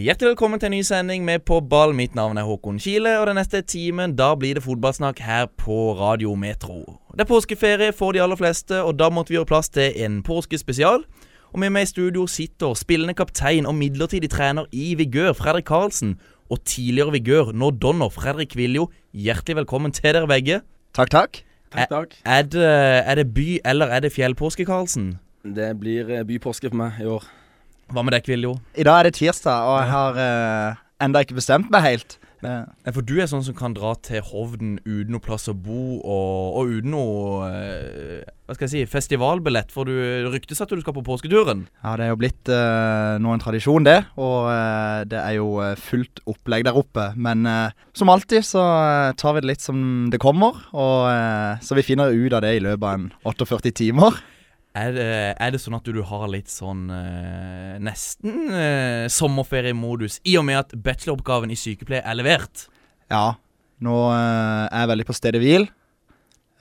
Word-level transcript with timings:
Hjertelig 0.00 0.30
velkommen 0.30 0.56
til 0.56 0.70
en 0.70 0.72
ny 0.78 0.84
sending 0.86 1.24
med 1.26 1.42
På 1.44 1.58
ball. 1.60 1.90
Mitt 1.92 2.14
navn 2.16 2.38
er 2.40 2.46
Håkon 2.48 2.78
Kile, 2.80 3.18
og 3.20 3.26
den 3.28 3.36
neste 3.36 3.58
timen 3.60 4.14
da 4.16 4.30
blir 4.38 4.56
det 4.56 4.62
fotballsnakk 4.64 5.18
her 5.20 5.48
på 5.60 5.74
Radio 5.98 6.32
Metro. 6.40 6.78
Det 7.12 7.26
er 7.26 7.28
påskeferie 7.28 7.92
for 7.92 8.16
de 8.16 8.22
aller 8.24 8.38
fleste, 8.38 8.78
og 8.80 8.94
da 8.96 9.10
måtte 9.12 9.28
vi 9.28 9.36
gjøre 9.36 9.50
plass 9.50 9.68
til 9.68 9.92
en 10.00 10.22
påskespesial. 10.24 11.04
Og 11.52 11.60
med 11.60 11.74
meg 11.74 11.84
i 11.84 11.90
studio 11.90 12.24
sitter 12.30 12.78
spillende 12.80 13.12
kaptein 13.18 13.68
og 13.68 13.76
midlertidig 13.76 14.30
trener 14.32 14.70
i 14.72 14.94
Vigør, 14.96 15.34
Fredrik 15.36 15.68
Karlsen, 15.68 16.14
og 16.48 16.62
tidligere 16.64 17.12
Vigør, 17.18 17.50
nå 17.52 17.68
Donner, 17.82 18.08
Fredrik 18.08 18.56
Viljo. 18.56 18.86
Hjertelig 19.12 19.58
velkommen 19.58 19.92
til 19.92 20.14
dere 20.14 20.30
begge. 20.30 20.62
Takk, 20.96 21.12
takk. 21.12 21.42
Er, 21.74 21.92
er, 22.24 22.48
det, 22.48 22.64
er 23.04 23.20
det 23.20 23.26
by- 23.34 23.60
eller 23.66 23.92
er 23.92 24.00
det 24.06 24.14
fjellpåske, 24.16 24.64
Karlsen? 24.64 25.18
Det 25.44 25.74
blir 25.80 26.08
eh, 26.08 26.24
bypåske 26.24 26.72
for 26.72 26.80
meg 26.86 27.04
i 27.04 27.10
år. 27.10 27.28
Hva 27.90 28.04
med 28.06 28.14
deg, 28.14 28.22
Kviljo? 28.28 28.54
I 28.78 28.86
dag 28.86 29.00
er 29.00 29.08
det 29.10 29.16
tirsdag, 29.18 29.66
og 29.66 29.78
jeg 29.82 29.90
har 29.90 30.18
uh, 30.22 30.82
enda 31.02 31.24
ikke 31.24 31.38
bestemt 31.40 31.70
meg 31.74 31.82
helt. 31.88 32.18
Eh, 32.40 32.62
Ja, 32.86 32.92
For 32.96 33.04
du 33.04 33.18
er 33.20 33.26
sånn 33.28 33.42
som 33.44 33.52
kan 33.52 33.74
dra 33.76 33.90
til 34.00 34.22
Hovden 34.24 34.78
uten 34.86 35.10
noe 35.12 35.20
plass 35.20 35.44
å 35.50 35.52
bo, 35.52 35.98
og, 36.00 36.54
og 36.56 36.70
uten 36.72 36.94
noe 36.94 37.50
uh, 37.50 38.22
Hva 38.46 38.56
skal 38.56 38.64
jeg 38.64 38.72
si 38.72 38.92
festivalbillett, 38.94 39.68
for 39.74 39.84
du 39.90 39.92
ryktes 40.32 40.62
at 40.64 40.72
du 40.72 40.80
skal 40.80 40.96
på 40.96 41.02
påsketuren. 41.04 41.66
ja, 41.82 41.92
det 42.00 42.06
er 42.06 42.14
jo 42.14 42.20
blitt 42.22 42.48
uh, 42.54 43.18
nå 43.20 43.34
en 43.34 43.42
tradisjon, 43.44 43.84
det. 43.84 43.98
Og 44.16 44.48
eh, 44.54 45.02
det 45.10 45.20
er 45.20 45.36
jo 45.36 45.50
eh, 45.66 45.76
fullt 45.78 46.22
opplegg 46.30 46.64
der 46.70 46.78
oppe. 46.80 47.10
Men 47.20 47.44
eh, 47.46 47.76
som 47.94 48.08
alltid 48.10 48.46
så 48.46 48.64
eh, 48.64 49.12
tar 49.20 49.36
vi 49.36 49.44
det 49.44 49.50
litt 49.52 49.62
som 49.66 50.08
det 50.10 50.18
kommer. 50.22 50.58
Og 50.72 51.10
eh, 51.12 51.60
så 51.62 51.76
vi 51.78 51.84
finner 51.86 52.10
ut 52.14 52.34
av 52.38 52.42
det 52.46 52.56
i 52.56 52.64
løpet 52.64 52.86
av 52.88 52.96
en 52.96 53.08
48 53.28 53.74
timer. 53.84 54.16
Er 54.70 54.92
det, 54.94 55.06
er 55.34 55.50
det 55.50 55.58
sånn 55.58 55.74
at 55.80 55.88
du 55.90 55.98
har 56.06 56.28
litt 56.30 56.50
sånn 56.50 56.84
eh, 56.94 57.78
nesten 57.82 58.52
eh, 58.54 59.06
sommerferiemodus, 59.10 60.20
i 60.30 60.36
og 60.38 60.46
med 60.46 60.60
at 60.60 60.74
bacheloroppgaven 60.78 61.50
i 61.50 61.58
sykepleie 61.58 62.04
er 62.06 62.18
levert? 62.18 62.68
Ja, 63.10 63.34
nå 63.82 63.96
eh, 64.14 64.66
er 64.68 64.84
jeg 64.84 64.90
veldig 64.92 65.06
på 65.08 65.16
stedet 65.18 65.40
hvil. 65.42 65.66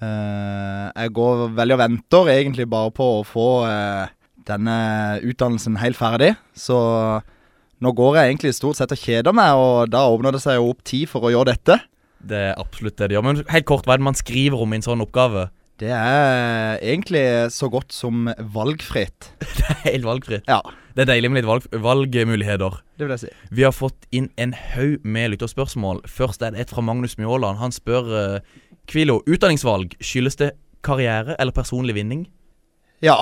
Eh, 0.01 0.85
jeg 0.89 1.13
går 1.19 1.49
veldig 1.59 1.75
og 1.75 1.81
venter 1.83 2.31
egentlig 2.33 2.65
bare 2.71 2.95
på 2.97 3.11
å 3.19 3.27
få 3.27 3.49
eh, 3.67 4.15
denne 4.49 4.79
utdannelsen 5.29 5.77
helt 5.77 5.99
ferdig. 5.99 6.31
Så 6.57 6.79
nå 7.79 7.93
går 7.95 8.17
jeg 8.17 8.31
egentlig 8.31 8.55
stort 8.57 8.79
sett 8.79 8.95
og 8.95 9.05
kjeder 9.05 9.37
meg, 9.37 9.53
og 9.53 9.93
da 9.93 10.07
åpner 10.09 10.33
det 10.33 10.41
seg 10.43 10.57
jo 10.57 10.73
opp 10.73 10.81
tid 10.87 11.05
for 11.11 11.29
å 11.29 11.33
gjøre 11.35 11.53
dette. 11.53 11.77
Det 12.19 12.41
er 12.49 12.59
absolutt 12.59 12.97
det 12.97 13.11
det 13.11 13.19
gjør. 13.19 13.27
Men 13.29 13.45
helt 13.53 13.69
kort, 13.69 13.85
hva 13.85 13.95
er 13.95 14.01
det 14.01 14.09
man 14.09 14.17
skriver 14.17 14.65
om 14.65 14.73
i 14.73 14.79
en 14.79 14.89
sånn 14.89 15.05
oppgave? 15.05 15.51
Det 15.79 15.91
er 15.95 16.77
egentlig 16.83 17.23
så 17.55 17.69
godt 17.71 17.93
som 17.95 18.27
valgfritt. 18.55 19.31
Det 19.57 19.65
er 19.69 19.77
helt 19.85 20.07
valgfritt. 20.07 20.49
Ja, 20.51 20.59
Det 20.95 21.05
er 21.05 21.13
deilig 21.13 21.29
med 21.31 21.43
litt 21.43 21.47
valg, 21.47 21.67
valgmuligheter. 21.71 22.81
det 22.99 23.05
vil 23.05 23.13
jeg 23.15 23.21
si. 23.21 23.29
Vi 23.55 23.63
har 23.63 23.71
fått 23.71 24.07
inn 24.11 24.27
en 24.35 24.51
haug 24.53 25.05
med 25.07 25.31
lytterspørsmål. 25.31 26.01
Først 26.09 26.43
er 26.43 26.51
det 26.51 26.65
et 26.65 26.73
fra 26.73 26.83
Magnus 26.83 27.15
Mjåland. 27.17 27.61
Han 27.61 27.71
spør 27.71 28.09
uh, 28.11 28.57
Kvilo, 28.89 29.21
utdanningsvalg, 29.29 29.95
skyldes 30.03 30.35
det 30.41 30.51
karriere 30.83 31.35
eller 31.39 31.55
personlig 31.55 31.95
vinning? 31.95 32.25
Ja. 33.05 33.21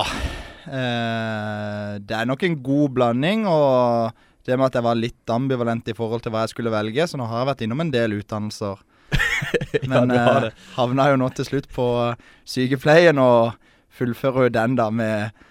Eh, 0.66 1.92
det 2.02 2.16
er 2.16 2.26
nok 2.28 2.42
en 2.42 2.58
god 2.64 2.94
blanding, 2.96 3.46
og 3.46 4.16
det 4.48 4.56
med 4.56 4.70
at 4.70 4.78
jeg 4.78 4.86
var 4.86 4.98
litt 4.98 5.32
ambivalent 5.32 5.90
i 5.92 5.96
forhold 5.96 6.24
til 6.24 6.32
hva 6.34 6.46
jeg 6.46 6.54
skulle 6.54 6.72
velge, 6.72 7.06
så 7.06 7.20
nå 7.20 7.28
har 7.28 7.42
jeg 7.42 7.50
vært 7.52 7.64
innom 7.66 7.84
en 7.84 7.92
del 7.94 8.16
utdannelser. 8.18 8.80
Men 9.90 10.14
ja, 10.14 10.26
eh, 10.48 10.64
havna 10.76 11.10
jo 11.12 11.20
nå 11.20 11.28
til 11.36 11.48
slutt 11.48 11.68
på 11.74 11.88
sykepleien, 12.48 13.18
og 13.18 13.54
fullfører 13.98 14.48
jo 14.48 14.54
den 14.54 14.76
da 14.78 14.88
med 14.94 15.44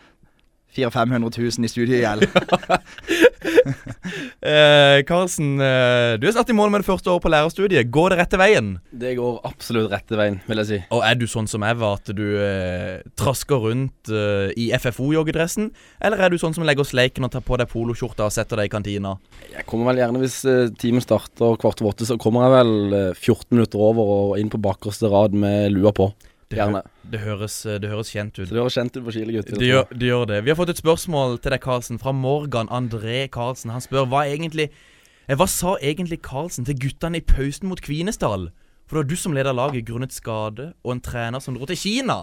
400 0.75 1.27
000-500 1.27 1.59
000 1.59 1.65
i 1.65 1.71
studiegjeld. 1.71 2.27
Eh, 4.47 5.01
Karlsen, 5.07 5.57
eh, 5.59 6.13
du 6.21 6.27
er 6.29 6.33
satt 6.35 6.49
i 6.51 6.55
mål 6.55 6.69
med 6.71 6.83
det 6.83 6.87
første 6.87 7.09
året 7.11 7.23
på 7.25 7.31
lærerstudiet. 7.33 7.89
Går 7.91 8.13
det 8.13 8.19
rette 8.21 8.39
veien? 8.39 8.69
Det 8.95 9.15
går 9.17 9.41
absolutt 9.47 9.89
rette 9.91 10.15
veien, 10.15 10.37
vil 10.47 10.61
jeg 10.61 10.69
si. 10.69 10.77
Og 10.95 11.01
er 11.03 11.17
du 11.19 11.25
sånn 11.27 11.49
som 11.49 11.65
jeg 11.65 11.77
var, 11.81 11.97
at 11.99 12.11
du 12.15 12.23
eh, 12.39 13.01
trasker 13.19 13.65
rundt 13.65 14.11
eh, 14.13 14.53
i 14.55 14.69
FFO-joggedressen? 14.77 15.71
Eller 15.99 16.23
er 16.23 16.31
du 16.31 16.37
sånn 16.39 16.55
som 16.55 16.63
legger 16.67 16.87
sleiken 16.87 17.27
og 17.27 17.33
tar 17.33 17.43
på 17.43 17.59
deg 17.59 17.71
poloskjorta 17.73 18.29
og 18.29 18.35
setter 18.35 18.61
deg 18.61 18.69
i 18.69 18.73
kantina? 18.77 19.17
Jeg 19.51 19.67
kommer 19.67 19.91
vel 19.91 20.03
gjerne 20.03 20.23
hvis 20.23 20.39
eh, 20.47 20.71
timen 20.79 21.03
starter 21.03 21.59
kvart 21.59 21.83
over 21.83 21.95
åtte, 21.95 22.07
så 22.07 22.19
kommer 22.21 22.47
jeg 22.47 22.55
vel 22.55 22.97
eh, 23.01 23.11
14 23.17 23.51
minutter 23.57 23.83
over 23.89 24.15
og 24.15 24.39
inn 24.39 24.53
på 24.53 24.61
bakerste 24.63 25.11
rad 25.11 25.35
med 25.35 25.73
lua 25.75 25.91
på. 25.97 26.11
Det, 26.47 26.55
Gjerne. 26.61 26.81
det, 27.03 27.19
høres, 27.19 27.55
eh, 27.65 27.75
det 27.83 27.89
høres 27.91 28.09
kjent 28.13 28.37
ut. 28.37 28.45
Så 28.47 28.55
det 28.55 28.61
høres 28.61 28.77
kjent 28.77 28.95
ut 28.95 29.03
på 29.03 29.11
Chile, 29.11 29.33
gutter. 29.35 29.57
Det 29.59 29.67
gjør, 29.67 29.89
det 29.91 30.07
gjør 30.07 30.27
det. 30.29 30.37
Vi 30.45 30.53
har 30.53 30.55
fått 30.59 30.71
et 30.71 30.79
spørsmål 30.79 31.41
til 31.43 31.51
deg, 31.51 31.59
Karlsen, 31.63 31.99
fra 31.99 32.13
Morgan 32.15 32.71
André 32.71 33.25
Karlsen. 33.33 33.73
Han 33.75 33.83
spør 33.83 34.07
hva 34.07 34.23
egentlig 34.31 34.69
eh, 34.69 35.35
Hva 35.35 35.47
sa 35.51 35.75
egentlig 35.83 36.21
Karlsen 36.23 36.67
til 36.67 36.79
guttene 36.79 37.19
i 37.19 37.25
pausen 37.25 37.67
mot 37.67 37.83
Kvinesdal? 37.83 38.47
For 38.87 38.95
det 38.95 39.03
var 39.03 39.09
du 39.11 39.19
som 39.19 39.35
leda 39.35 39.51
laget 39.51 39.87
grunnet 39.89 40.15
skade, 40.15 40.71
og 40.87 40.93
en 40.93 41.03
trener 41.03 41.43
som 41.43 41.57
dro 41.57 41.67
til 41.67 41.79
Kina. 41.81 42.21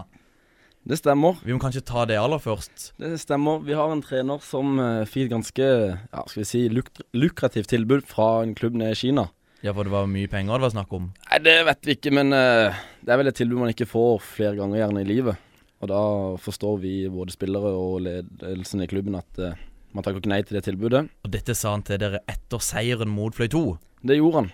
Det 0.88 0.98
stemmer. 1.00 1.36
Vi 1.44 1.52
må 1.52 1.60
kanskje 1.60 1.84
ta 1.84 2.06
det 2.08 2.16
aller 2.20 2.40
først. 2.40 2.90
Det 3.00 3.14
stemmer. 3.20 3.60
Vi 3.64 3.76
har 3.76 3.92
en 3.92 4.02
trener 4.04 4.40
som 4.44 4.76
uh, 4.80 5.04
fikk 5.08 5.28
et 5.28 5.32
ganske 5.32 5.68
ja, 5.68 6.24
skal 6.28 6.42
vi 6.42 6.48
si, 6.48 6.66
luk 6.72 6.88
lukrativt 7.16 7.70
tilbud 7.72 8.04
fra 8.08 8.42
en 8.44 8.52
klubb 8.56 8.76
nede 8.80 8.96
i 8.96 9.00
Kina. 9.00 9.28
Ja, 9.64 9.72
for 9.72 9.88
det 9.88 9.94
var 9.94 10.08
mye 10.10 10.28
penger 10.28 10.58
det 10.58 10.66
var 10.66 10.74
snakk 10.74 10.90
om. 10.92 11.08
Nei, 11.30 11.38
det 11.40 11.56
vet 11.64 11.86
vi 11.88 11.96
ikke, 11.96 12.12
men 12.12 12.36
uh, 12.36 12.82
det 13.00 13.14
er 13.14 13.20
vel 13.20 13.30
et 13.30 13.38
tilbud 13.38 13.62
man 13.62 13.72
ikke 13.72 13.88
får 13.88 14.18
flere 14.20 14.58
ganger 14.58 14.82
gjerne 14.82 15.04
i 15.04 15.08
livet. 15.08 15.46
Og 15.80 15.88
da 15.88 16.02
forstår 16.40 16.76
vi, 16.82 16.92
både 17.12 17.32
spillere 17.32 17.72
og 17.72 18.02
ledelsen 18.04 18.84
i 18.84 18.90
klubben, 18.90 19.16
at 19.16 19.40
uh, 19.40 19.56
man 19.96 20.04
takker 20.04 20.20
ikke 20.20 20.32
nei 20.34 20.42
til 20.44 20.58
det 20.58 20.66
tilbudet. 20.68 21.06
Og 21.24 21.32
dette 21.32 21.56
sa 21.56 21.72
han 21.72 21.84
til 21.86 22.02
dere 22.02 22.20
etter 22.28 22.60
seieren 22.60 23.12
mot 23.12 23.32
Fløy 23.36 23.48
2. 23.56 23.64
Det 24.04 24.20
gjorde 24.20 24.42
han. 24.42 24.52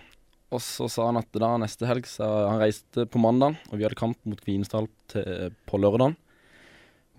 Og 0.51 0.63
så 0.63 0.87
sa 0.91 1.09
han 1.09 1.19
at 1.19 1.39
da 1.39 1.53
neste 1.59 1.87
helg 1.87 2.07
så 2.11 2.27
Han 2.49 2.59
reiste 2.59 3.05
på 3.07 3.19
mandag, 3.23 3.55
og 3.71 3.79
vi 3.79 3.85
hadde 3.87 3.99
kamp 3.99 4.19
mot 4.27 4.39
Kvinesdal 4.39 4.89
på 5.07 5.79
lørdag. 5.79 6.15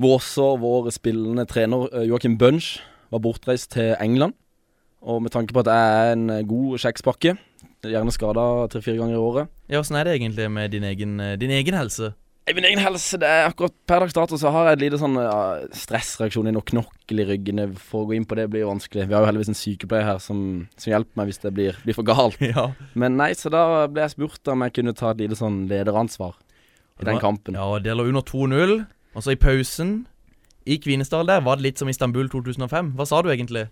Hvor 0.01 0.19
også 0.19 0.55
vår 0.61 0.91
spillende 0.95 1.45
trener 1.49 1.89
eh, 1.93 2.09
Joakim 2.09 2.39
Bunch 2.41 2.79
var 3.13 3.21
bortreist 3.25 3.73
til 3.77 3.93
England. 4.01 4.35
Og 5.03 5.23
med 5.23 5.35
tanke 5.35 5.53
på 5.55 5.63
at 5.65 5.71
jeg 5.71 5.97
er 5.99 6.13
en 6.15 6.31
eh, 6.31 6.45
god 6.49 6.79
kjekspakke, 6.83 7.37
gjerne 7.91 8.15
skada 8.15 8.43
tre-fire 8.71 9.01
ganger 9.01 9.17
i 9.17 9.23
året 9.23 9.51
Ja, 9.73 9.81
Åssen 9.81 9.99
er 9.99 10.07
det 10.07 10.19
egentlig 10.19 10.49
med 10.53 10.71
din 10.71 10.85
egen, 10.87 11.17
eh, 11.21 11.39
din 11.41 11.51
egen 11.51 11.75
helse? 11.75 12.13
I 12.51 12.55
min 12.55 12.65
egen 12.67 12.81
helse, 12.83 13.19
det 13.23 13.29
er 13.31 13.45
akkurat 13.47 13.75
per 13.87 14.03
dags 14.03 14.15
dato 14.17 14.35
så 14.39 14.51
har 14.51 14.67
jeg 14.67 14.77
et 14.77 14.81
lite 14.83 14.99
sånn 14.99 15.15
ja, 15.15 15.63
stressreaksjon 15.79 16.51
i 16.51 16.55
noe 16.55 16.67
knokkel 16.67 17.23
i 17.23 17.27
ryggen. 17.29 17.61
For 17.79 18.03
å 18.03 18.09
gå 18.09 18.17
inn 18.17 18.27
på 18.27 18.35
det 18.35 18.49
blir 18.51 18.65
jo 18.65 18.73
vanskelig. 18.73 19.05
Vi 19.07 19.15
har 19.15 19.23
jo 19.23 19.29
heldigvis 19.31 19.53
en 19.53 19.59
sykepleier 19.61 20.09
her 20.09 20.19
som, 20.19 20.41
som 20.75 20.91
hjelper 20.91 21.21
meg 21.21 21.31
hvis 21.31 21.39
det 21.45 21.53
blir, 21.55 21.79
blir 21.87 21.95
for 21.95 22.09
galt. 22.09 22.41
Ja. 22.53 22.73
Men 22.99 23.15
nei, 23.21 23.31
så 23.39 23.53
da 23.55 23.87
ble 23.87 24.03
jeg 24.03 24.17
spurt 24.17 24.51
om 24.51 24.67
jeg 24.67 24.75
kunne 24.81 24.97
ta 24.99 25.13
et 25.13 25.23
lite 25.23 25.39
sånn 25.39 25.63
lederansvar 25.71 26.35
i 26.99 27.07
den 27.07 27.23
kampen. 27.23 27.55
Ja, 27.55 27.79
det 27.79 27.95
lå 27.95 28.09
under 28.11 28.27
2-0. 28.27 28.75
Og 29.15 29.23
så 29.23 29.37
i 29.37 29.39
pausen 29.39 30.01
i 30.67 30.81
Kvinesdal 30.83 31.31
der 31.31 31.47
var 31.47 31.61
det 31.61 31.69
litt 31.69 31.79
som 31.79 31.91
Istanbul 31.95 32.27
2005. 32.33 32.91
Hva 32.99 33.07
sa 33.07 33.23
du 33.23 33.31
egentlig? 33.31 33.69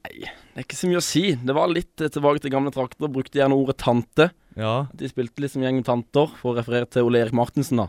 Det 0.00 0.58
er 0.58 0.64
ikke 0.64 0.78
så 0.78 0.88
mye 0.90 1.00
å 1.00 1.04
si. 1.04 1.22
Det 1.36 1.54
var 1.56 1.70
litt 1.70 1.94
tilbake 2.00 2.40
til 2.42 2.52
gamle 2.54 2.72
trakter. 2.74 3.10
Brukte 3.12 3.38
gjerne 3.40 3.56
ordet 3.58 3.76
tante. 3.82 4.30
Ja. 4.58 4.86
De 4.96 5.08
spilte 5.10 5.42
litt 5.44 5.52
som 5.52 5.62
gjeng 5.64 5.78
med 5.80 5.86
tanter, 5.86 6.30
for 6.40 6.52
å 6.52 6.58
referere 6.58 6.88
til 6.90 7.06
Ole 7.06 7.20
Erik 7.22 7.36
Martinsen, 7.36 7.82
da. 7.84 7.88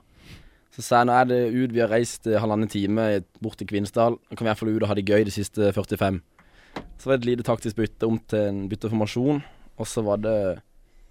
Så 0.72 0.84
sa 0.86 1.02
jeg 1.02 1.10
nå 1.10 1.16
er 1.20 1.26
det 1.28 1.40
ut, 1.52 1.72
vi 1.76 1.82
har 1.84 1.90
reist 1.92 2.28
eh, 2.32 2.38
halvannen 2.40 2.70
time 2.72 3.08
bort 3.44 3.58
til 3.60 3.68
Kvinesdal. 3.68 4.16
Nå 4.16 4.36
kan 4.38 4.46
vi 4.46 4.48
i 4.48 4.52
hvert 4.54 4.62
fall 4.62 4.70
ut 4.72 4.84
og 4.86 4.88
ha 4.92 4.96
det 4.96 5.04
gøy 5.10 5.26
de 5.28 5.34
siste 5.36 5.72
45. 5.76 6.22
Så 7.02 7.10
var 7.10 7.18
det 7.18 7.26
et 7.26 7.30
lite 7.34 7.48
taktisk 7.48 7.76
bytte 7.82 8.08
om 8.08 8.20
til 8.32 8.46
en 8.48 8.62
bytteformasjon. 8.72 9.42
Og 9.82 9.90
så 9.90 10.04
var 10.06 10.22
det 10.24 10.36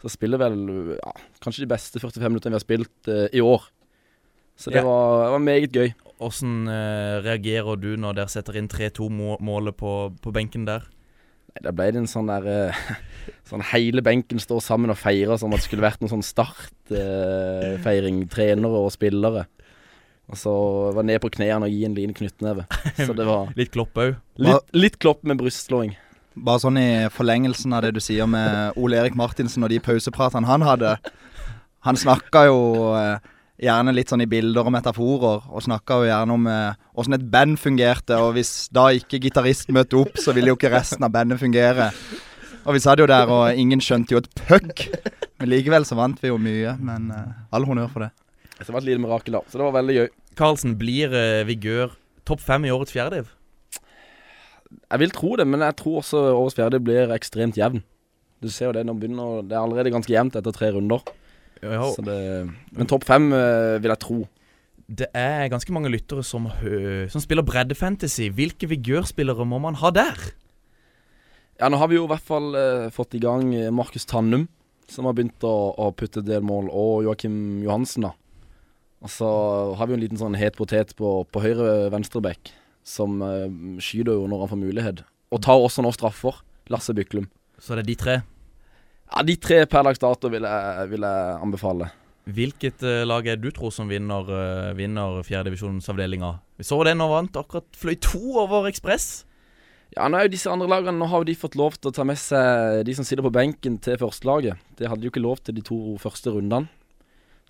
Så 0.00 0.08
spiller 0.14 0.40
vel 0.40 0.96
ja, 0.96 1.10
kanskje 1.44 1.66
de 1.66 1.68
beste 1.74 2.00
45 2.00 2.30
minuttene 2.32 2.54
vi 2.54 2.56
har 2.56 2.62
spilt 2.64 3.08
uh, 3.12 3.26
i 3.36 3.42
år. 3.44 3.66
Så 4.56 4.70
det, 4.72 4.80
Ja. 4.80 4.84
var, 4.86 5.26
det 5.26 5.32
var 5.34 5.42
meget 5.44 5.72
gøy. 5.76 5.90
Åssen 6.20 6.66
eh, 6.68 7.18
reagerer 7.24 7.78
du 7.80 7.94
når 7.96 8.18
dere 8.18 8.28
setter 8.32 8.58
inn 8.60 8.68
3-2-målet 8.68 9.76
på, 9.80 9.92
på 10.20 10.32
benken 10.36 10.66
der? 10.68 10.84
Nei, 11.50 11.62
Da 11.64 11.72
ble 11.74 11.86
det 11.94 12.02
en 12.02 12.10
sånn 12.10 12.28
der 12.30 12.44
eh, 12.50 12.82
Sånn 13.50 13.64
hele 13.72 14.02
benken 14.06 14.38
står 14.42 14.60
sammen 14.62 14.92
og 14.92 14.98
feirer 15.00 15.40
som 15.40 15.50
at 15.56 15.62
det 15.62 15.66
skulle 15.68 15.86
vært 15.86 16.02
noen 16.04 16.12
sånn 16.18 16.26
startfeiring. 16.26 18.20
trenere 18.30 18.84
og 18.84 18.92
spillere. 18.94 19.46
Og 20.30 20.38
så 20.38 20.52
var 20.94 21.02
ned 21.08 21.18
på 21.24 21.32
knærne 21.34 21.66
og 21.66 21.72
gi 21.74 21.80
en 21.88 21.96
liten 21.96 22.14
knyttneve. 22.14 22.66
Så 23.00 23.16
det 23.18 23.26
var 23.26 23.50
Litt 23.58 23.72
klopp 23.74 23.96
òg. 23.98 24.14
litt, 24.38 24.70
litt 24.76 25.00
klopp 25.02 25.24
med 25.26 25.40
brystslåing. 25.40 25.96
Bare 26.38 26.62
sånn 26.62 26.78
i 26.78 27.08
forlengelsen 27.10 27.74
av 27.74 27.82
det 27.82 27.96
du 27.96 28.00
sier 28.04 28.28
med 28.30 28.78
Ole 28.78 29.00
Erik 29.00 29.16
Martinsen 29.18 29.66
og 29.66 29.72
de 29.72 29.80
pausepratene 29.82 30.46
han 30.46 30.62
hadde. 30.62 30.94
Han 31.88 31.98
snakka 31.98 32.44
jo 32.46 32.60
eh, 32.94 33.18
gjerne 33.60 33.92
litt 33.94 34.10
sånn 34.10 34.24
i 34.24 34.28
bilder 34.30 34.68
og 34.68 34.74
metaforer, 34.74 35.44
og 35.50 35.64
snakka 35.64 36.00
jo 36.00 36.08
gjerne 36.08 36.36
om 36.36 36.48
eh, 36.50 37.14
et 37.16 37.26
band 37.32 37.58
fungerte, 37.60 38.16
og 38.16 38.34
hvis 38.36 38.70
da 38.72 38.88
ikke 38.96 39.20
gitaristen 39.22 39.76
møtte 39.76 39.98
opp, 40.00 40.16
så 40.20 40.34
ville 40.36 40.52
jo 40.52 40.58
ikke 40.58 40.72
resten 40.72 41.04
av 41.04 41.12
bandet 41.14 41.40
fungere. 41.42 41.90
Og 42.64 42.76
vi 42.76 42.82
satt 42.82 43.00
jo 43.00 43.08
der, 43.08 43.30
og 43.32 43.56
ingen 43.56 43.80
skjønte 43.84 44.14
jo 44.14 44.20
et 44.22 44.30
puck. 44.42 44.86
Men 45.40 45.48
likevel 45.48 45.86
så 45.88 45.96
vant 45.96 46.18
vi 46.20 46.28
jo 46.28 46.40
mye, 46.40 46.76
men 46.80 47.10
eh, 47.14 47.36
all 47.56 47.68
honnør 47.68 47.92
for 47.92 48.06
det. 48.06 48.10
Det 48.60 48.68
var 48.68 48.82
et 48.82 48.90
lite 48.90 49.00
mirakel, 49.00 49.38
da. 49.38 49.44
Så 49.48 49.56
det 49.60 49.66
var 49.66 49.76
veldig 49.78 49.96
gøy. 49.96 50.08
Karlsen, 50.36 50.74
blir 50.80 51.14
eh, 51.16 51.44
Vigør 51.48 51.94
topp 52.28 52.42
fem 52.44 52.66
i 52.68 52.72
årets 52.72 52.92
fjerdediv? 52.94 53.30
Jeg 54.70 55.02
vil 55.02 55.14
tro 55.14 55.32
det, 55.40 55.46
men 55.48 55.64
jeg 55.64 55.76
tror 55.80 56.02
også 56.02 56.20
årets 56.34 56.58
fjerde 56.58 56.82
blir 56.84 57.10
ekstremt 57.14 57.58
jevn. 57.58 57.82
Du 58.40 58.48
ser 58.52 58.70
jo 58.70 58.76
det 58.76 58.86
nå 58.88 58.94
begynner 58.96 59.42
Det 59.44 59.56
er 59.56 59.60
allerede 59.60 59.92
ganske 59.92 60.12
jevnt 60.12 60.36
etter 60.38 60.54
tre 60.54 60.70
runder. 60.76 61.02
Ja, 61.60 61.90
Så 61.92 62.04
det, 62.06 62.18
men 62.72 62.88
topp 62.88 63.04
fem 63.08 63.30
eh, 63.36 63.78
vil 63.82 63.92
jeg 63.92 64.00
tro. 64.00 64.20
det 64.90 65.06
er 65.14 65.50
ganske 65.52 65.72
mange 65.72 65.90
lyttere 65.92 66.24
som, 66.26 66.48
som 67.12 67.22
spiller 67.22 67.46
breddefantasy. 67.46 68.30
Hvilke 68.34 68.66
Vigør-spillere 68.70 69.44
må 69.46 69.60
man 69.62 69.76
ha 69.78 69.92
der? 69.94 70.18
Ja, 71.60 71.68
nå 71.68 71.76
har 71.76 71.90
vi 71.90 71.98
jo 71.98 72.06
i 72.06 72.10
hvert 72.10 72.24
fall 72.24 72.56
eh, 72.56 72.88
fått 72.94 73.14
i 73.18 73.20
gang 73.20 73.52
eh, 73.52 73.68
Markus 73.68 74.08
Tannum, 74.08 74.46
som 74.88 75.04
har 75.04 75.12
begynt 75.14 75.44
å, 75.44 75.52
å 75.76 75.90
putte 75.92 76.22
delmål, 76.24 76.70
og 76.72 77.04
Joakim 77.04 77.60
Johansen, 77.66 78.08
da. 78.08 78.14
Og 79.04 79.12
så 79.12 79.28
har 79.76 79.86
vi 79.86 79.92
jo 79.92 79.98
en 79.98 80.02
liten 80.02 80.20
sånn 80.20 80.38
het 80.40 80.56
potet 80.56 80.94
på, 80.96 81.12
på 81.28 81.42
høyre 81.44 81.90
venstreback, 81.92 82.50
som 82.84 83.20
uh, 83.24 83.46
skyter 83.80 84.16
jo 84.16 84.26
når 84.28 84.44
han 84.44 84.50
får 84.50 84.60
mulighet. 84.60 85.04
Og 85.32 85.40
tar 85.44 85.60
også 85.60 85.84
nå 85.84 85.92
straffer. 85.96 86.40
Lasse 86.72 86.92
Byklum. 86.96 87.28
Så 87.60 87.76
det 87.76 87.84
er 87.84 87.88
de 87.88 87.96
tre. 87.96 88.16
Ja, 89.10 89.24
de 89.26 89.34
tre 89.42 89.64
per 89.66 89.86
dags 89.86 90.02
dato 90.02 90.30
vil 90.30 90.46
jeg, 90.46 90.90
vil 90.92 91.06
jeg 91.06 91.40
anbefale. 91.42 91.90
Hvilket 92.30 92.84
uh, 92.86 93.02
lag 93.08 93.26
er 93.26 93.40
det 93.40 93.48
du 93.48 93.56
tror 93.56 93.72
som 93.74 93.88
vinner, 93.90 94.28
uh, 94.28 94.70
vinner 94.78 95.22
fjerdedivisjonsavdelinga? 95.26 96.34
Vi 96.60 96.66
så 96.68 96.78
det 96.86 96.94
nå 96.98 97.08
vant 97.10 97.38
akkurat 97.40 97.66
fløy 97.80 97.96
to 97.98 98.20
over 98.42 98.68
Ekspress. 98.70 99.24
Ja, 99.96 100.06
nå 100.06 100.20
er 100.20 100.28
jo 100.28 100.34
disse 100.36 100.50
andre 100.52 100.68
lagene 100.70 101.00
Nå 101.00 101.08
har 101.10 101.24
jo 101.24 101.26
de 101.26 101.34
fått 101.34 101.56
lov 101.58 101.74
til 101.74 101.90
å 101.90 101.94
ta 101.96 102.04
med 102.06 102.18
seg 102.20 102.84
de 102.86 102.92
som 102.94 103.06
sitter 103.06 103.26
på 103.26 103.32
benken 103.34 103.80
til 103.82 103.98
førstelaget. 103.98 104.60
Det 104.78 104.86
hadde 104.86 105.02
de 105.02 105.08
jo 105.08 105.14
ikke 105.14 105.24
lov 105.24 105.40
til 105.42 105.56
de 105.56 105.64
to 105.66 105.96
første 106.02 106.30
rundene. 106.30 106.70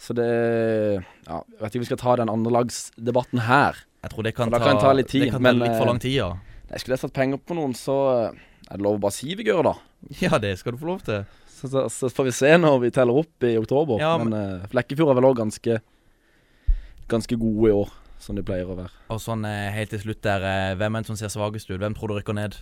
Så 0.01 0.17
det 0.17 0.31
Ja, 0.31 1.43
jeg 1.45 1.61
vet 1.61 1.75
ikke 1.75 1.83
om 1.83 1.85
vi 1.85 1.91
skal 1.91 2.01
ta 2.01 2.17
den 2.23 2.33
andrelagsdebatten 2.33 3.45
her. 3.45 3.83
Jeg 4.01 4.15
tror 4.15 4.25
det 4.25 4.33
kan, 4.39 4.49
ta, 4.49 4.62
kan 4.65 4.81
ta 4.81 4.95
litt 4.97 5.11
tid, 5.12 5.27
det 5.27 5.35
kan 5.35 5.45
men, 5.45 5.61
litt 5.61 5.75
for 5.75 5.85
eh, 5.85 5.91
lang 5.91 6.01
tid, 6.01 6.17
ja. 6.17 6.31
Nei, 6.71 6.81
skulle 6.81 6.97
jeg 6.97 7.03
satt 7.03 7.12
penger 7.12 7.43
på 7.45 7.53
noen, 7.59 7.75
så 7.77 7.97
er 8.31 8.79
det 8.79 8.81
lov 8.87 8.97
å 8.97 9.03
bare 9.03 9.12
si 9.12 9.35
vi 9.37 9.45
gjør 9.45 9.61
det, 9.67 9.75
da. 9.75 9.77
Ja, 10.25 10.39
det 10.41 10.55
skal 10.62 10.73
du 10.73 10.81
få 10.81 10.89
lov 10.95 11.05
til. 11.05 11.27
Så, 11.61 11.69
så, 11.69 11.85
så 11.93 12.09
får 12.09 12.31
vi 12.31 12.33
se 12.33 12.51
når 12.57 12.79
vi 12.87 12.91
teller 12.95 13.21
opp 13.21 13.45
i 13.45 13.55
oktober. 13.61 14.01
Ja, 14.01 14.15
men 14.21 14.33
eh, 14.37 14.69
Flekkefjord 14.73 15.12
er 15.12 15.19
vel 15.19 15.29
òg 15.31 15.41
ganske 15.43 15.81
Ganske 17.11 17.35
gode 17.35 17.69
i 17.69 17.75
år, 17.75 17.89
som 18.23 18.37
de 18.39 18.45
pleier 18.47 18.69
å 18.71 18.77
være. 18.79 18.93
Og 19.11 19.19
sånn 19.19 19.43
uh, 19.43 19.71
helt 19.75 19.91
til 19.91 19.99
slutt 20.05 20.21
der, 20.23 20.45
uh, 20.47 20.77
hvem 20.79 20.95
er 20.95 21.03
det 21.03 21.11
som 21.11 21.17
ser 21.19 21.33
svakest 21.33 21.73
ut? 21.73 21.81
Hvem 21.83 21.97
tror 21.99 22.12
du 22.12 22.15
rykker 22.21 22.37
ned? 22.39 22.55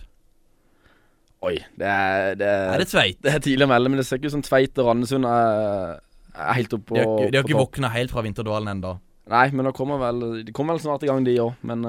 Oi, 1.45 1.53
det 1.77 1.85
er 1.85 2.33
Det 2.39 2.47
er, 2.49 2.63
Er 2.73 2.81
det 2.81 2.87
Tveit? 2.89 3.19
det 3.21 3.35
er 3.35 3.43
tidlig 3.45 3.67
å 3.67 3.69
melde, 3.69 3.91
men 3.93 4.01
det 4.01 4.07
ser 4.09 4.17
ikke 4.17 4.31
ut 4.31 4.35
som 4.39 4.43
Tveit 4.47 4.81
og 4.81 4.89
Randesund 4.89 5.29
er, 5.29 6.01
er 6.33 6.57
helt 6.57 6.73
oppe 6.79 6.89
på 6.89 6.97
De 6.97 7.05
har, 7.05 7.29
ikke- 7.29 7.43
ikke 7.45 7.61
våkna 7.61 7.93
helt 7.93 8.15
fra 8.15 8.25
Vinterdalen 8.25 8.73
ennå. 8.73 8.95
Nei, 9.29 9.45
men 9.53 9.69
nå 9.69 9.75
kommer 9.77 10.01
vel 10.01 10.25
De 10.43 10.51
kommer 10.57 10.73
vel 10.73 10.83
snart 10.87 11.05
i 11.05 11.11
gang, 11.11 11.21
de 11.23 11.37
òg. 11.45 11.53
Men 11.61 11.85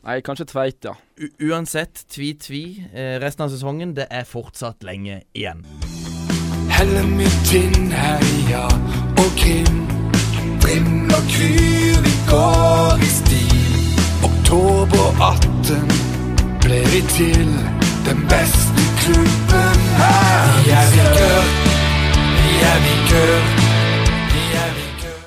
Nei, 0.00 0.20
kanskje 0.24 0.46
Tveit, 0.48 0.86
ja. 0.88 0.94
Uansett, 1.44 2.06
tvi-tvi. 2.08 2.62
Eh, 2.94 3.18
resten 3.20 3.44
av 3.44 3.52
sesongen, 3.52 3.92
det 3.94 4.06
er 4.10 4.24
fortsatt 4.24 4.86
lenge 4.88 5.22
igjen. 5.36 5.60
Helle 6.80 7.02
mitt 7.02 7.52
inn, 7.52 7.90
herja 7.92 8.62
og 9.20 9.32
krim. 9.36 9.82
Vriml 10.62 11.12
og 11.12 11.26
kryr, 11.28 11.98
vi 12.06 12.12
går 12.30 13.04
i 13.04 13.10
stil. 13.18 13.74
Oktober 14.24 15.20
18 15.20 15.92
ble 16.64 16.80
vi 16.94 17.02
til 17.12 17.52
den 18.08 18.24
beste 18.32 18.86
klubben 19.02 19.88
her. 20.00 20.46
Er 20.48 20.62
vi 20.64 20.70
er 20.78 20.94
Vikør, 20.94 21.50
vi 22.38 22.54
er 22.70 22.78
Vikør. 22.86 23.69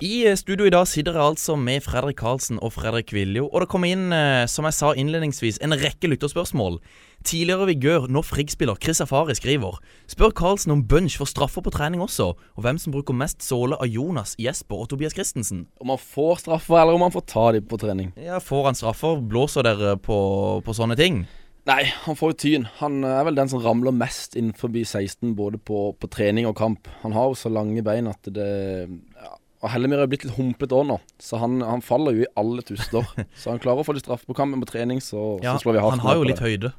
I 0.03 0.25
eh, 0.27 0.35
studio 0.35 0.65
i 0.67 0.71
dag 0.73 0.83
sitter 0.89 1.15
jeg 1.15 1.23
altså 1.23 1.53
med 1.55 1.79
Fredrik 1.85 2.17
Karlsen 2.19 2.57
og 2.59 2.73
Fredrik 2.75 3.13
Viljo. 3.15 3.45
Og 3.47 3.61
det 3.63 3.69
kom 3.71 3.85
inn, 3.87 4.09
eh, 4.11 4.43
som 4.51 4.65
jeg 4.67 4.75
sa 4.75 4.89
innledningsvis, 4.99 5.61
en 5.63 5.71
rekke 5.79 6.09
lytterspørsmål. 6.11 6.81
Tidligere 7.23 7.69
Vigør, 7.69 8.07
nå 8.11 8.19
Frigg-spiller 8.27 8.75
Chris 8.83 8.99
Safari 8.99 9.31
skriver 9.39 9.77
Spør 10.11 10.33
Karlsen 10.35 10.73
om 10.73 10.81
bunch 10.83 11.15
for 11.21 11.29
straffer 11.31 11.63
på 11.63 11.71
trening 11.71 12.03
også, 12.03 12.33
og 12.35 12.65
hvem 12.65 12.81
som 12.83 12.91
bruker 12.91 13.15
mest 13.15 13.45
såle 13.47 13.77
av 13.79 13.87
Jonas, 13.87 14.33
Jesper 14.35 14.81
og 14.83 14.89
Tobias 14.91 15.15
Christensen. 15.15 15.69
Om 15.79 15.93
han 15.93 16.01
får 16.01 16.41
straffer, 16.41 16.81
eller 16.81 16.97
om 16.97 17.05
han 17.05 17.13
får 17.13 17.23
ta 17.31 17.45
dem 17.55 17.69
på 17.69 17.79
trening. 17.79 18.09
Ja, 18.19 18.41
Får 18.43 18.67
han 18.67 18.75
straffer? 18.75 19.21
Blåser 19.23 19.63
dere 19.63 19.93
på, 19.95 20.17
på 20.65 20.75
sånne 20.75 20.97
ting? 20.99 21.21
Nei, 21.69 21.85
han 22.03 22.19
får 22.19 22.33
jo 22.33 22.37
tyn. 22.41 22.67
Han 22.81 23.05
er 23.07 23.23
vel 23.23 23.39
den 23.39 23.47
som 23.47 23.63
ramler 23.63 23.95
mest 23.95 24.35
innenfor 24.35 24.67
16, 24.67 25.31
både 25.39 25.63
på, 25.63 25.93
på 25.95 26.11
trening 26.11 26.49
og 26.49 26.57
kamp. 26.59 26.91
Han 27.05 27.15
har 27.15 27.31
jo 27.31 27.39
så 27.39 27.47
lange 27.47 27.85
bein 27.87 28.11
at 28.11 28.27
det 28.35 28.49
ja. 28.91 29.31
Og 29.63 29.71
Hellemyr 29.71 30.01
er 30.03 30.09
blitt 30.11 30.25
litt 30.27 30.35
humpete 30.35 30.75
òg 30.75 30.89
nå, 30.89 30.97
så 31.23 31.39
han, 31.39 31.61
han 31.63 31.83
faller 31.83 32.17
jo 32.17 32.25
i 32.25 32.31
alle 32.39 32.63
tuster. 32.67 33.05
så 33.39 33.53
han 33.53 33.61
klarer 33.63 33.79
å 33.79 33.87
få 33.87 33.95
litt 33.95 34.03
straff 34.03 34.25
på 34.27 34.35
kampen 34.35 34.59
på 34.63 34.67
trening 34.73 34.99
så, 35.03 35.37
Ja, 35.43 35.55
så 35.55 35.63
slår 35.63 35.77
vi 35.77 35.83
hardt 35.85 35.95
han 35.95 36.03
har 36.03 36.19
jo 36.19 36.25
litt 36.27 36.41
det. 36.41 36.49
høyde. 36.49 36.73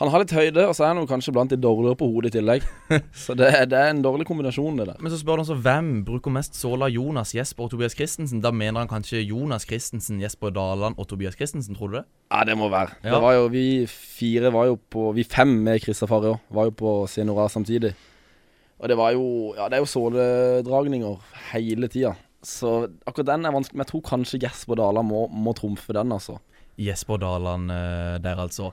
Han 0.00 0.10
har 0.12 0.20
litt 0.20 0.32
høyde, 0.36 0.66
og 0.68 0.74
så 0.76 0.84
er 0.84 0.90
han 0.92 0.98
jo 1.00 1.06
kanskje 1.08 1.32
blant 1.32 1.52
de 1.52 1.56
dårligere 1.56 1.96
på 1.96 2.08
hodet 2.12 2.28
i 2.28 2.34
tillegg. 2.34 2.64
så 3.24 3.32
det, 3.36 3.48
det 3.72 3.78
er 3.80 3.92
en 3.94 4.02
dårlig 4.04 4.26
kombinasjon, 4.28 4.76
det 4.76 4.88
der. 4.90 4.98
Men 5.00 5.12
så 5.12 5.20
spør 5.20 5.40
du 5.40 5.44
altså 5.46 5.56
hvem 5.64 5.88
bruker 6.04 6.34
mest 6.34 6.58
såla 6.58 6.90
Jonas, 6.92 7.32
Jesper 7.36 7.64
og 7.64 7.72
Tobias 7.72 7.96
Christensen. 7.96 8.42
Da 8.44 8.52
mener 8.52 8.82
han 8.82 8.90
kanskje 8.90 9.22
Jonas 9.24 9.64
Christensen, 9.68 10.20
Jesper 10.20 10.52
Daland 10.52 11.00
og 11.00 11.08
Tobias 11.08 11.36
Christensen, 11.38 11.78
tror 11.78 11.92
du 11.92 11.96
det? 12.00 12.04
Ja, 12.28 12.42
det 12.44 12.58
må 12.60 12.68
være. 12.72 12.92
Ja. 13.06 13.14
Det 13.14 13.22
var 13.24 13.38
jo, 13.38 13.46
vi 13.54 13.64
fire 13.88 14.52
var 14.52 14.68
jo 14.68 14.76
på 14.92 15.06
Vi 15.16 15.24
fem 15.24 15.56
med 15.64 15.80
Christer 15.84 16.12
Farre 16.12 16.34
òg, 16.34 16.44
var 16.60 16.68
jo 16.68 16.76
på 16.76 16.92
Senora 17.08 17.48
samtidig. 17.52 17.94
Og 18.80 18.88
det 18.90 18.96
var 18.98 19.14
jo 19.16 19.54
Ja, 19.56 19.68
det 19.68 19.78
er 19.78 19.84
jo 19.84 19.90
såledragninger 19.90 21.20
hele 21.52 21.88
tida. 21.88 22.14
Så 22.44 22.88
akkurat 23.06 23.32
den 23.32 23.46
er 23.46 23.54
vanskelig. 23.54 23.78
Men 23.78 23.86
jeg 23.86 23.92
tror 23.92 24.04
kanskje 24.06 24.42
Jesper 24.42 24.78
Dala 24.78 25.02
må, 25.02 25.26
må 25.32 25.54
trumfe 25.56 25.96
den, 25.96 26.12
altså. 26.12 26.38
Jesper 26.78 27.18
Daland 27.18 27.72
eh, 27.72 28.18
der, 28.22 28.38
altså. 28.38 28.70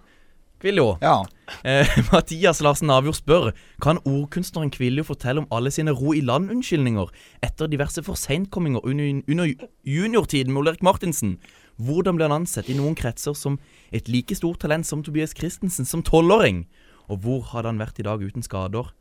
Kviljo. 0.64 0.98
Ja. 1.02 1.26
Eh, 1.68 1.88
Mathias 2.12 2.62
Larsen 2.62 2.92
Avjord 2.94 3.18
spør 3.18 3.50
Kan 3.84 4.00
ordkunstneren 4.08 4.72
Kviljo 4.72 5.04
fortelle 5.04 5.44
om 5.44 5.50
alle 5.52 5.72
sine 5.76 5.92
ro 5.92 6.14
i 6.16 6.22
land-unnskyldninger 6.24 7.12
etter 7.44 7.68
diverse 7.68 8.04
forseinkomminger 8.04 8.86
under, 8.88 9.20
under 9.28 9.52
juniortiden 9.84 10.54
med 10.54 10.62
Ole-Erik 10.62 10.84
Martinsen? 10.84 11.38
Hvordan 11.76 12.16
ble 12.16 12.30
han 12.30 12.38
ansett 12.44 12.70
i 12.70 12.78
noen 12.78 12.96
kretser 12.96 13.36
som 13.36 13.58
et 13.92 14.08
like 14.08 14.36
stort 14.38 14.62
talent 14.64 14.88
som 14.88 15.04
Tobias 15.04 15.36
Christensen 15.36 15.90
som 15.90 16.04
tolvåring? 16.06 16.68
Og 17.12 17.26
hvor 17.26 17.42
hadde 17.52 17.74
han 17.74 17.82
vært 17.82 18.00
i 18.00 18.08
dag 18.08 18.24
uten 18.24 18.46
skader? 18.46 18.94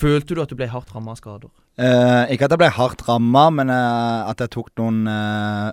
Følte 0.00 0.36
du 0.36 0.42
at 0.42 0.50
du 0.50 0.56
ble 0.58 0.68
hardt 0.70 0.90
ramma 0.94 1.14
av 1.14 1.20
skader? 1.20 1.52
Uh, 1.80 2.26
ikke 2.32 2.46
at 2.46 2.54
jeg 2.54 2.60
ble 2.60 2.72
hardt 2.76 3.04
ramma, 3.08 3.46
men 3.54 3.72
uh, 3.72 4.28
at 4.30 4.42
jeg 4.42 4.52
tok 4.52 4.68
noen 4.80 5.06
uh, 5.08 5.70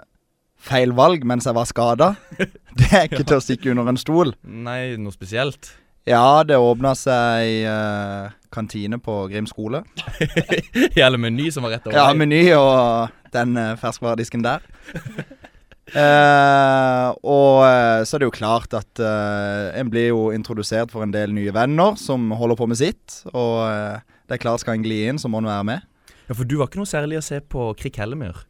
feil 0.57 0.93
valg 0.97 1.25
mens 1.27 1.47
jeg 1.47 1.57
var 1.57 1.67
skada. 1.69 2.13
Det 2.77 2.87
er 2.91 3.07
ikke 3.09 3.25
til 3.25 3.39
å 3.39 3.43
stikke 3.43 3.73
under 3.73 3.91
en 3.91 3.99
stol. 3.99 4.33
Nei, 4.43 4.95
noe 5.01 5.15
spesielt? 5.15 5.71
Ja, 6.07 6.43
det 6.47 6.55
åpna 6.55 6.93
seg 6.95 7.65
eh, 7.67 8.35
kantine 8.53 8.95
på 9.03 9.25
Grim 9.27 9.47
skole. 9.49 9.81
Hele 10.95 11.19
Meny 11.19 11.49
som 11.51 11.67
var 11.67 11.75
rett 11.75 11.89
over 11.89 11.97
Ja. 11.97 12.05
Meny 12.15 12.45
og 12.55 13.09
den 13.33 13.57
uh, 13.59 13.73
ferskvaredisken 13.81 14.45
der. 14.45 14.63
Eh, 15.95 17.09
og 17.23 17.61
eh, 17.63 18.01
så 18.03 18.17
er 18.17 18.23
det 18.23 18.27
jo 18.27 18.35
klart 18.35 18.73
at 18.75 18.99
eh, 18.99 19.77
en 19.79 19.91
blir 19.91 20.09
jo 20.09 20.25
introdusert 20.35 20.91
for 20.91 21.05
en 21.05 21.13
del 21.13 21.31
nye 21.35 21.53
venner 21.55 21.95
som 21.99 22.27
holder 22.35 22.59
på 22.59 22.67
med 22.67 22.79
sitt. 22.79 23.21
Og 23.31 23.61
eh, 23.69 24.03
det 24.27 24.35
er 24.37 24.43
klart 24.43 24.63
skal 24.63 24.75
en 24.75 24.83
gli 24.83 25.05
inn, 25.07 25.21
så 25.21 25.31
må 25.31 25.39
en 25.39 25.47
være 25.47 25.67
med. 25.69 25.85
Ja, 26.27 26.35
For 26.35 26.43
du 26.43 26.57
var 26.59 26.67
ikke 26.67 26.81
noe 26.81 26.89
særlig 26.89 27.21
å 27.21 27.23
se 27.23 27.39
på 27.39 27.69
Krik 27.79 27.99
Hellemyr? 28.01 28.43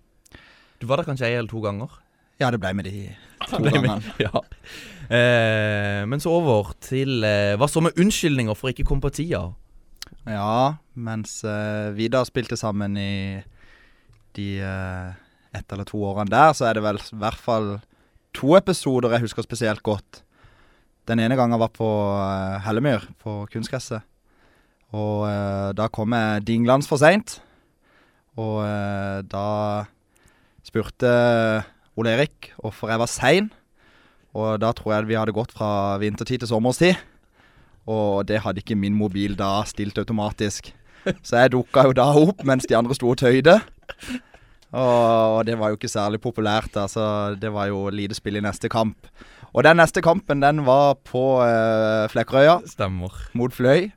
Du 0.82 0.88
var 0.89 1.01
der 1.01 1.10
kanskje 1.10 1.29
ei 1.29 1.38
eller 1.38 1.51
to 1.51 1.62
ganger? 1.62 1.94
Ja, 2.41 2.50
det 2.53 2.62
ble 2.62 2.74
med 2.77 2.89
de 2.89 3.06
to 3.46 3.62
gangene. 3.65 4.01
Ja. 4.25 4.41
Eh, 5.08 6.01
men 6.10 6.20
så 6.20 6.34
over 6.36 6.74
til 6.84 7.22
Hva 7.24 7.70
så 7.72 7.79
med 7.86 7.96
unnskyldninger 7.96 8.58
for 8.58 8.74
ikke 8.74 8.84
å 8.84 8.89
komme 8.89 9.06
på 9.06 9.13
tida? 9.22 9.46
Ja, 10.27 10.82
mens 11.00 11.39
Vi 11.46 12.01
Vidar 12.01 12.27
spilte 12.27 12.58
sammen 12.60 12.98
i 13.00 13.13
de 14.36 14.50
ett 15.56 15.72
eller 15.72 15.88
to 15.88 16.01
årene 16.04 16.32
der, 16.32 16.54
så 16.58 16.68
er 16.68 16.77
det 16.77 16.84
vel 16.86 17.00
i 17.00 17.20
hvert 17.22 17.42
fall 17.42 17.70
to 18.38 18.56
episoder 18.58 19.16
jeg 19.16 19.27
husker 19.27 19.46
spesielt 19.46 19.84
godt. 19.86 20.24
Den 21.08 21.22
ene 21.24 21.38
gangen 21.39 21.60
var 21.60 21.72
på 21.72 21.88
uh, 21.88 22.60
Hellemyr, 22.66 23.06
på 23.24 23.46
kunstgresset. 23.51 24.04
Og 24.96 25.25
eh, 25.27 25.70
da 25.75 25.89
kom 25.92 26.13
jeg 26.16 26.46
dinglende 26.48 26.88
for 26.88 27.00
seint. 27.01 27.42
Og 28.39 28.62
eh, 28.63 29.20
da 29.27 29.88
spurte 30.63 31.12
Ole 31.98 32.13
Erik 32.16 32.51
hvorfor 32.56 32.94
jeg 32.94 33.01
var 33.01 33.12
sein. 33.12 33.50
Og 34.38 34.62
da 34.62 34.72
tror 34.75 34.94
jeg 34.94 35.10
vi 35.10 35.18
hadde 35.20 35.36
gått 35.36 35.51
fra 35.56 35.98
vintertid 36.00 36.44
til 36.44 36.51
sommerstid. 36.51 36.96
Og 37.88 38.27
det 38.27 38.42
hadde 38.44 38.63
ikke 38.63 38.80
min 38.80 38.96
mobil 38.96 39.36
da 39.39 39.62
stilt 39.68 39.98
automatisk. 40.00 40.72
Så 41.24 41.39
jeg 41.39 41.54
dukka 41.56 41.88
jo 41.88 41.96
da 41.96 42.08
opp 42.20 42.44
mens 42.48 42.68
de 42.68 42.75
andre 42.77 42.96
sto 42.96 43.12
og 43.12 43.20
tøyde. 43.20 43.60
Og, 44.75 45.45
det 45.47 45.55
var 45.59 45.71
jo 45.71 45.77
ikke 45.79 45.89
særlig 45.91 46.19
populært, 46.21 46.75
altså 46.75 47.36
det 47.39 47.51
var 47.55 47.69
jo 47.71 47.88
lite 47.93 48.17
spill 48.17 48.36
i 48.39 48.43
neste 48.43 48.67
kamp. 48.69 49.07
Og 49.55 49.63
den 49.63 49.79
neste 49.79 50.03
kampen, 50.03 50.41
den 50.43 50.65
var 50.67 50.97
på 51.07 51.39
eh, 51.45 52.07
Flekkerøya 52.12 52.59
Stemmer. 52.67 53.13
mot 53.33 53.53
Fløy. 53.55 53.88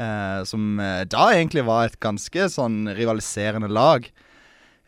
Eh, 0.00 0.40
som 0.48 0.80
eh, 0.80 1.04
da 1.06 1.28
egentlig 1.36 1.62
var 1.68 1.86
et 1.86 2.00
ganske 2.02 2.48
sånn 2.50 2.88
rivaliserende 2.96 3.68
lag. 3.70 4.08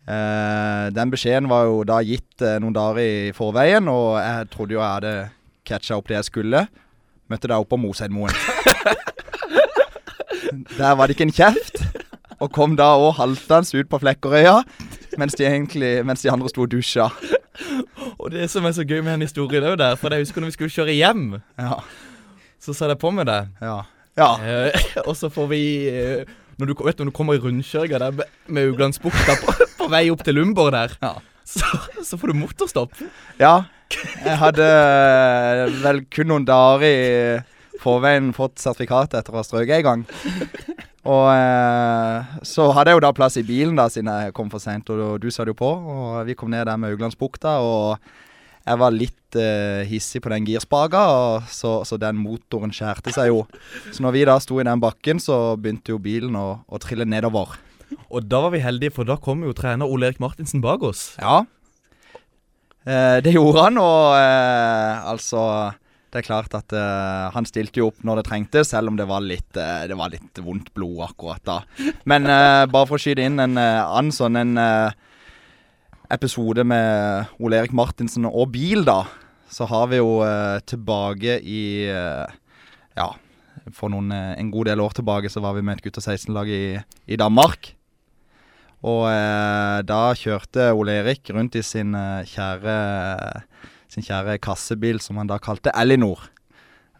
Eh, 0.06 0.86
den 0.96 1.12
beskjeden 1.12 1.50
var 1.52 1.68
jo 1.68 1.84
da 1.86 2.00
gitt 2.02 2.42
eh, 2.42 2.56
noen 2.62 2.74
dager 2.74 3.02
i 3.04 3.32
forveien, 3.36 3.86
og 3.92 4.16
jeg 4.22 4.50
trodde 4.54 4.74
jo 4.74 4.80
jeg 4.82 4.94
hadde 4.96 5.14
catcha 5.68 6.00
opp 6.00 6.08
det 6.10 6.18
jeg 6.20 6.30
skulle. 6.32 6.64
Møtte 7.30 7.50
deg 7.50 7.58
opp 7.60 7.70
på 7.74 7.78
Moseidmoen. 7.82 8.34
Der 10.76 10.94
var 10.96 11.06
det 11.06 11.16
ikke 11.16 11.26
en 11.26 11.34
kjeft, 11.34 11.80
og 12.38 12.52
kom 12.54 12.76
da 12.78 12.92
òg 13.00 13.16
haltende 13.18 13.80
ut 13.80 13.88
på 13.90 13.98
Flekkerøya, 14.02 14.60
mens 15.18 15.34
de, 15.38 15.44
egentlig, 15.48 15.92
mens 16.06 16.22
de 16.22 16.30
andre 16.32 16.48
sto 16.52 16.62
og 16.66 16.70
dusja. 16.72 17.08
Og 18.18 18.30
det 18.32 18.48
som 18.52 18.64
er 18.68 18.74
så 18.76 18.84
gøy 18.84 19.00
med 19.02 19.12
den 19.16 19.24
historien 19.26 19.64
òg 19.64 19.76
der, 19.80 19.96
for 20.00 20.12
jeg 20.12 20.24
husker 20.26 20.40
når 20.44 20.50
vi 20.52 20.56
skulle 20.56 20.74
kjøre 20.74 20.96
hjem, 20.96 21.22
Ja. 21.60 21.78
så 22.60 22.74
sa 22.74 22.88
jeg 22.90 22.98
på 23.00 23.10
med 23.14 23.26
det. 23.30 23.40
Ja. 23.62 23.78
ja. 24.18 24.30
Eh, 24.42 24.82
og 25.06 25.14
så 25.16 25.28
får 25.32 25.48
vi 25.52 25.60
eh, 25.88 26.24
når, 26.58 26.66
du, 26.72 26.74
vet, 26.84 26.98
du, 26.98 27.04
når 27.04 27.10
du 27.12 27.16
kommer 27.16 27.36
i 27.36 27.42
rundkjøringa 27.42 27.98
der 28.00 28.16
med, 28.48 28.68
Uglandsbukta 28.72 29.36
på, 29.44 29.54
på 29.78 29.88
vei 29.92 30.06
opp 30.10 30.24
til 30.24 30.34
Lumborg 30.38 30.72
der, 30.76 30.96
Ja. 31.02 31.14
så, 31.46 31.64
så 32.04 32.18
får 32.18 32.32
du 32.32 32.38
motorstopp. 32.40 32.96
Ja, 33.40 33.62
jeg 34.24 34.38
hadde 34.40 34.64
eh, 34.66 35.76
vel 35.84 36.00
kun 36.10 36.32
noen 36.32 36.46
dager 36.48 36.86
i 36.88 37.78
forveien 37.82 38.32
fått 38.34 38.58
sertifikat 38.58 39.14
etter 39.14 39.34
å 39.36 39.38
ha 39.42 39.44
strøket 39.46 39.76
en 39.78 39.86
gang. 39.86 40.06
Og 41.06 41.26
eh, 41.30 42.36
så 42.46 42.68
hadde 42.74 42.92
jeg 42.92 42.98
jo 42.98 43.04
da 43.06 43.12
plass 43.14 43.38
i 43.38 43.46
bilen 43.46 43.78
da, 43.78 43.86
siden 43.92 44.10
jeg 44.10 44.34
kom 44.36 44.50
for 44.52 44.62
sent, 44.62 44.90
og 44.90 45.20
du 45.22 45.28
satt 45.30 45.50
jo 45.50 45.56
på. 45.56 45.68
Og 45.70 46.22
vi 46.26 46.34
kom 46.38 46.50
ned 46.52 46.66
der 46.66 46.80
med 46.80 46.94
Auglandsbukta, 46.94 47.58
og 47.62 48.00
jeg 48.66 48.80
var 48.82 48.94
litt 48.94 49.38
eh, 49.38 49.86
hissig 49.86 50.22
på 50.24 50.32
den 50.32 50.46
girspaka, 50.48 51.04
så, 51.52 51.78
så 51.86 51.98
den 52.02 52.18
motoren 52.18 52.74
skjærte 52.74 53.14
seg 53.14 53.30
jo. 53.30 53.44
Så 53.94 54.02
når 54.02 54.16
vi 54.16 54.24
da 54.26 54.38
sto 54.42 54.58
i 54.58 54.66
den 54.66 54.82
bakken, 54.82 55.22
så 55.22 55.54
begynte 55.54 55.94
jo 55.94 56.02
bilen 56.02 56.34
å, 56.38 56.48
å 56.66 56.82
trille 56.82 57.06
nedover. 57.06 57.54
Og 58.10 58.26
da 58.26 58.42
var 58.42 58.56
vi 58.56 58.64
heldige, 58.64 58.96
for 58.96 59.06
da 59.06 59.18
kom 59.22 59.44
jo 59.46 59.54
trener 59.54 59.86
Ole 59.86 60.10
Erik 60.10 60.18
Martinsen 60.22 60.64
bak 60.64 60.82
oss. 60.86 61.12
Ja. 61.22 61.44
Eh, 62.86 63.18
det 63.22 63.36
gjorde 63.36 63.68
han, 63.68 63.78
og 63.82 64.18
eh, 64.18 65.06
altså 65.14 65.42
Det 66.16 66.22
er 66.22 66.30
klart 66.30 66.54
at 66.56 66.72
uh, 66.72 67.28
han 67.34 67.44
stilte 67.44 67.82
jo 67.82 67.90
opp 67.90 67.98
når 68.06 68.22
det 68.22 68.28
trengtes, 68.30 68.70
selv 68.72 68.88
om 68.88 68.96
det 68.96 69.04
var 69.04 69.20
litt, 69.20 69.50
uh, 69.52 69.84
det 69.84 69.96
var 70.00 70.08
litt 70.14 70.38
vondt 70.40 70.70
blod 70.72 71.02
akkurat 71.10 71.42
da. 71.44 71.56
Men 72.08 72.24
uh, 72.24 72.64
bare 72.72 72.88
for 72.88 72.96
å 72.96 73.02
skyte 73.02 73.26
inn 73.26 73.36
en 73.42 73.58
annen 73.60 74.14
sånn 74.16 74.38
en 74.40 74.56
episode 76.08 76.64
med 76.64 77.36
Ole 77.36 77.58
Erik 77.60 77.74
Martinsen 77.76 78.24
og 78.30 78.48
bil, 78.54 78.86
da, 78.86 79.02
så 79.52 79.68
har 79.68 79.90
vi 79.90 80.00
jo 80.00 80.22
tilbake 80.64 81.36
i 81.44 81.62
Ja, 81.90 83.08
for 83.74 83.92
noen, 83.92 84.08
en 84.14 84.52
god 84.54 84.70
del 84.70 84.80
år 84.80 84.96
tilbake 84.96 85.28
så 85.28 85.42
var 85.44 85.58
vi 85.58 85.66
med 85.66 85.76
et 85.76 85.84
gutta 85.84 86.00
16-lag 86.00 86.48
i, 86.48 86.78
i 87.12 87.18
Danmark. 87.20 87.74
Og 88.86 89.04
da 89.90 90.00
kjørte 90.16 90.70
Ole 90.78 91.00
Erik 91.02 91.28
rundt 91.34 91.58
i 91.58 91.64
sin 91.66 91.92
kjære 92.30 92.78
sin 93.96 94.04
kjære 94.04 94.36
kassebil 94.44 95.00
som 95.00 95.16
han 95.16 95.28
da 95.30 95.40
kalte 95.40 95.72
Elinor. 95.72 96.20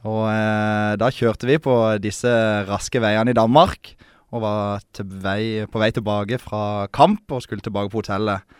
Og 0.06 0.24
eh, 0.30 0.94
da 1.00 1.10
kjørte 1.12 1.48
vi 1.48 1.58
på 1.60 1.74
disse 2.00 2.30
raske 2.68 3.00
veiene 3.02 3.34
i 3.34 3.36
Danmark, 3.36 3.92
og 4.34 4.42
var 4.42 5.02
vei, 5.22 5.66
på 5.70 5.80
vei 5.80 5.90
tilbake 5.94 6.38
fra 6.42 6.86
kamp 6.94 7.30
og 7.32 7.42
skulle 7.44 7.64
tilbake 7.64 7.92
på 7.92 8.00
hotellet. 8.00 8.56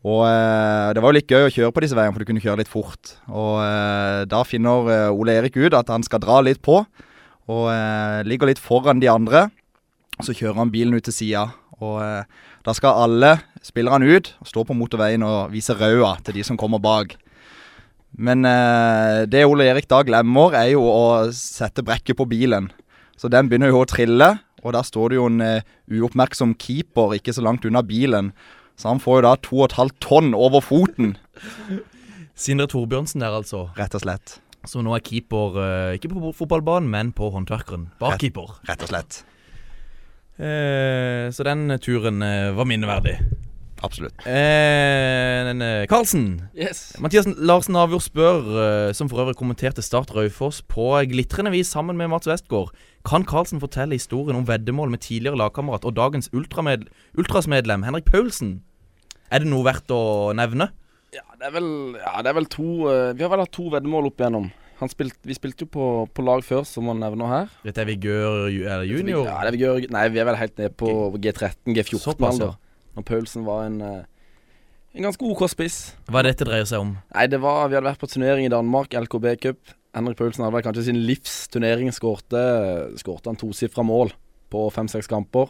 Og 0.00 0.24
eh, 0.24 0.90
det 0.96 1.02
var 1.02 1.12
jo 1.12 1.18
litt 1.18 1.30
gøy 1.30 1.46
å 1.46 1.52
kjøre 1.52 1.74
på 1.76 1.84
disse 1.84 1.98
veiene, 1.98 2.14
for 2.14 2.22
du 2.22 2.30
kunne 2.30 2.42
kjøre 2.42 2.62
litt 2.62 2.72
fort. 2.72 3.14
Og 3.28 3.60
eh, 3.62 4.24
da 4.30 4.42
finner 4.48 4.90
eh, 4.90 5.14
Ole 5.14 5.38
Erik 5.38 5.58
ut 5.60 5.76
at 5.76 5.92
han 5.92 6.04
skal 6.06 6.22
dra 6.24 6.40
litt 6.44 6.62
på, 6.64 6.80
og 7.50 7.64
eh, 7.70 8.20
ligger 8.26 8.50
litt 8.50 8.62
foran 8.62 9.02
de 9.02 9.10
andre. 9.12 9.48
Så 10.24 10.34
kjører 10.36 10.64
han 10.64 10.72
bilen 10.72 10.96
ut 10.96 11.06
til 11.06 11.16
sida, 11.16 11.46
og 11.80 12.00
eh, 12.04 12.46
da 12.66 12.76
skal 12.76 13.04
alle 13.06 13.34
spillerne 13.64 14.08
ut 14.08 14.34
og 14.40 14.48
stå 14.48 14.64
på 14.68 14.76
motorveien 14.76 15.24
og 15.24 15.52
vise 15.52 15.76
røda 15.76 16.16
til 16.24 16.40
de 16.40 16.44
som 16.48 16.58
kommer 16.60 16.80
bak. 16.82 17.16
Men 18.18 18.44
eh, 18.48 19.24
det 19.30 19.44
Ole 19.46 19.68
Erik 19.70 19.88
da 19.90 20.02
glemmer, 20.06 20.56
er 20.58 20.72
jo 20.74 20.84
å 20.84 21.02
sette 21.34 21.84
brekket 21.86 22.18
på 22.18 22.26
bilen. 22.30 22.70
Så 23.20 23.30
den 23.32 23.50
begynner 23.50 23.70
jo 23.72 23.82
å 23.84 23.88
trille, 23.88 24.32
og 24.64 24.74
der 24.76 24.86
står 24.86 25.12
det 25.12 25.20
jo 25.20 25.28
en 25.30 25.44
eh, 25.44 25.68
uoppmerksom 25.92 26.56
keeper 26.60 27.14
ikke 27.16 27.34
så 27.36 27.44
langt 27.44 27.64
unna 27.68 27.84
bilen. 27.86 28.32
Så 28.80 28.88
han 28.88 29.00
får 29.02 29.20
jo 29.20 29.26
da 29.28 29.34
to 29.44 29.56
og 29.60 29.66
et 29.68 29.78
halvt 29.78 29.98
tonn 30.02 30.34
over 30.36 30.64
foten, 30.64 31.16
Sindre 32.40 32.64
Torbjørnsen 32.72 33.20
der, 33.20 33.34
altså. 33.36 33.66
rett 33.76 33.92
og 33.92 34.00
slett. 34.00 34.38
Som 34.68 34.86
nå 34.86 34.94
er 34.96 35.02
keeper, 35.04 35.58
eh, 35.60 35.98
ikke 35.98 36.08
på 36.12 36.32
fotballbanen, 36.38 36.88
men 36.88 37.12
på 37.16 37.28
håndverkeren. 37.34 37.90
Barkeeper. 38.00 38.54
Rett 38.68 38.84
og 38.84 38.88
slett. 38.92 39.18
Eh, 40.40 41.28
så 41.36 41.44
den 41.44 41.68
turen 41.84 42.22
eh, 42.24 42.48
var 42.56 42.68
minneverdig. 42.68 43.18
Absolutt. 43.82 44.26
Eh, 44.28 45.50
eh, 45.50 45.86
Karlsen. 45.88 46.50
Yes. 46.56 46.94
Mathias 47.00 47.26
Larsen 47.38 47.76
Avjord 47.80 48.04
spør, 48.04 48.40
eh, 48.60 48.92
som 48.92 49.08
for 49.08 49.22
øvrig 49.22 49.38
kommenterte 49.38 49.82
Start 49.82 50.12
Raufoss 50.14 50.60
på 50.62 50.92
glitrende 51.08 51.52
vis 51.54 51.72
sammen 51.72 51.96
med 51.96 52.08
Mats 52.12 52.28
Westgård, 52.28 52.74
kan 53.08 53.24
Karlsen 53.24 53.60
fortelle 53.60 53.96
historien 53.96 54.36
om 54.36 54.46
veddemål 54.46 54.90
med 54.90 55.00
tidligere 55.00 55.40
lagkamerat 55.40 55.84
og 55.88 55.96
dagens 55.96 56.28
ultramed 56.32 56.88
Ultras-medlem 57.16 57.84
Henrik 57.86 58.04
Paulsen? 58.04 58.60
Er 59.30 59.40
det 59.40 59.48
noe 59.48 59.64
verdt 59.64 59.90
å 59.94 60.34
nevne? 60.36 60.70
Ja, 61.14 61.24
det 61.38 61.48
er 61.48 61.54
vel, 61.56 61.70
ja, 61.96 62.20
det 62.22 62.30
er 62.30 62.36
vel 62.36 62.46
to 62.46 62.86
uh, 62.86 63.10
Vi 63.18 63.24
har 63.24 63.30
vel 63.32 63.40
hatt 63.42 63.50
to 63.54 63.64
veddemål 63.72 64.10
opp 64.10 64.20
igjennom. 64.20 64.50
Han 64.80 64.90
spilt, 64.92 65.16
vi 65.26 65.34
spilte 65.36 65.66
jo 65.66 65.70
på, 65.74 65.86
på 66.14 66.24
lag 66.24 66.44
før, 66.46 66.62
som 66.68 66.86
han 66.88 67.02
nevner 67.02 67.28
her. 67.28 67.56
Dette 67.66 67.82
er 67.82 67.88
Vigør 67.88 68.46
junior? 68.86 69.26
Ja, 69.28 69.40
det 69.44 69.56
vi 69.56 69.64
gjør, 69.64 69.82
nei, 69.92 70.04
vi 70.12 70.22
er 70.22 70.28
vel 70.28 70.38
helt 70.40 70.60
ned 70.60 70.76
på 70.80 70.92
G13, 71.20 71.74
G14 71.76 72.00
Såpass, 72.04 72.40
ja. 72.40 72.54
Når 73.00 73.08
Paulsen 73.08 73.46
var 73.48 73.64
en, 73.64 73.80
eh, 73.80 74.04
en 74.94 75.06
ganske 75.08 75.24
OK 75.24 75.46
spiss. 75.48 75.94
Hva 76.10 76.20
er 76.20 76.30
dette 76.30 76.44
dreier 76.44 76.66
seg 76.68 76.82
om? 76.84 76.98
Nei, 77.14 77.26
det 77.32 77.40
var 77.40 77.68
Vi 77.68 77.78
hadde 77.78 77.88
vært 77.88 78.02
på 78.02 78.10
turnering 78.10 78.44
i 78.44 78.52
Danmark, 78.52 78.92
LKB 78.92 79.40
Cup. 79.40 79.72
Henrik 79.96 80.18
Paulsen 80.18 80.44
hadde 80.44 80.54
vel 80.54 80.66
kanskje 80.66 80.84
sin 80.84 81.00
livs 81.06 81.48
turnering. 81.48 81.88
Skårte, 81.90 82.92
skårte 83.00 83.32
han 83.32 83.40
tosifra 83.40 83.82
mål 83.82 84.12
på 84.52 84.68
fem-seks 84.70 85.08
kamper. 85.08 85.48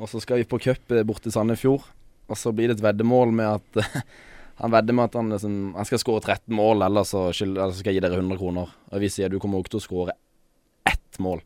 Og 0.00 0.08
så 0.08 0.22
skal 0.22 0.40
vi 0.40 0.48
på 0.48 0.58
cup 0.58 0.80
borte 0.88 1.04
bort 1.04 1.22
til 1.22 1.32
Sandefjord. 1.32 1.84
Og 2.28 2.38
så 2.38 2.50
blir 2.50 2.68
det 2.68 2.78
et 2.78 2.86
veddemål 2.86 3.32
med 3.36 3.60
at 3.60 3.84
Han 4.62 4.70
vedder 4.70 4.94
med 4.94 5.04
at 5.08 5.14
han, 5.14 5.30
liksom, 5.32 5.74
han 5.74 5.86
skal 5.88 5.98
skåre 5.98 6.20
13 6.20 6.54
mål, 6.54 6.84
ellers 6.86 7.08
så, 7.10 7.32
skyld, 7.34 7.56
så 7.56 7.72
skal 7.80 7.90
jeg 7.90 7.98
gi 7.98 8.02
dere 8.04 8.20
100 8.20 8.38
kroner. 8.38 8.68
Og 8.92 9.00
vi 9.02 9.08
sier 9.10 9.32
du 9.32 9.40
kommer 9.42 9.58
også 9.58 9.72
til 9.72 9.80
å 9.80 9.86
skåre 9.86 10.14
ett 10.86 11.18
mål. 11.18 11.40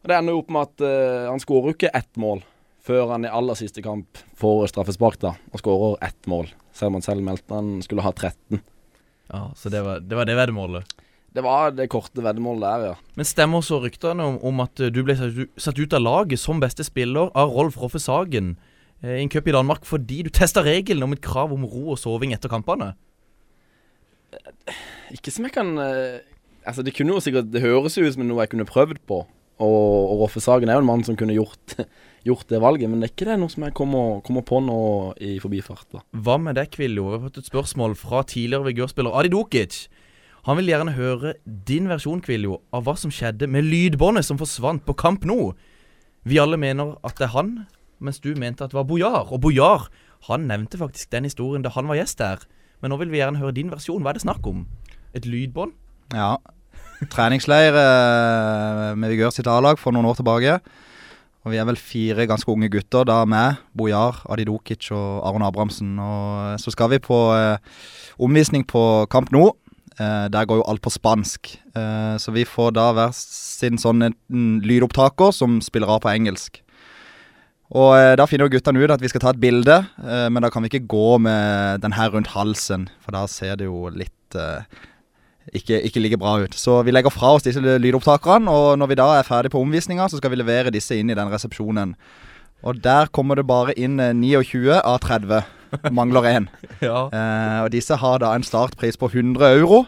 Og 0.00 0.08
Det 0.08 0.16
ender 0.16 0.32
jo 0.32 0.40
opp 0.40 0.54
med 0.54 0.70
at 0.70 0.84
uh, 0.86 1.28
han 1.28 1.42
skårer 1.42 1.68
jo 1.68 1.76
ikke 1.76 1.92
ett 1.92 2.16
mål 2.16 2.40
før 2.80 3.10
han 3.12 3.26
i 3.28 3.32
aller 3.32 3.58
siste 3.58 3.82
kamp 3.84 4.20
får 4.40 4.70
straffespark 4.72 5.18
da, 5.22 5.34
og 5.52 5.60
skårer 5.62 5.98
ett 6.08 6.28
mål. 6.30 6.48
Selv 6.72 6.92
om 6.92 6.98
han 7.00 7.04
selv 7.04 7.24
meldte 7.26 7.54
han 7.58 7.78
skulle 7.84 8.04
ha 8.06 8.12
13. 8.16 8.60
Ja, 9.30 9.44
Så 9.54 9.70
det 9.70 9.82
var 9.84 10.00
det, 10.00 10.16
var 10.16 10.26
det 10.26 10.36
veddemålet. 10.38 10.96
Det 11.30 11.44
var 11.46 11.70
det 11.70 11.84
korte 11.92 12.24
veddemålet 12.24 12.64
der, 12.64 12.84
ja. 12.88 12.94
Men 13.14 13.28
stemmer 13.28 13.62
så 13.62 13.78
ryktene 13.84 14.24
om, 14.26 14.38
om 14.42 14.62
at 14.64 14.80
eh, 14.82 14.90
du 14.90 15.04
ble 15.06 15.14
satt 15.14 15.78
ut- 15.78 15.94
av 15.94 16.02
laget 16.02 16.40
som 16.42 16.58
beste 16.58 16.82
spiller 16.82 17.30
av 17.38 17.52
Rolf 17.54 17.76
Roffe 17.78 18.00
Sagen 18.02 18.56
eh, 19.04 19.20
i 19.20 19.22
en 19.22 19.30
cup 19.30 19.46
i 19.46 19.54
Danmark 19.54 19.86
fordi 19.86 20.24
du 20.26 20.30
testa 20.34 20.64
regelen 20.66 21.06
om 21.06 21.14
et 21.14 21.22
krav 21.22 21.52
om 21.54 21.62
ro 21.70 21.92
og 21.94 22.00
soving 22.02 22.34
etter 22.34 22.50
kampene? 22.50 22.96
Ikke 25.14 25.30
som 25.34 25.46
jeg 25.46 25.54
kan 25.54 25.72
eh, 25.82 26.20
Altså, 26.66 26.82
det 26.84 26.92
kunne 26.94 27.14
jo 27.16 27.22
sikkert 27.24 27.48
Det 27.50 27.62
høres 27.64 27.96
jo 27.98 28.04
ut 28.06 28.14
som 28.14 28.26
noe 28.28 28.42
jeg 28.44 28.50
kunne 28.52 28.66
prøvd 28.68 28.98
på. 29.08 29.22
Og, 29.60 30.12
og 30.12 30.22
Roffe 30.24 30.40
Sagen 30.42 30.70
er 30.70 30.78
jo 30.78 30.84
en 30.84 30.88
mann 30.88 31.02
som 31.04 31.16
kunne 31.20 31.36
gjort, 31.36 31.76
gjort 32.28 32.48
det 32.48 32.60
valget, 32.64 32.88
men 32.90 33.00
det 33.00 33.10
er 33.10 33.14
ikke 33.14 33.28
det 33.28 33.38
noe 33.42 33.52
som 33.52 33.66
jeg 33.66 33.76
kommer, 33.76 34.20
kommer 34.26 34.44
på 34.46 34.60
nå 34.64 34.80
i 35.20 35.34
forbifart. 35.42 35.86
da. 35.92 36.04
Hva 36.16 36.38
med 36.40 36.56
deg, 36.56 36.70
Kvillo? 36.74 37.08
Vi 37.10 37.18
har 37.18 37.24
fått 37.26 37.42
et 37.42 37.50
spørsmål 37.50 37.96
fra 38.00 38.22
tidligere 38.24 38.70
vigørspiller 38.70 39.18
Adi 39.20 39.32
Dukic. 39.34 39.82
Han 40.48 40.56
vil 40.56 40.72
gjerne 40.72 40.96
høre 40.96 41.34
din 41.44 41.90
versjon, 41.90 42.22
Kvillo, 42.24 42.62
av 42.72 42.86
hva 42.86 42.96
som 42.96 43.12
skjedde 43.12 43.48
med 43.52 43.68
lydbåndet 43.68 44.24
som 44.24 44.40
forsvant 44.40 44.86
på 44.86 44.96
Kamp 44.96 45.26
nå. 45.28 45.52
Vi 46.24 46.40
alle 46.40 46.56
mener 46.60 46.96
at 47.04 47.20
det 47.20 47.28
er 47.28 47.34
han, 47.34 47.52
mens 48.00 48.20
du 48.24 48.32
mente 48.32 48.64
at 48.64 48.72
det 48.72 48.78
var 48.78 48.88
Bojar. 48.88 49.28
Og 49.28 49.42
Bojar 49.44 49.90
han 50.28 50.48
nevnte 50.48 50.80
faktisk 50.80 51.12
den 51.12 51.28
historien 51.28 51.64
da 51.64 51.72
han 51.76 51.88
var 51.88 52.00
gjest 52.00 52.24
her. 52.24 52.48
Men 52.80 52.92
nå 52.92 53.00
vil 53.00 53.12
vi 53.12 53.20
gjerne 53.20 53.40
høre 53.40 53.56
din 53.56 53.72
versjon. 53.72 54.00
Hva 54.00 54.12
er 54.12 54.18
det 54.18 54.24
snakk 54.24 54.46
om? 54.48 54.64
Et 55.16 55.28
lydbånd? 55.28 55.76
Ja. 56.16 56.38
Treningsleir 57.08 57.76
eh, 57.80 58.92
med 58.98 59.14
Vigør 59.14 59.32
sitt 59.32 59.48
A-lag 59.48 59.80
for 59.80 59.96
noen 59.96 60.08
år 60.10 60.18
tilbake. 60.18 60.58
Og 61.40 61.54
vi 61.54 61.56
er 61.56 61.64
vel 61.64 61.78
fire 61.80 62.26
ganske 62.28 62.52
unge 62.52 62.68
gutter, 62.68 63.06
da 63.08 63.22
med 63.24 63.56
Bojar, 63.72 64.18
Adi 64.28 64.44
Dokic 64.44 64.90
og 64.92 65.22
Aron 65.24 65.46
Abrahamsen. 65.46 65.94
Og 65.96 66.60
så 66.60 66.72
skal 66.74 66.92
vi 66.92 67.00
på 67.00 67.18
eh, 67.32 67.56
omvisning 68.20 68.66
på 68.68 69.06
Kamp 69.12 69.32
nå. 69.32 69.46
Eh, 69.96 70.26
der 70.32 70.44
går 70.44 70.60
jo 70.60 70.66
alt 70.68 70.84
på 70.84 70.92
spansk. 70.92 71.54
Eh, 71.72 72.16
så 72.20 72.36
vi 72.36 72.44
får 72.44 72.74
da 72.76 72.90
hver 72.92 73.16
sin 73.16 73.80
sånn 73.80 74.10
lydopptaker 74.28 75.32
som 75.32 75.62
spiller 75.64 75.88
av 75.96 76.04
på 76.04 76.12
engelsk. 76.12 76.60
Og 77.70 77.94
eh, 77.94 78.14
da 78.18 78.26
finner 78.26 78.48
jo 78.48 78.56
guttene 78.56 78.82
ut 78.82 78.92
at 78.92 79.02
vi 79.02 79.08
skal 79.08 79.22
ta 79.22 79.32
et 79.32 79.40
bilde, 79.40 79.76
eh, 80.02 80.28
men 80.28 80.42
da 80.42 80.50
kan 80.52 80.64
vi 80.64 80.72
ikke 80.72 80.88
gå 80.90 81.18
med 81.22 81.84
den 81.84 81.94
her 81.94 82.10
rundt 82.12 82.32
halsen, 82.34 82.88
for 83.00 83.14
da 83.14 83.24
ser 83.30 83.60
det 83.60 83.68
jo 83.68 83.86
litt 83.94 84.36
eh, 84.36 84.66
ikke, 85.52 85.80
ikke 85.88 86.02
ligger 86.02 86.20
bra 86.20 86.34
ut. 86.44 86.54
Så 86.54 86.80
vi 86.86 86.92
legger 86.94 87.12
fra 87.14 87.34
oss 87.36 87.46
disse 87.46 87.60
lydopptakerne, 87.60 88.50
og 88.50 88.78
når 88.80 88.90
vi 88.92 88.98
da 89.00 89.06
er 89.18 89.26
ferdig 89.26 89.52
på 89.54 89.62
omvisninga, 89.62 90.08
så 90.08 90.20
skal 90.20 90.32
vi 90.34 90.40
levere 90.40 90.72
disse 90.74 90.98
inn 90.98 91.10
i 91.10 91.16
den 91.18 91.32
resepsjonen. 91.32 91.96
Og 92.66 92.82
der 92.84 93.08
kommer 93.08 93.38
det 93.40 93.46
bare 93.48 93.74
inn 93.80 94.00
eh, 94.02 94.12
29 94.16 94.76
av 94.76 95.00
30. 95.06 95.40
Mangler 95.96 96.28
én. 96.28 96.50
Ja. 96.84 97.06
Eh, 97.12 97.58
og 97.64 97.70
disse 97.72 97.96
har 98.00 98.20
da 98.20 98.34
en 98.36 98.44
startpris 98.44 99.00
på 99.00 99.08
100 99.12 99.56
euro. 99.60 99.84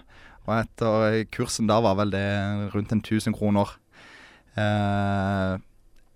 Og 0.49 0.55
etter 0.57 1.23
kursen 1.33 1.69
da 1.71 1.79
var 1.85 1.99
vel 2.01 2.13
det 2.15 2.27
rundt 2.73 2.93
en 2.95 3.03
1000 3.05 3.37
kroner. 3.37 3.77
Eh, 4.59 5.59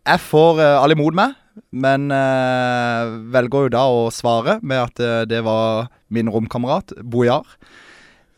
jeg 0.07 0.23
får 0.23 0.63
eh, 0.63 0.77
alle 0.81 0.97
imot 0.97 1.17
meg, 1.19 1.35
men 1.73 2.11
eh, 2.15 3.15
velger 3.35 3.67
jo 3.67 3.73
da 3.75 3.85
å 3.91 4.07
svare 4.15 4.59
med 4.63 4.83
at 4.85 5.03
eh, 5.03 5.25
det 5.29 5.43
var 5.47 5.89
min 6.13 6.31
romkamerat 6.33 6.95
Bojar. 7.03 7.47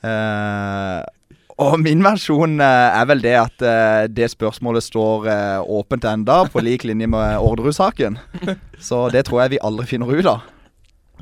Eh, 0.07 1.01
og 1.59 1.75
min 1.83 2.05
versjon 2.07 2.61
eh, 2.63 2.99
er 3.01 3.09
vel 3.11 3.25
det 3.25 3.35
at 3.39 3.65
eh, 3.67 4.05
det 4.13 4.31
spørsmålet 4.31 4.85
står 4.87 5.27
åpent 5.65 6.07
enda, 6.07 6.45
på 6.53 6.63
lik 6.63 6.87
linje 6.87 7.11
med 7.11 7.39
Orderud-saken. 7.43 8.21
Så 8.89 9.09
det 9.15 9.27
tror 9.27 9.43
jeg 9.45 9.57
vi 9.57 9.65
aldri 9.67 9.89
finner 9.91 10.13
ut 10.15 10.31
av. 10.37 10.47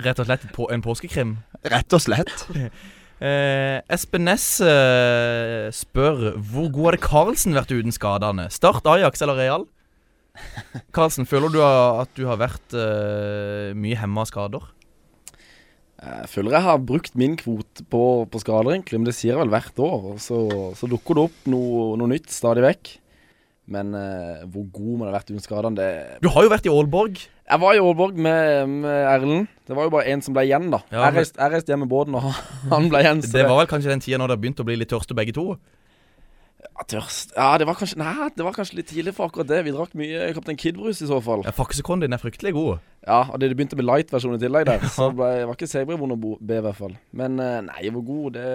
Rett 0.04 0.20
og 0.20 0.28
slett 0.28 0.44
på 0.52 0.68
en 0.72 0.84
påskekrim. 0.84 1.38
Rett 1.72 1.96
og 1.96 2.04
slett. 2.04 2.36
Eh, 3.16 3.78
Espen 3.88 4.26
Næss 4.28 4.58
eh, 4.60 5.70
spør 5.72 6.34
hvor 6.36 6.66
god 6.68 6.90
hadde 6.90 7.00
Karlsen 7.00 7.56
vært 7.56 7.70
uten 7.72 7.94
skadene? 7.94 8.44
Start 8.52 8.84
Ajax 8.92 9.24
eller 9.24 9.40
Real? 9.40 9.64
Karlsen, 10.92 11.24
føler 11.24 11.48
du 11.48 11.62
at 11.64 12.12
du 12.12 12.26
har 12.28 12.36
vært 12.42 12.76
eh, 12.76 13.72
mye 13.72 13.96
hemma 13.96 14.26
av 14.26 14.28
skader? 14.28 14.66
Jeg 15.96 16.28
føler 16.28 16.58
jeg 16.58 16.66
har 16.66 16.82
brukt 16.84 17.14
min 17.16 17.38
kvote 17.40 17.84
på, 17.88 18.02
på 18.28 18.40
skader, 18.42 18.74
egentlig, 18.74 18.98
men 19.00 19.08
det 19.08 19.14
sier 19.16 19.32
jeg 19.32 19.40
vel 19.40 19.52
hvert 19.54 19.80
år. 19.80 20.10
Og 20.12 20.18
så, 20.20 20.38
så 20.76 20.88
dukker 20.90 21.16
det 21.16 21.24
opp 21.30 21.48
noe, 21.48 21.86
noe 22.00 22.10
nytt 22.12 22.28
stadig 22.34 22.64
vekk. 22.66 22.90
Men 23.72 23.94
eh, 23.98 24.44
hvor 24.52 24.68
god 24.76 24.92
man 25.00 25.08
har 25.08 25.16
vært 25.16 25.32
uten 25.32 25.42
skadene, 25.42 25.74
det 25.78 26.20
Du 26.22 26.28
har 26.30 26.46
jo 26.46 26.52
vært 26.52 26.68
i 26.68 26.70
Aalborg. 26.70 27.22
Jeg 27.46 27.62
var 27.62 27.74
i 27.74 27.80
Aalborg 27.82 28.20
med, 28.26 28.74
med 28.84 29.08
Erlend. 29.10 29.48
Det 29.66 29.74
var 29.78 29.88
jo 29.88 29.94
bare 29.96 30.12
én 30.12 30.22
som 30.22 30.36
ble 30.36 30.44
igjen, 30.46 30.68
da. 30.70 30.82
Ja, 30.92 31.08
jeg, 31.08 31.16
reiste, 31.22 31.40
jeg 31.40 31.54
reiste 31.54 31.72
hjem 31.74 31.82
med 31.86 31.90
båten, 31.90 32.14
og 32.18 32.28
han 32.74 32.86
ble 32.92 33.02
igjen. 33.02 33.24
Det 33.24 33.46
var 33.48 33.62
vel 33.62 33.72
kanskje 33.72 33.94
den 33.94 34.04
tida 34.04 34.20
når 34.22 34.34
dere 34.34 34.42
begynte 34.44 34.62
å 34.62 34.68
bli 34.68 34.78
litt 34.78 34.92
tørste 34.92 35.16
begge 35.18 35.34
to? 35.34 35.56
Ja, 36.66 36.84
tørst. 36.90 37.32
Ja, 37.36 37.48
det 37.60 37.66
var 37.68 37.76
kanskje 37.78 37.98
Nei, 38.00 38.28
det 38.36 38.44
var 38.44 38.54
kanskje 38.56 38.78
litt 38.80 38.90
tidlig 38.90 39.14
for 39.16 39.30
akkurat 39.30 39.48
det. 39.48 39.62
Vi 39.66 39.74
drakk 39.74 39.94
mye 39.98 40.30
Kaptein 40.36 40.58
Kid-brus 40.60 41.02
i 41.04 41.08
så 41.08 41.20
fall. 41.24 41.44
Ja, 41.46 41.54
Faksekonen 41.54 42.04
din 42.04 42.16
er 42.16 42.22
fryktelig 42.22 42.52
god. 42.56 42.82
Ja, 43.06 43.22
og 43.30 43.40
det 43.40 43.50
det 43.50 43.58
begynte 43.58 43.78
med 43.78 43.86
light-versjon 43.86 44.36
i 44.36 44.42
tillegg 44.42 44.66
der. 44.68 44.82
Så 44.94 45.10
det 45.10 45.18
ble, 45.20 45.30
var 45.46 45.58
ikke 45.58 45.84
vond 45.96 46.16
å 46.16 46.18
be, 46.18 46.58
i 46.58 46.64
hvert 46.64 46.78
fall. 46.78 46.96
Men 47.12 47.38
eh, 47.40 47.60
nei, 47.68 47.90
hvor 47.94 48.04
god 48.06 48.38
det 48.38 48.48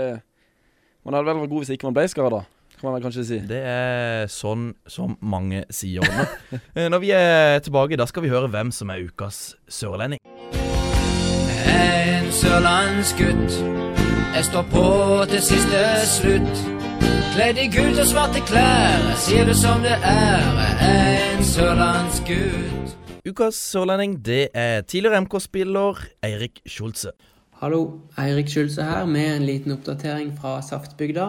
Man 1.03 1.15
hadde 1.15 1.32
vel 1.32 1.39
vært 1.41 1.50
god 1.50 1.63
hvis 1.63 1.72
ikke 1.74 1.88
man 1.88 1.96
ble 1.98 2.03
skada, 2.12 2.44
kan 2.77 2.91
man 2.94 3.01
kanskje 3.01 3.24
si. 3.25 3.38
Det 3.50 3.62
er 3.65 4.27
sånn 4.30 4.68
som 4.86 5.15
mange 5.22 5.63
sier. 5.74 6.06
Nå, 6.06 6.27
eh, 6.75 6.89
når 6.91 7.01
vi 7.01 7.10
er 7.18 7.58
tilbake, 7.65 7.98
da 7.98 8.06
skal 8.10 8.27
vi 8.27 8.34
høre 8.34 8.51
hvem 8.53 8.70
som 8.75 8.91
er 8.94 9.08
ukas 9.08 9.56
sørlending. 9.65 10.22
En 11.72 12.30
sørlandsgutt. 12.38 13.58
Jeg 14.36 14.46
står 14.46 14.70
på 14.72 14.86
til 15.34 15.41
siste 15.50 15.82
slutt. 16.13 16.81
Kledd 17.31 17.58
i 17.58 17.67
gult 17.72 18.00
og 18.01 18.08
svarte 18.10 18.41
klær. 18.48 19.05
Sier 19.24 19.48
du 19.48 19.53
som 19.58 19.84
det 19.86 19.98
er. 20.03 20.48
En 20.88 21.43
sørlandsgutt. 21.43 22.96
Ukas 23.29 23.55
sørlending, 23.55 24.17
det 24.25 24.48
er 24.53 24.81
tidligere 24.81 25.22
MK-spiller 25.22 26.00
Eirik 26.25 26.60
Schulze. 26.65 27.13
Hallo, 27.62 28.01
Eirik 28.17 28.50
Schulze 28.50 28.84
her 28.84 29.05
med 29.05 29.36
en 29.36 29.46
liten 29.46 29.72
oppdatering 29.75 30.31
fra 30.38 30.55
Saftbygda. 30.65 31.27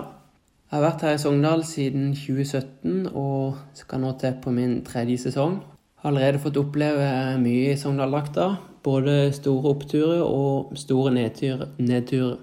Jeg 0.73 0.79
har 0.79 0.87
vært 0.87 1.03
her 1.05 1.19
i 1.19 1.21
Sogndal 1.21 1.67
siden 1.69 2.15
2017 2.17 3.11
og 3.13 3.59
skal 3.77 4.01
nå 4.01 4.15
til 4.21 4.39
på 4.41 4.55
min 4.57 4.79
tredje 4.87 5.19
sesong. 5.27 5.59
Har 6.01 6.11
allerede 6.11 6.41
fått 6.41 6.57
oppleve 6.57 7.11
mye 7.43 7.75
i 7.75 7.77
Sogndal-drakta. 7.77 8.47
Både 8.83 9.29
store 9.37 9.75
oppturer 9.75 10.23
og 10.25 10.73
store 10.81 11.13
nedtur, 11.13 11.67
nedturer. 11.77 12.41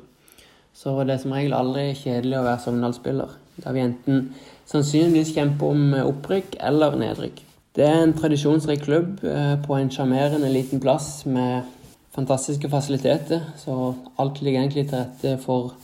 Så 0.79 0.93
det 1.03 1.17
er 1.17 1.19
som 1.19 1.33
regel 1.35 1.57
aldri 1.57 1.89
kjedelig 1.97 2.37
å 2.39 2.45
være 2.45 2.63
Sogndal-spiller. 2.63 3.33
Da 3.59 3.73
vi 3.75 3.83
enten 3.83 4.29
sannsynligvis 4.69 5.33
kjemper 5.35 5.73
om 5.73 5.97
opprykk 6.05 6.55
eller 6.69 6.95
nedrykk. 7.01 7.41
Det 7.75 7.83
er 7.83 7.99
en 8.05 8.15
tradisjonsrik 8.15 8.85
klubb 8.85 9.25
eh, 9.27 9.57
på 9.59 9.75
en 9.75 9.91
sjarmerende 9.91 10.49
liten 10.53 10.79
plass 10.79 11.25
med 11.27 11.67
fantastiske 12.15 12.71
fasiliteter, 12.71 13.43
så 13.59 13.93
alt 14.19 14.41
ligger 14.41 14.63
egentlig 14.63 14.87
til 14.89 15.03
rette 15.03 15.35
for 15.43 15.75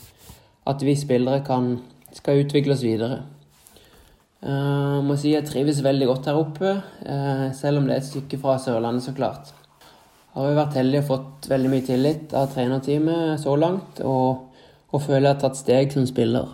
at 0.68 0.82
vi 0.82 0.96
spillere 0.98 1.44
kan, 1.46 1.76
skal 2.16 2.42
utvikle 2.46 2.74
oss 2.74 2.84
videre. 2.84 3.20
Jeg 4.46 5.04
må 5.06 5.16
si 5.18 5.32
jeg 5.34 5.46
trives 5.48 5.84
veldig 5.86 6.08
godt 6.10 6.28
her 6.30 6.40
oppe, 6.40 6.74
eh, 7.06 7.46
selv 7.58 7.82
om 7.82 7.88
det 7.88 7.96
er 7.96 8.04
et 8.04 8.10
stykke 8.10 8.40
fra 8.42 8.58
Sørlandet, 8.62 9.04
så 9.04 9.14
klart. 9.18 9.52
Jeg 9.52 10.42
Har 10.42 10.50
jo 10.50 10.58
vært 10.58 10.76
heldig 10.80 11.00
og 11.00 11.08
fått 11.12 11.48
veldig 11.50 11.72
mye 11.72 11.86
tillit 11.86 12.34
av 12.36 12.52
trenerteamet 12.54 13.40
så 13.42 13.56
langt, 13.60 14.02
og, 14.04 14.55
og 14.93 15.02
føler 15.02 15.30
jeg 15.30 15.34
har 15.34 15.41
tatt 15.41 15.60
steg 15.60 15.95
som 15.95 16.06
spiller. 16.10 16.54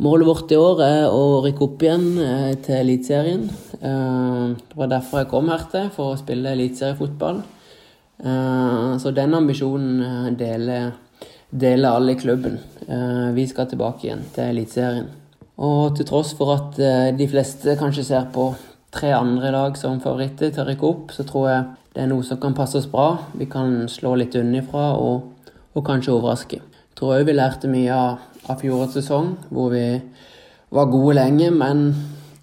Målet 0.00 0.24
vårt 0.24 0.52
i 0.54 0.56
år 0.56 0.78
er 0.80 1.02
å 1.12 1.42
rykke 1.44 1.64
opp 1.66 1.82
igjen 1.84 2.04
eh, 2.24 2.52
til 2.64 2.78
Eliteserien. 2.78 3.42
Eh, 3.76 4.46
det 4.56 4.78
var 4.80 4.88
derfor 4.88 5.20
jeg 5.20 5.28
kom 5.28 5.50
her 5.52 5.66
til, 5.68 5.90
for 5.92 6.14
å 6.14 6.20
spille 6.20 6.54
eliteseriefotball. 6.56 7.42
Eh, 8.24 8.94
Så 9.02 9.12
den 9.12 9.36
ambisjonen 9.36 10.38
deler, 10.40 10.94
deler 11.52 11.98
alle 11.98 12.14
i 12.14 12.20
klubben. 12.20 12.56
Vi 13.36 13.44
skal 13.46 13.68
tilbake 13.68 14.06
igjen 14.06 14.24
til 14.32 14.54
Eliteserien. 14.54 15.10
Og 15.60 15.96
til 15.96 16.08
tross 16.08 16.32
for 16.38 16.54
at 16.54 16.80
de 17.18 17.28
fleste 17.28 17.76
kanskje 17.76 18.06
ser 18.08 18.32
på 18.32 18.48
tre 18.90 19.12
andre 19.12 19.52
lag 19.52 19.76
som 19.76 20.00
favoritter 20.00 20.48
til 20.48 20.64
å 20.64 20.68
rykke 20.70 20.88
opp, 20.88 21.12
så 21.12 21.28
tror 21.28 21.48
jeg 21.50 21.68
det 21.94 22.04
er 22.06 22.10
noe 22.10 22.24
som 22.24 22.40
kan 22.40 22.56
passe 22.56 22.80
oss 22.80 22.88
bra. 22.88 23.26
Vi 23.36 23.50
kan 23.50 23.84
slå 23.92 24.16
litt 24.16 24.34
unnifra 24.40 24.94
og, 24.96 25.50
og 25.76 25.84
kanskje 25.86 26.16
overraske. 26.16 26.62
Tror 27.00 27.14
òg 27.16 27.22
vi 27.30 27.32
lærte 27.32 27.64
mye 27.72 27.94
av, 27.96 28.18
av 28.52 28.58
fjorårets 28.60 28.98
sesong, 28.98 29.30
hvor 29.48 29.70
vi 29.72 29.84
var 30.68 30.90
gode 30.92 31.14
lenge, 31.16 31.46
men 31.48 31.94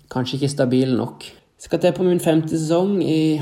kanskje 0.10 0.40
ikke 0.40 0.50
stabile 0.50 0.96
nok. 0.98 1.28
Skal 1.62 1.84
til 1.84 1.94
på 1.94 2.08
min 2.08 2.18
femte 2.18 2.58
sesong 2.58 2.96
i 3.06 3.38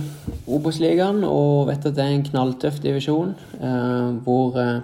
Obos-ligaen 0.51 1.23
og 1.23 1.69
vet 1.69 1.87
at 1.87 1.95
det 1.95 2.03
er 2.03 2.17
en 2.17 2.27
knalltøff 2.27 2.81
divisjon 2.83 3.31
eh, 3.31 4.11
hvor 4.27 4.59
eh, 4.59 4.83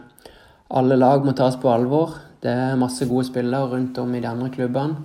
alle 0.71 1.01
lag 1.03 1.27
må 1.27 1.35
tas 1.35 1.59
på 1.59 1.67
alvor. 1.67 2.15
Det 2.39 2.55
er 2.55 2.79
masse 2.79 3.11
gode 3.11 3.27
spillere 3.27 3.67
rundt 3.75 3.99
om 3.99 4.15
i 4.15 4.23
de 4.23 4.31
andre 4.31 4.47
klubbene. 4.55 5.03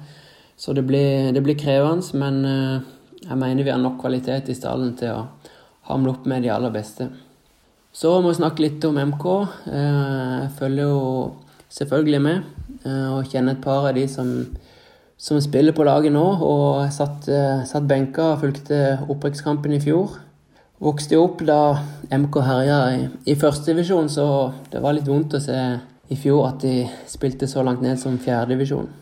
Så 0.55 0.79
det 0.79 0.87
blir, 0.87 1.33
det 1.35 1.43
blir 1.43 1.59
krevende, 1.59 2.07
men 2.23 2.43
eh, 2.47 2.91
jeg 3.27 3.43
mener 3.43 3.67
vi 3.67 3.75
har 3.75 3.83
nok 3.83 3.99
kvalitet 3.99 4.55
i 4.55 4.61
stallen 4.62 4.95
til 4.95 5.11
å 5.19 5.25
hamle 5.91 6.15
opp 6.15 6.31
med 6.31 6.47
de 6.47 6.55
aller 6.55 6.71
beste. 6.71 7.11
Så 7.97 8.13
må 8.21 8.29
vi 8.29 8.37
snakke 8.37 8.61
litt 8.61 8.85
om 8.85 8.99
MK. 9.01 9.25
Eh, 9.73 10.43
Jeg 10.43 10.51
følger 10.59 10.85
jo 10.85 11.33
selvfølgelig 11.73 12.21
med 12.21 12.43
eh, 12.85 13.09
og 13.15 13.31
kjenner 13.31 13.57
et 13.57 13.63
par 13.65 13.89
av 13.89 13.95
de 13.97 14.07
som 14.09 14.33
som 15.17 15.41
spiller 15.41 15.73
på 15.73 15.85
laget 15.85 16.13
nå, 16.13 16.25
og 16.45 16.93
satt, 16.93 17.25
eh, 17.33 17.65
satt 17.65 17.87
benka 17.89 18.35
og 18.35 18.43
fulgte 18.43 18.99
opprykkskampen 19.09 19.73
i 19.73 19.81
fjor. 19.81 20.19
Vokste 20.79 21.17
opp 21.17 21.41
da 21.41 21.79
MK 22.13 22.37
herja 22.45 22.81
i, 22.99 23.09
i 23.33 23.35
førstedivisjon, 23.35 24.11
så 24.13 24.53
det 24.71 24.83
var 24.85 24.93
litt 24.93 25.09
vondt 25.09 25.39
å 25.39 25.41
se 25.41 25.57
i 26.13 26.19
fjor 26.21 26.51
at 26.51 26.61
de 26.61 26.85
spilte 27.09 27.49
så 27.49 27.65
langt 27.65 27.81
ned 27.81 27.97
som 27.97 28.19
fjerdedivisjon. 28.21 28.93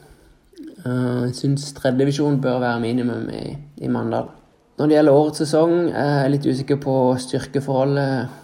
Jeg 0.85 1.35
syns 1.35 1.73
tredjedivisjon 1.75 2.39
bør 2.39 2.63
være 2.63 2.81
minimum 2.87 3.27
i, 3.35 3.57
i 3.83 3.91
Mandal. 3.91 4.31
Når 4.79 4.87
det 4.87 4.97
gjelder 5.01 5.19
årets 5.19 5.43
sesong, 5.43 5.75
er 5.91 6.15
jeg 6.23 6.33
litt 6.37 6.47
usikker 6.47 6.79
på 6.83 6.95
styrkeforholdet 7.27 8.44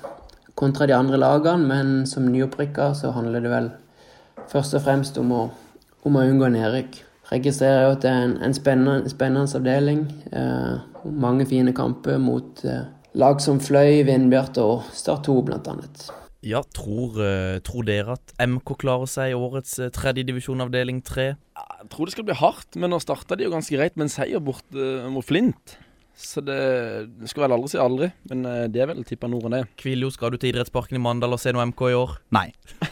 kontra 0.60 0.86
de 0.86 0.96
andre 0.96 1.18
lagene, 1.20 1.66
men 1.66 2.08
som 2.08 2.28
nyopprykka 2.28 2.92
så 2.98 3.14
handler 3.16 3.44
det 3.44 3.52
vel 3.52 3.70
først 4.50 4.76
og 4.76 4.84
fremst 4.84 5.18
om 5.20 5.32
å, 5.32 5.44
om 6.04 6.18
å 6.20 6.26
unngå 6.28 6.52
nedrykk 6.52 7.06
registrerer 7.30 7.86
jo 7.86 7.96
at 7.96 8.04
det 8.04 8.10
er 8.10 8.22
en, 8.26 8.36
en 8.44 8.56
spennende, 8.56 9.10
spennende 9.10 9.58
avdeling. 9.58 10.06
Eh, 10.34 11.04
mange 11.04 11.46
fine 11.48 11.74
kamper 11.76 12.18
mot 12.22 12.64
eh, 12.66 12.88
lag 13.18 13.42
som 13.42 13.60
Fløy, 13.62 14.02
Vindbjart 14.08 14.58
og 14.62 14.88
Start 14.96 15.28
2 15.28 15.36
bl.a. 15.46 15.76
Ja, 16.46 16.62
tror, 16.74 17.20
eh, 17.20 17.58
tror 17.64 17.86
dere 17.86 18.16
at 18.16 18.34
MK 18.40 18.74
klarer 18.80 19.10
seg 19.10 19.34
i 19.34 19.36
årets 19.36 19.76
uh, 19.82 19.90
tredjedivisjon 19.92 20.64
avdeling 20.64 21.02
3? 21.04 21.28
Jeg 21.36 21.90
tror 21.92 22.08
det 22.08 22.16
skal 22.16 22.26
bli 22.30 22.38
hardt, 22.40 22.80
men 22.80 22.92
nå 22.92 23.00
starta 23.02 23.36
de 23.36 23.46
jo 23.46 23.52
ganske 23.52 23.76
greit 23.76 23.98
med 23.98 24.08
en 24.08 24.14
seier 24.14 24.42
bort 24.42 24.64
mot 25.12 25.24
Flint. 25.24 25.76
Så 26.20 26.42
det, 26.44 26.56
det 27.16 27.30
skal 27.30 27.46
vel 27.46 27.54
aldri 27.56 27.70
si 27.72 27.78
aldri, 27.80 28.10
men 28.30 28.44
eh, 28.48 28.64
det 28.72 28.82
er 28.84 28.90
vel 28.90 29.04
tippa 29.08 29.28
nord 29.30 29.48
enn 29.48 29.56
det. 29.56 29.62
Kviljo, 29.80 30.10
skal 30.12 30.34
du 30.34 30.36
til 30.40 30.52
idrettsparken 30.52 30.98
i 30.98 31.02
Mandal 31.02 31.32
og 31.32 31.40
se 31.40 31.54
noe 31.56 31.64
MK 31.70 31.84
i 31.88 31.96
år? 31.96 32.16
Nei. 32.36 32.48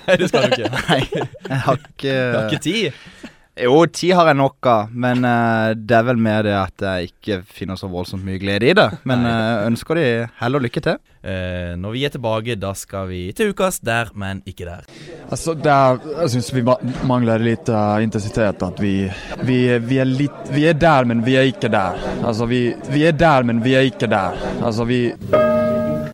Nei, 0.06 0.16
det 0.20 0.30
skal 0.30 0.48
du 0.48 0.56
ikke. 0.56 0.70
Nei, 0.88 1.00
jeg 1.12 1.60
har 1.66 1.82
ikke 1.82 2.14
Du 2.14 2.38
har 2.38 2.48
ikke 2.48 2.64
tid. 2.64 3.28
Jo, 3.58 3.78
tid 3.90 4.14
har 4.14 4.28
jeg 4.30 4.38
nok 4.38 4.66
av, 4.70 4.92
men 4.94 5.24
uh, 5.26 5.74
det 5.74 5.96
er 5.98 6.04
vel 6.06 6.20
mer 6.22 6.44
det 6.46 6.54
at 6.54 6.84
jeg 6.84 7.10
ikke 7.10 7.38
finner 7.42 7.78
så 7.78 7.88
voldsomt 7.90 8.22
mye 8.26 8.38
glede 8.38 8.68
i 8.70 8.74
det. 8.76 8.86
Men 9.08 9.26
uh, 9.26 9.66
ønsker 9.66 9.98
de 9.98 10.04
hell 10.40 10.58
og 10.58 10.64
lykke 10.66 10.82
til. 10.84 11.00
Uh, 11.18 11.74
når 11.80 11.96
vi 11.96 12.04
er 12.06 12.14
tilbake, 12.14 12.58
da 12.60 12.70
skal 12.78 13.08
vi 13.10 13.22
til 13.36 13.50
ukas 13.50 13.80
der, 13.82 14.12
men 14.18 14.44
ikke 14.46 14.68
der. 14.68 14.86
Altså, 15.26 15.56
der, 15.58 15.98
jeg 16.20 16.34
syns 16.36 16.52
vi 16.54 16.64
mangler 17.08 17.42
litt 17.42 17.70
intensitet. 18.04 18.62
At 18.62 18.82
vi, 18.82 18.94
vi, 19.42 19.60
vi, 19.90 20.00
er 20.02 20.08
litt, 20.08 20.54
vi 20.54 20.68
er 20.70 20.78
der, 20.78 21.08
men 21.10 21.24
vi 21.26 21.38
er 21.40 21.50
ikke 21.50 21.72
der. 21.72 21.98
Altså, 22.22 22.46
vi, 22.50 22.62
vi 22.92 23.06
er 23.10 23.16
der, 23.18 23.48
men 23.48 23.64
vi 23.64 23.74
er 23.78 23.90
ikke 23.90 24.10
der. 24.10 24.38
Altså, 24.62 24.86
vi 24.88 25.08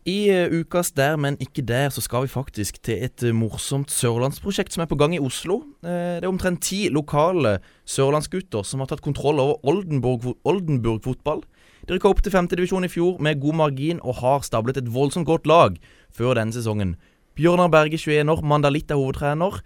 I 0.05 0.29
eh, 0.29 0.51
ukas 0.53 0.91
Der, 0.93 1.15
men 1.17 1.33
ikke 1.41 1.63
der, 1.65 1.89
så 1.89 2.01
skal 2.01 2.27
vi 2.27 2.29
faktisk 2.29 2.77
til 2.85 3.01
et 3.07 3.23
eh, 3.25 3.33
morsomt 3.33 3.89
sørlandsprosjekt 3.89 4.75
som 4.75 4.83
er 4.83 4.89
på 4.91 4.99
gang 5.01 5.15
i 5.17 5.19
Oslo. 5.19 5.63
Eh, 5.81 6.21
det 6.21 6.27
er 6.27 6.29
omtrent 6.29 6.61
ti 6.61 6.91
lokale 6.93 7.55
sørlandsgutter 7.89 8.61
som 8.61 8.83
har 8.83 8.91
tatt 8.91 9.01
kontroll 9.01 9.41
over 9.41 9.57
Oldenburg, 9.65 10.37
Oldenburg 10.45 11.01
fotball. 11.07 11.41
De 11.89 11.97
rykka 11.97 12.11
opp 12.13 12.21
til 12.21 12.35
femtedivisjon 12.37 12.85
i 12.85 12.91
fjor 12.91 13.17
med 13.17 13.41
god 13.41 13.57
margin 13.63 14.03
og 14.05 14.21
har 14.21 14.45
stablet 14.45 14.77
et 14.77 14.93
voldsomt 14.93 15.25
godt 15.25 15.49
lag 15.49 15.81
før 16.13 16.37
denne 16.37 16.53
sesongen. 16.53 16.93
Bjørnar 17.33 17.73
Berge, 17.73 17.97
21 17.97 18.29
år, 18.29 18.45
Mandalitt 18.45 18.93
er 18.93 19.01
hovedtrener. 19.01 19.57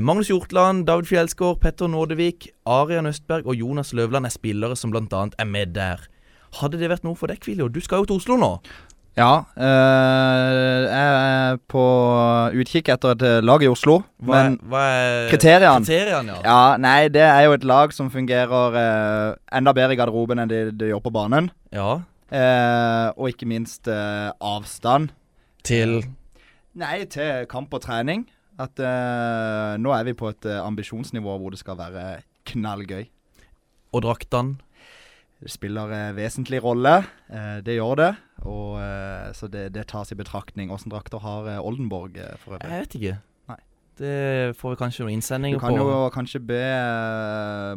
Magnus 0.00 0.30
Hjortland, 0.30 0.86
David 0.86 1.10
Fjelsgaard, 1.10 1.58
Petter 1.60 1.90
Nådevik, 1.90 2.48
Arian 2.64 3.10
Østberg 3.10 3.44
og 3.44 3.58
Jonas 3.58 3.92
Løvland 3.92 4.24
er 4.24 4.32
spillere 4.32 4.78
som 4.78 4.94
bl.a. 4.94 5.26
er 5.36 5.44
med 5.44 5.74
der. 5.76 6.06
Hadde 6.56 6.78
det 6.80 6.88
vært 6.88 7.04
noe 7.04 7.18
for 7.18 7.28
deg, 7.28 7.42
Kviljo? 7.42 7.68
Du 7.68 7.82
skal 7.84 8.02
jo 8.02 8.08
til 8.08 8.22
Oslo 8.22 8.38
nå. 8.40 8.54
Ja, 9.16 9.44
Øh, 9.56 10.82
jeg 10.92 11.12
er 11.52 11.56
på 11.72 11.82
utkikk 12.60 12.90
etter 12.92 13.14
et 13.14 13.22
eh, 13.24 13.38
lag 13.40 13.62
i 13.64 13.68
Oslo. 13.70 14.02
Hva, 14.20 14.42
men 14.42 14.58
er- 14.58 14.68
hva 14.68 14.82
er 14.92 15.30
kriteriene 15.30 15.80
kriteriene 15.86 16.34
ja. 16.36 16.42
Ja, 16.44 16.76
nei, 16.76 17.08
det 17.08 17.22
er 17.24 17.46
jo 17.46 17.54
et 17.56 17.64
lag 17.64 17.94
som 17.96 18.10
fungerer 18.12 18.76
eh, 18.76 19.34
enda 19.56 19.72
bedre 19.72 19.96
i 19.96 19.96
garderoben 19.96 20.38
enn 20.42 20.48
det 20.52 20.60
de 20.78 20.90
gjør 20.92 21.00
på 21.08 21.12
banen. 21.16 21.50
ja. 21.72 22.00
Eh, 22.26 23.08
og 23.16 23.28
ikke 23.30 23.46
minst 23.46 23.86
eh, 23.86 24.32
avstand. 24.42 25.12
Til 25.62 26.00
Nei, 26.74 27.04
til 27.06 27.46
kamp 27.48 27.72
og 27.72 27.80
trening. 27.84 28.24
At 28.58 28.80
eh, 28.82 29.76
nå 29.78 29.92
er 29.94 30.02
vi 30.08 30.12
på 30.18 30.28
et 30.32 30.44
eh, 30.50 30.58
ambisjonsnivå 30.58 31.36
hvor 31.38 31.54
det 31.54 31.60
skal 31.62 31.78
være 31.78 32.18
knallgøy. 32.50 33.06
Og 33.94 34.02
draktene. 34.02 34.56
Det 35.36 35.52
spiller 35.52 35.92
en 35.92 36.16
vesentlig 36.16 36.62
rolle. 36.64 36.96
Eh, 37.28 37.58
det 37.64 37.76
gjør 37.76 37.98
det. 38.00 38.12
Og, 38.48 38.78
eh, 38.80 39.32
så 39.36 39.48
det, 39.52 39.68
det 39.74 39.84
tas 39.90 40.12
i 40.12 40.16
betraktning. 40.16 40.70
Åssen 40.72 40.92
drakter 40.92 41.20
har 41.20 41.48
eh, 41.52 41.60
Oldenborg 41.60 42.16
for 42.40 42.56
øvrig? 42.56 42.70
Jeg 42.72 42.86
vet 42.86 42.96
ikke. 42.98 43.16
Nei. 43.52 43.58
Det 44.00 44.14
får 44.56 44.72
vi 44.72 44.78
kanskje 44.80 45.04
noen 45.04 45.18
innsendinger 45.18 45.60
på. 45.60 45.68
Du 45.68 45.76
kan 45.76 45.76
på. 45.82 45.90
jo 45.92 46.08
kanskje 46.14 46.40
be 46.48 46.62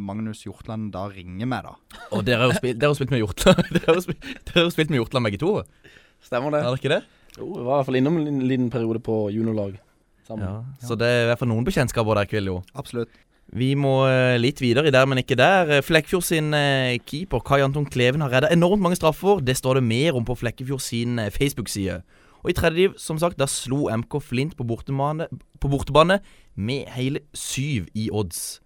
Magnus 0.03 0.45
Hjortland 0.47 0.93
da 0.95 1.05
ringe 1.11 1.47
meg, 1.51 1.67
da. 1.67 1.99
Og 2.15 2.23
dere 2.27 2.45
har 2.45 2.53
jo 2.53 2.59
spilt, 2.61 2.79
dere 2.79 2.93
har 2.93 2.99
spilt 2.99 3.13
med 3.15 3.23
Hjortland 3.23 3.61
Dere 3.75 3.85
har 4.55 4.65
jo 4.65 4.73
spilt 4.73 4.93
med 4.93 5.01
Hjortland 5.01 5.29
begge 5.29 5.43
to. 5.43 5.53
Stemmer 6.23 6.55
det. 6.55 6.63
Er 6.63 6.71
det 6.71 6.79
ikke 6.79 6.95
det? 6.95 7.03
Jo, 7.35 7.45
vi 7.53 7.63
var 7.63 7.69
i 7.73 7.77
hvert 7.77 7.91
fall 7.91 7.99
innom 7.99 8.19
en 8.23 8.43
liten 8.47 8.71
periode 8.73 9.03
på 9.03 9.21
juniorlag 9.35 9.77
Ja, 10.29 10.35
Ja. 10.39 10.53
Så 10.83 10.95
det 10.99 11.07
er 11.07 11.23
i 11.23 11.27
hvert 11.29 11.41
fall 11.41 11.51
noen 11.51 11.67
bekjentskaper 11.67 12.19
der, 12.19 12.27
Kviljo. 12.29 12.61
Absolutt. 12.77 13.11
Vi 13.49 13.71
må 13.73 14.03
eh, 14.05 14.37
litt 14.37 14.59
videre 14.61 14.89
i 14.89 14.93
der, 14.93 15.07
men 15.09 15.23
ikke 15.23 15.37
der. 15.39 15.71
Eh, 15.79 15.83
Flekkefjord 15.85 16.25
sin 16.27 16.53
eh, 16.53 16.99
keeper 17.01 17.41
Kai 17.45 17.63
Anton 17.65 17.87
Kleven 17.89 18.21
har 18.21 18.29
redda 18.33 18.51
enormt 18.53 18.83
mange 18.83 18.99
straffer. 18.99 19.41
Det 19.41 19.57
står 19.57 19.79
det 19.79 19.87
mer 19.89 20.17
om 20.19 20.27
på 20.27 20.37
Flekkefjord 20.37 20.83
sin 20.85 21.17
Facebook-side. 21.33 22.01
Og 22.43 22.51
i 22.51 22.55
tredje 22.55 22.77
div, 22.77 22.93
som 23.01 23.17
sagt, 23.19 23.39
da 23.41 23.49
slo 23.49 23.87
MK 23.89 24.19
Flint 24.23 24.55
på 24.55 24.67
bortebane, 24.69 25.27
på 25.59 25.71
bortebane 25.71 26.19
med 26.55 26.87
hele 26.93 27.25
syv 27.33 27.89
i 27.97 28.07
odds. 28.13 28.61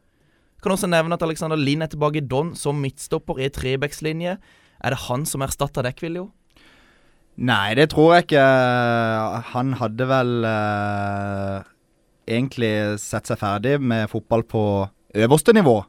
Jeg 0.57 0.67
Kan 0.67 0.75
også 0.75 0.91
nevne 0.91 1.15
at 1.15 1.23
Alexander 1.23 1.57
Lind 1.59 1.83
er 1.83 1.91
tilbake 1.91 2.19
i 2.19 2.27
Don 2.27 2.53
som 2.55 2.79
midtstopper 2.79 3.39
i 3.39 3.49
trebackslinje. 3.49 4.37
Er 4.83 4.89
det 4.89 5.05
han 5.07 5.25
som 5.25 5.41
erstatter 5.41 5.83
deg, 5.83 5.95
Kviljo? 5.95 6.29
Nei, 7.39 7.73
det 7.73 7.89
tror 7.89 8.13
jeg 8.13 8.27
ikke. 8.27 8.43
Han 9.55 9.73
hadde 9.79 10.07
vel 10.11 10.45
eh, 10.45 11.71
egentlig 12.27 12.99
sett 13.01 13.29
seg 13.29 13.39
ferdig 13.41 13.79
med 13.81 14.09
fotball 14.11 14.45
på 14.47 14.63
øverste 15.15 15.55
nivå. 15.55 15.81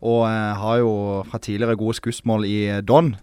Og 0.00 0.22
eh, 0.28 0.52
har 0.56 0.78
jo 0.80 0.92
fra 1.28 1.40
tidligere 1.42 1.76
gode 1.76 1.98
skussmål 1.98 2.46
i 2.48 2.60
Don. 2.86 3.14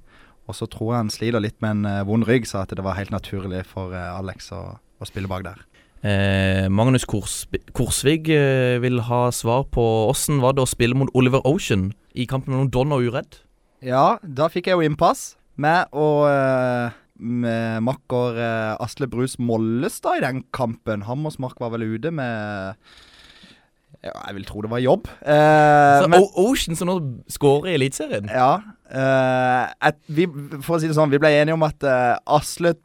Og 0.47 0.55
så 0.55 0.67
tror 0.69 0.93
jeg 0.93 1.01
han 1.01 1.13
sliter 1.13 1.43
litt 1.43 1.57
med 1.63 1.79
en 1.79 1.89
eh, 1.89 2.03
vond 2.07 2.27
rygg, 2.27 2.45
så 2.47 2.61
at 2.63 2.75
det 2.75 2.85
var 2.85 2.99
helt 2.99 3.11
naturlig 3.11 3.65
for 3.67 3.95
eh, 3.95 4.13
Alex 4.13 4.51
å, 4.55 4.77
å 4.77 5.09
spille 5.09 5.31
bak 5.31 5.47
der. 5.47 5.63
Eh, 6.05 6.67
Magnus 6.69 7.07
Kors, 7.09 7.47
Korsvig 7.73 8.29
eh, 8.29 8.77
vil 8.83 9.01
ha 9.07 9.27
svar 9.33 9.65
på 9.73 9.83
åssen 10.07 10.43
var 10.43 10.53
det 10.53 10.63
å 10.63 10.69
spille 10.69 10.95
mot 10.95 11.09
Oliver 11.17 11.41
Ocean 11.49 11.89
i 12.13 12.27
kampen 12.29 12.53
mellom 12.53 12.69
Don 12.71 12.93
og 12.93 13.07
Uredd. 13.09 13.41
Ja, 13.81 14.17
da 14.21 14.47
fikk 14.49 14.69
jeg 14.69 14.77
jo 14.77 14.85
innpass 14.85 15.35
med 15.57 15.89
å 15.91 16.27
eh, 16.29 16.93
med 17.19 17.83
makker 17.85 18.37
eh, 18.39 18.73
Asle 18.83 19.07
Brus 19.11 19.37
Mollestad 19.39 20.17
i 20.19 20.25
den 20.25 20.43
kampen. 20.53 21.03
Hammersmark 21.07 21.59
var 21.59 21.71
vel 21.75 21.85
ute 21.95 22.11
med 22.13 22.75
ja, 24.05 24.11
Jeg 24.27 24.35
vil 24.37 24.45
tro 24.45 24.61
det 24.61 24.69
var 24.71 24.79
jobb. 24.83 25.07
Eh, 25.25 26.01
Så 26.03 26.09
men- 26.13 26.27
Ocean 26.37 26.75
som 26.77 26.87
nå 26.91 26.97
scorer 27.33 27.71
i 27.71 27.77
Eliteserien. 27.79 28.29
Ja. 28.29 28.59
eh, 28.93 29.91
vi, 30.07 30.27
for 30.61 30.77
å 30.77 30.79
si 30.81 30.87
det 30.87 30.95
sånn, 30.95 31.09
vi 31.11 31.17
ble 31.19 31.31
enige 31.41 31.57
om 31.57 31.63
at 31.67 31.83
eh, 31.83 32.13
Asle 32.37 32.75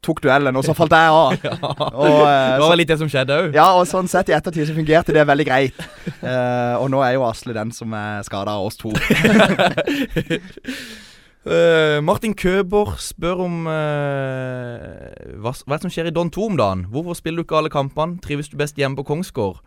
tok 0.00 0.22
duellen, 0.24 0.56
og 0.56 0.64
så 0.64 0.72
falt 0.72 0.94
jeg 0.96 1.10
av. 1.12 1.34
Og, 1.92 2.22
eh, 2.24 2.54
det 2.54 2.62
var 2.62 2.70
vel 2.72 2.78
litt 2.80 2.88
det 2.88 2.96
som 3.02 3.10
skjedde 3.12 3.36
òg. 3.36 3.50
ja, 3.58 3.66
og 3.76 3.84
sånn 3.90 4.08
sett 4.08 4.30
i 4.30 4.32
ettertid 4.32 4.70
så 4.70 4.72
fungerte 4.78 5.12
det 5.12 5.26
veldig 5.28 5.44
greit. 5.50 5.82
Eh, 6.22 6.74
og 6.80 6.88
nå 6.94 7.02
er 7.04 7.18
jo 7.18 7.26
Asle 7.28 7.52
den 7.52 7.68
som 7.76 7.92
er 7.92 8.22
skada 8.24 8.54
av 8.56 8.70
oss 8.70 8.78
to. 8.80 8.94
Eh, 11.40 11.98
Martin 12.04 12.34
Køber 12.36 12.98
spør 13.00 13.46
om 13.46 13.62
uh, 13.64 15.08
hva, 15.40 15.54
hva 15.56 15.78
som 15.80 15.88
skjer 15.88 16.10
i 16.10 16.12
Don 16.12 16.28
2 16.28 16.48
om 16.50 16.58
dagen. 16.60 16.82
Hvorfor 16.92 17.16
spiller 17.16 17.40
du 17.40 17.48
ikke 17.48 17.56
alle 17.62 17.72
kampene? 17.72 18.20
Trives 18.20 18.52
du 18.52 18.58
best 18.60 18.76
hjemme 18.76 18.98
på 18.98 19.06
Kongsgård? 19.08 19.62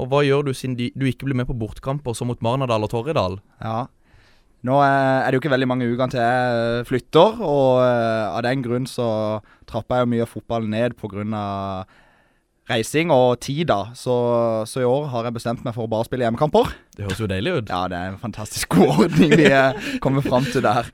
Og 0.00 0.08
hva 0.10 0.24
gjør 0.26 0.48
du 0.48 0.54
siden 0.56 0.74
de, 0.74 0.90
du 0.98 1.06
ikke 1.06 1.28
blir 1.28 1.38
med 1.38 1.46
på 1.46 1.54
bortkamper 1.58 2.16
som 2.16 2.32
mot 2.32 2.40
Marnardal 2.42 2.88
og 2.88 2.90
Torridal? 2.90 3.38
Ja. 3.62 3.84
Nå 4.66 4.78
er, 4.82 5.22
er 5.22 5.30
det 5.30 5.36
jo 5.36 5.42
ikke 5.42 5.52
veldig 5.52 5.68
mange 5.68 5.86
ukene 5.90 6.10
til 6.10 6.22
jeg 6.22 6.58
eh, 6.58 6.84
flytter, 6.86 7.40
og 7.42 7.82
eh, 7.82 8.26
av 8.30 8.44
den 8.46 8.62
grunn 8.62 8.86
så 8.86 9.06
trapper 9.66 9.98
jeg 9.98 10.06
jo 10.06 10.10
mye 10.12 10.24
av 10.24 10.30
fotballen 10.30 10.74
ned 10.74 10.94
pga. 10.98 11.84
reising 12.70 13.10
og 13.10 13.40
tid, 13.42 13.66
da. 13.68 13.90
Så, 13.98 14.14
så 14.70 14.80
i 14.80 14.86
år 14.86 15.08
har 15.12 15.26
jeg 15.26 15.38
bestemt 15.38 15.64
meg 15.66 15.74
for 15.74 15.86
å 15.86 15.90
bare 15.90 16.06
spille 16.06 16.24
hjemmekamper. 16.26 16.74
Det 16.96 17.06
høres 17.06 17.20
jo 17.20 17.30
deilig 17.30 17.56
ut. 17.58 17.70
Ja, 17.74 17.86
det 17.90 17.98
er 17.98 18.12
en 18.14 18.22
fantastisk 18.22 18.78
god 18.78 18.94
ordning 19.06 19.34
vi 19.38 19.50
kommer 20.00 20.22
fram 20.22 20.46
til 20.46 20.62
der. 20.62 20.90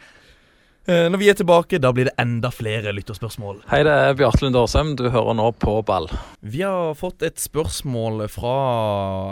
Eh, 0.88 1.04
når 1.12 1.20
vi 1.20 1.26
er 1.28 1.36
tilbake, 1.36 1.76
da 1.84 1.90
blir 1.92 2.06
det 2.08 2.14
enda 2.16 2.48
flere 2.48 2.94
lytterspørsmål. 2.96 3.58
Hei, 3.68 3.82
det 3.84 3.92
er 3.92 4.14
Bjarte 4.16 4.40
Lund 4.46 4.56
Årsheim. 4.56 4.94
Du 4.96 5.02
hører 5.12 5.36
nå 5.36 5.50
på 5.60 5.74
ball. 5.84 6.08
Vi 6.40 6.62
har 6.64 6.94
fått 6.96 7.20
et 7.28 7.36
spørsmål 7.42 8.22
fra 8.32 8.54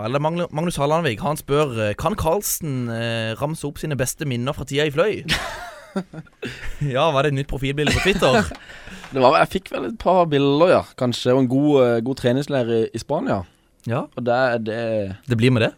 Eller 0.04 0.20
Magnus, 0.20 0.76
Hallandvik. 0.76 1.24
Han 1.24 1.40
spør 1.40 1.72
eh, 1.80 1.94
Kan 1.96 2.18
Karlsen 2.20 2.90
eh, 2.92 3.32
ramse 3.40 3.64
opp 3.64 3.80
sine 3.80 3.96
beste 3.96 4.28
minner 4.28 4.52
fra 4.52 4.68
tida 4.68 4.84
i 4.84 4.92
Fløy. 4.92 5.24
ja, 6.94 7.08
var 7.08 7.24
det 7.24 7.32
et 7.32 7.40
nytt 7.40 7.50
profilbilde 7.54 7.96
på 7.96 8.04
Twitter? 8.04 8.52
Det 9.14 9.22
var, 9.22 9.38
jeg 9.38 9.52
fikk 9.54 9.68
vel 9.72 9.84
et 9.86 9.98
par 10.02 10.24
bilder, 10.28 10.68
ja. 10.74 10.84
Kanskje. 11.00 11.32
Og 11.32 11.44
en 11.46 11.48
god, 11.48 12.00
god 12.04 12.18
treningsleir 12.20 12.68
i, 12.68 12.84
i 12.92 13.00
Spania. 13.00 13.44
ja, 13.88 14.02
Og 14.12 14.24
det, 14.28 14.40
det 14.66 14.80
det 15.24 15.38
blir 15.40 15.54
med 15.54 15.70
det. 15.70 15.74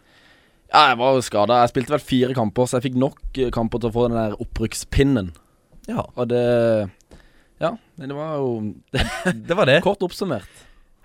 Ja, 0.73 0.89
jeg 0.89 0.99
var 0.99 1.21
skada. 1.23 1.63
Jeg 1.63 1.71
spilte 1.77 1.95
vel 1.95 2.03
fire 2.03 2.35
kamper, 2.35 2.67
så 2.67 2.81
jeg 2.81 2.89
fikk 2.89 2.97
nok 2.99 3.45
kamper 3.55 3.85
til 3.85 3.93
å 3.93 3.95
få 3.95 4.09
den 4.09 4.19
der 4.19 4.41
opprykkspinnen. 4.43 5.37
Ja, 5.89 6.05
Og 6.15 6.29
det 6.29 6.45
Ja, 7.59 7.73
det 7.99 8.15
var 8.15 8.37
jo 8.39 8.75
det 9.49 9.57
var 9.57 9.67
det. 9.67 9.81
kort 9.83 10.03
oppsummert. 10.05 10.49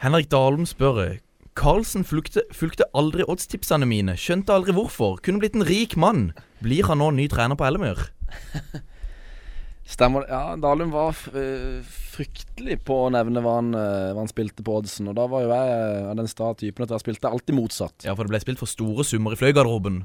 Henrik 0.03 0.27
Dalum 0.29 0.65
spør 0.67 1.19
Carlsen 1.55 2.03
fulgte, 2.03 2.41
fulgte 2.53 2.85
aldri 2.97 3.23
oddstipsene 3.29 3.85
mine, 3.85 4.15
skjønte 4.17 4.53
aldri 4.55 4.73
hvorfor. 4.73 5.19
Kunne 5.21 5.39
blitt 5.41 5.53
en 5.55 5.65
rik 5.65 5.93
mann. 5.95 6.31
Blir 6.65 6.87
han 6.89 6.97
nå 6.97 7.11
ny 7.13 7.27
trener 7.29 7.55
på 7.57 7.67
Ellemyr? 7.67 8.01
Stemmer 9.93 10.23
det. 10.23 10.31
Ja, 10.33 10.55
Dalum 10.57 10.89
var 10.93 11.13
eh, 11.37 11.83
fryktelig 12.15 12.79
på 12.87 13.03
å 13.05 13.11
nevne 13.13 13.43
hva 13.43 13.57
han, 13.59 13.69
eh, 13.77 14.09
hva 14.15 14.23
han 14.23 14.31
spilte 14.31 14.65
på 14.65 14.79
oddsen. 14.79 15.09
Og 15.11 15.17
da 15.19 15.27
var 15.29 15.43
jo 15.45 15.51
jeg 15.53 15.73
eh, 15.75 16.09
av 16.09 16.17
den 16.17 16.29
sta 16.31 16.49
typen 16.57 16.85
at 16.87 16.93
jeg 16.95 17.03
spilte 17.03 17.29
alltid 17.29 17.57
motsatt. 17.57 18.05
Ja, 18.07 18.15
for 18.15 18.25
det 18.25 18.33
ble 18.33 18.41
spilt 18.41 18.61
for 18.63 18.71
store 18.71 19.05
summer 19.05 19.35
i 19.35 19.39
Fløygarderoben. 19.39 20.03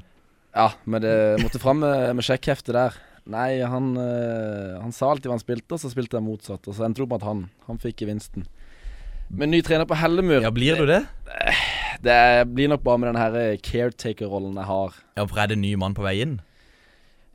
Ja, 0.53 0.69
men 0.85 1.01
det 1.05 1.15
måtte 1.41 1.61
fram 1.63 1.81
med, 1.81 2.11
med 2.19 2.25
sjekkheftet 2.27 2.75
der. 2.75 2.97
Nei, 3.29 3.59
han, 3.61 3.91
eh, 4.01 4.79
han 4.81 4.93
sa 4.95 5.11
alltid 5.11 5.29
hva 5.29 5.37
han 5.37 5.43
spilte, 5.43 5.75
og 5.75 5.81
så 5.81 5.91
spilte 5.91 6.17
jeg 6.17 6.25
motsatt. 6.25 6.65
Og 6.65 6.75
så 6.75 6.85
endte 6.87 7.01
det 7.01 7.05
opp 7.05 7.13
med 7.13 7.21
at 7.21 7.29
han, 7.29 7.43
han 7.67 7.81
fikk 7.81 8.03
gevinsten. 8.03 8.47
Men 9.29 9.51
ny 9.53 9.59
trener 9.61 9.85
på 9.85 9.97
Hellemur 9.99 10.41
Ja, 10.41 10.49
blir 10.49 10.79
du 10.79 10.87
det? 10.89 11.03
Det 12.01 12.21
blir 12.49 12.71
nok 12.71 12.81
bare 12.81 13.01
med 13.01 13.11
den 13.11 13.19
her 13.21 13.57
caretaker-rollen 13.61 14.55
jeg 14.57 14.65
har. 14.65 14.95
Ja, 15.19 15.25
for 15.25 15.41
er 15.43 15.51
det 15.51 15.59
ny 15.61 15.75
mann 15.77 15.93
på 15.97 16.05
vei 16.05 16.15
inn? 16.23 16.39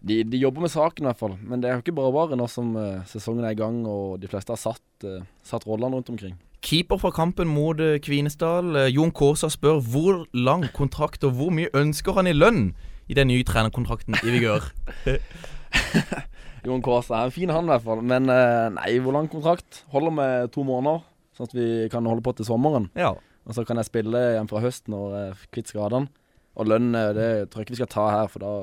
De, 0.05 0.23
de 0.27 0.41
jobber 0.41 0.65
med 0.65 0.73
saken 0.73 1.07
i 1.07 1.09
hvert 1.09 1.21
fall, 1.21 1.37
men 1.41 1.63
det 1.63 1.71
er 1.71 1.79
jo 1.79 1.85
ikke 1.85 1.95
bare 1.97 2.13
bare 2.13 2.37
nå 2.37 2.49
som 2.51 2.75
eh, 2.77 3.05
sesongen 3.09 3.47
er 3.47 3.55
i 3.55 3.61
gang 3.61 3.79
og 3.89 4.19
de 4.21 4.29
fleste 4.29 4.53
har 4.53 4.61
satt, 4.61 4.83
uh, 5.07 5.23
satt 5.47 5.65
rollene 5.65 5.97
rundt 5.97 6.11
omkring. 6.13 6.35
Keeper 6.65 7.01
fra 7.01 7.13
kampen 7.15 7.49
mot 7.49 7.81
eh, 7.81 8.01
Kvinesdal, 8.05 8.75
eh, 8.83 8.91
Jon 8.93 9.15
Kaasa 9.15 9.49
spør 9.53 9.81
hvor 9.81 10.27
lang 10.37 10.67
kontrakt 10.77 11.25
og 11.25 11.39
hvor 11.39 11.55
mye 11.55 11.73
ønsker 11.77 12.19
han 12.19 12.29
i 12.29 12.37
lønn? 12.37 12.67
i 13.09 13.15
den 13.15 13.29
nye 13.29 13.45
trenerkontrakten 13.45 14.17
i 14.25 14.33
vigør. 14.33 14.71
Jon 16.67 16.83
Kaasa 16.85 17.19
er 17.19 17.29
en 17.29 17.35
fin 17.35 17.53
han 17.53 17.67
i 17.67 17.73
hvert 17.75 17.85
fall. 17.85 18.03
Men 18.05 18.31
eh, 18.33 18.69
nei, 18.77 18.91
hvor 19.05 19.17
lang 19.17 19.29
kontrakt? 19.33 19.83
Holder 19.93 20.15
med 20.17 20.53
to 20.55 20.65
måneder, 20.67 21.05
sånn 21.37 21.51
at 21.51 21.57
vi 21.57 21.69
kan 21.93 22.07
holde 22.09 22.25
på 22.25 22.33
til 22.39 22.49
sommeren. 22.49 22.89
Ja. 22.99 23.13
Og 23.45 23.57
så 23.57 23.67
kan 23.69 23.81
jeg 23.81 23.91
spille 23.91 24.21
igjen 24.33 24.49
fra 24.49 24.63
høsten 24.65 24.95
når 24.97 25.19
jeg 25.19 25.33
er 25.33 25.45
kvitt 25.53 25.75
skadene. 25.75 26.09
Og 26.55 26.71
lønn, 26.71 26.95
eh, 26.97 27.13
det 27.17 27.29
tror 27.51 27.63
jeg 27.63 27.69
ikke 27.69 27.77
vi 27.77 27.83
skal 27.83 27.93
ta 27.93 28.09
her, 28.15 28.33
for 28.33 28.45
da 28.45 28.55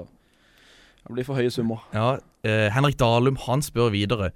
det 1.02 1.15
blir 1.15 1.26
for 1.26 1.38
høye 1.38 1.52
summer. 1.54 1.82
Ja, 1.93 2.17
eh, 2.45 2.69
Henrik 2.74 2.97
Dalum 3.02 3.39
han 3.47 3.63
spør 3.65 3.91
videre. 3.93 4.32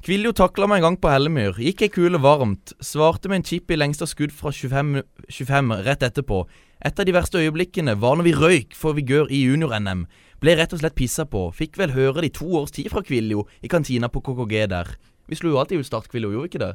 Kviljo 0.00 0.32
takla 0.32 0.64
meg 0.68 0.80
en 0.80 0.86
gang 0.86 0.96
på 0.96 1.10
Hellemyr. 1.12 1.58
Gikk 1.60 1.82
ei 1.84 1.92
kule 1.92 2.20
varmt. 2.20 2.72
Svarte 2.80 3.28
med 3.28 3.40
en 3.40 3.44
chip 3.44 3.68
i 3.68 3.76
lengste 3.76 4.06
skudd 4.08 4.32
fra 4.32 4.48
25, 4.48 5.02
25 5.28 5.74
rett 5.84 6.04
etterpå. 6.06 6.46
Et 6.80 7.00
av 7.00 7.04
de 7.04 7.12
verste 7.12 7.36
øyeblikkene 7.36 7.98
var 8.00 8.16
når 8.16 8.24
vi 8.24 8.32
røyk 8.32 8.76
for 8.76 8.96
vigør 8.96 9.28
i 9.28 9.42
junior-NM. 9.44 10.06
Ble 10.40 10.56
rett 10.56 10.72
og 10.72 10.80
slett 10.80 10.96
pissa 10.96 11.26
på. 11.28 11.48
Fikk 11.56 11.76
vel 11.80 11.92
høre 11.92 12.22
det 12.22 12.30
i 12.30 12.36
to 12.40 12.48
års 12.62 12.72
tid 12.72 12.88
fra 12.92 13.02
Kviljo 13.04 13.44
i 13.60 13.68
kantina 13.68 14.08
på 14.08 14.22
KKG 14.24 14.66
der. 14.72 14.94
Vi 15.28 15.38
slo 15.38 15.52
jo 15.52 15.60
alltid 15.60 15.82
ut 15.82 15.88
Start 15.88 16.08
Kviljo, 16.10 16.32
gjorde 16.32 16.48
vi 16.48 16.52
ikke 16.54 16.64
det? 16.64 16.74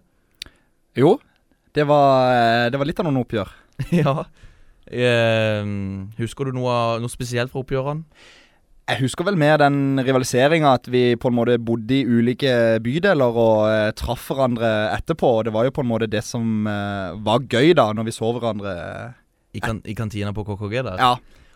Jo, 0.96 1.18
det 1.76 1.84
var, 1.90 2.32
eh, 2.32 2.70
det 2.72 2.80
var 2.80 2.88
litt 2.88 3.02
av 3.02 3.10
noen 3.10 3.24
oppgjør. 3.26 3.52
ja. 4.04 4.16
Eh, 4.86 5.66
husker 6.22 6.48
du 6.48 6.56
noe, 6.56 6.76
noe 7.02 7.12
spesielt 7.12 7.52
fra 7.52 7.64
oppgjørene? 7.66 8.06
Jeg 8.86 9.02
husker 9.02 9.26
vel 9.26 9.38
mer 9.42 9.58
den 9.58 9.98
rivaliseringa 9.98 10.76
at 10.78 10.86
vi 10.94 11.16
på 11.18 11.32
en 11.32 11.36
måte 11.40 11.58
bodde 11.58 11.96
i 11.96 12.06
ulike 12.06 12.78
bydeler 12.86 13.40
og 13.42 13.64
eh, 13.72 13.90
traff 13.98 14.28
hverandre 14.30 14.70
etterpå. 14.94 15.32
Og 15.40 15.48
det 15.48 15.56
var 15.56 15.66
jo 15.66 15.74
på 15.74 15.82
en 15.82 15.90
måte 15.90 16.10
det 16.12 16.22
som 16.28 16.70
eh, 16.70 17.18
var 17.26 17.48
gøy, 17.50 17.74
da, 17.74 17.90
når 17.98 18.12
vi 18.12 18.14
så 18.14 18.30
hverandre. 18.36 18.76
I, 19.58 19.64
kan, 19.64 19.82
I 19.90 19.96
kantina 19.98 20.36
på 20.38 20.46
KKG 20.46 20.84
der? 20.86 21.02
Ja. 21.02 21.16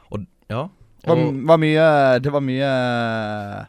Og, 0.09 0.25
ja. 0.49 0.65
Var, 1.07 1.15
var 1.47 1.57
mye 1.61 1.83
Det 2.19 2.31
var 2.33 2.41
mye 2.43 2.65
eh, 2.69 3.65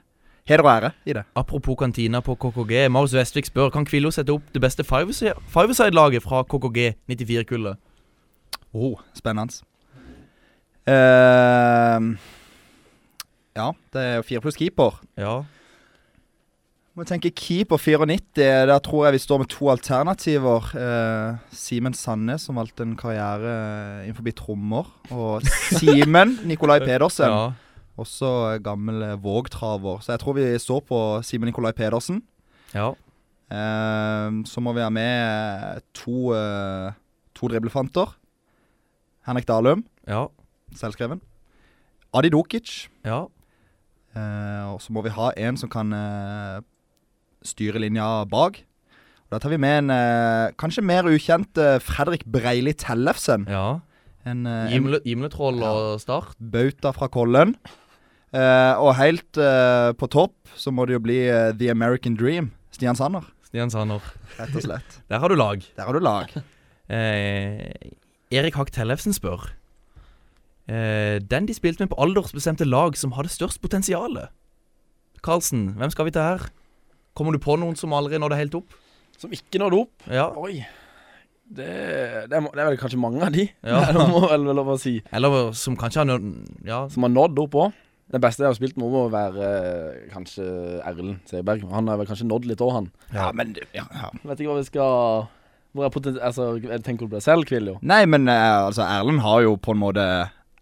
heder 0.50 0.64
og 0.64 0.70
ære 0.72 0.90
i 1.06 1.12
det. 1.14 1.22
apropos 1.36 1.76
kantina 1.78 2.20
på 2.20 2.34
KKG. 2.34 2.90
Marius 2.90 3.14
Vestvik 3.14 3.46
spør 3.46 3.70
kan 3.70 3.84
Kvillo 3.86 4.10
sette 4.10 4.32
opp 4.34 4.42
det 4.52 4.60
beste 4.62 4.82
five- 4.82 5.34
five-side-laget 5.46 6.22
fra 6.22 6.42
KKG 6.42 6.94
94-kullet. 7.08 7.76
Oh, 8.74 8.98
spennende. 9.14 9.62
Uh, 10.88 12.16
ja, 13.56 13.70
det 13.92 14.02
er 14.02 14.14
jo 14.16 14.22
fire 14.26 14.40
pluss 14.40 14.56
keeper. 14.58 15.00
Ja. 15.18 15.42
Må 17.00 17.06
tenke 17.08 17.30
keeper 17.32 17.78
94. 17.80 18.28
Der 18.68 18.78
tror 18.84 19.06
jeg 19.06 19.14
vi 19.14 19.18
står 19.22 19.38
med 19.40 19.48
to 19.48 19.70
alternativer. 19.72 20.66
Eh, 20.76 21.38
Simen 21.56 21.94
Sandnes, 21.96 22.42
som 22.44 22.58
valgte 22.60 22.84
en 22.84 22.92
karriere 23.00 23.52
eh, 23.54 24.08
innenfor 24.10 24.26
trommer. 24.36 24.90
Og 25.08 25.46
Simen 25.80 26.34
Nikolai 26.44 26.76
Pedersen, 26.84 27.32
ja. 27.32 27.86
også 27.96 28.58
gammel 28.60 29.00
eh, 29.06 29.14
Våg-traver. 29.16 30.02
Så 30.04 30.12
jeg 30.12 30.20
tror 30.20 30.36
vi 30.36 30.44
står 30.60 30.82
på 30.90 30.98
Simen 31.24 31.48
Nikolai 31.48 31.72
Pedersen. 31.72 32.20
ja. 32.74 32.90
Eh, 33.50 34.28
så 34.46 34.60
må 34.62 34.70
vi 34.76 34.82
ha 34.84 34.90
med 34.92 35.24
eh, 35.24 35.80
to, 35.96 36.34
eh, 36.36 36.92
to 37.34 37.48
driblefanter. 37.50 38.12
Henrik 39.26 39.48
Dalum, 39.48 39.86
Ja. 40.06 40.26
selvskreven. 40.76 41.22
Adi 42.14 42.28
Dokic. 42.28 42.90
Ja. 43.08 43.24
Eh, 44.14 44.68
og 44.74 44.82
så 44.84 44.92
må 44.92 45.02
vi 45.02 45.08
ha 45.16 45.32
en 45.36 45.56
som 45.56 45.70
kan 45.72 45.90
eh, 47.42 47.46
styre 47.46 48.26
bak. 48.28 48.60
Og 49.30 49.30
da 49.30 49.38
tar 49.38 49.50
vi 49.50 49.58
med 49.58 49.84
en 49.84 49.90
eh, 49.90 50.50
kanskje 50.58 50.82
mer 50.82 51.04
ukjent 51.04 51.56
eh, 51.58 51.78
Fredrik 51.78 52.24
Breili 52.26 52.72
Tellefsen. 52.72 53.46
ja. 53.48 53.80
En, 54.26 54.46
eh, 54.46 54.66
en 54.66 54.72
Gimle, 54.72 54.98
Gimletroll 55.06 55.62
og 55.64 56.00
Start. 56.00 56.34
bauta 56.38 56.92
fra 56.92 57.08
Kollen. 57.08 57.54
Eh, 58.34 58.74
og 58.78 58.94
helt 58.96 59.38
eh, 59.38 59.92
på 59.96 60.06
topp 60.12 60.34
så 60.54 60.70
må 60.70 60.84
det 60.86 60.92
jo 60.92 61.00
bli 61.00 61.22
eh, 61.26 61.52
The 61.56 61.70
American 61.70 62.14
Dream. 62.16 62.50
Stian 62.70 62.94
Sanner, 62.94 63.24
Stian 63.48 63.70
Sanner. 63.70 64.00
rett 64.38 64.54
og 64.54 64.62
slett. 64.62 65.00
Der 65.08 65.18
har 65.18 65.28
du 65.28 65.34
lag. 65.36 65.64
Der 65.76 65.84
har 65.86 65.92
du 65.92 66.00
lag. 66.00 66.28
Eh, 66.90 67.70
Erik 68.34 68.56
Hakk 68.58 68.72
Tellefsen 68.74 69.12
spør. 69.14 69.52
Eh, 70.66 71.20
den 71.22 71.46
de 71.46 71.54
spilte 71.54 71.80
med 71.84 71.92
på 71.92 71.98
aldersbestemte 72.02 72.66
lag 72.66 72.96
som 72.98 73.12
hadde 73.14 73.30
størst 73.30 73.60
potensial. 73.62 74.26
Karlsen, 75.22 75.76
hvem 75.78 75.90
skal 75.94 76.04
vi 76.08 76.10
til 76.10 76.22
her? 76.22 76.48
Kommer 77.20 77.36
du 77.36 77.42
på 77.44 77.52
noen 77.60 77.76
som 77.76 77.92
aldri 77.92 78.16
nådde 78.16 78.36
helt 78.40 78.54
opp? 78.56 78.72
Som 79.20 79.32
ikke 79.36 79.60
nådde 79.60 79.76
opp. 79.82 80.06
Ja. 80.08 80.30
Oi. 80.40 80.62
Det, 81.50 81.66
det, 82.30 82.38
er, 82.38 82.46
det 82.54 82.62
er 82.62 82.68
vel 82.70 82.78
kanskje 82.80 83.00
mange 83.02 83.20
av 83.26 83.34
de, 83.34 83.44
Ja. 83.66 83.82
det 83.92 84.06
må 84.08 84.22
vel 84.30 84.46
lov 84.56 84.70
å 84.72 84.76
si. 84.80 84.94
Eller 85.12 85.50
som 85.58 85.76
kanskje 85.76 86.00
har 86.00 86.08
nådd 86.08 86.30
Ja. 86.64 86.78
Som 86.88 87.04
har 87.04 87.12
nådd 87.12 87.42
opp 87.44 87.58
òg. 87.60 87.74
Den 88.10 88.22
beste 88.24 88.42
jeg 88.42 88.48
har 88.48 88.56
spilt 88.56 88.78
med, 88.80 88.88
må 88.90 89.02
være 89.12 89.50
eh, 89.50 89.98
kanskje 90.14 90.46
Erlend 90.86 91.20
Seberg. 91.30 91.66
Han 91.70 91.90
har 91.92 92.00
vel 92.00 92.08
kanskje 92.08 92.26
nådd 92.30 92.48
litt 92.48 92.64
òg, 92.64 92.72
han. 92.78 92.88
Ja, 93.12 93.28
men 93.36 93.52
ja, 93.76 93.84
ja. 93.84 94.08
Vet 94.24 94.40
ikke 94.40 94.54
hva 94.54 94.56
vi 94.62 94.66
skal 94.70 95.28
Hvor 95.76 95.86
er 95.86 95.92
potent, 95.94 96.18
Altså, 96.24 96.48
jeg 96.56 96.82
tenker 96.86 97.04
du 97.06 97.12
på 97.12 97.18
deg 97.20 97.26
selv, 97.28 97.46
Kviljo? 97.50 97.76
Nei, 97.86 98.00
men 98.10 98.26
eh, 98.32 98.56
altså, 98.70 98.86
Erlend 98.88 99.22
har 99.26 99.44
jo 99.44 99.52
på 99.60 99.76
en 99.76 99.82
måte 99.84 100.08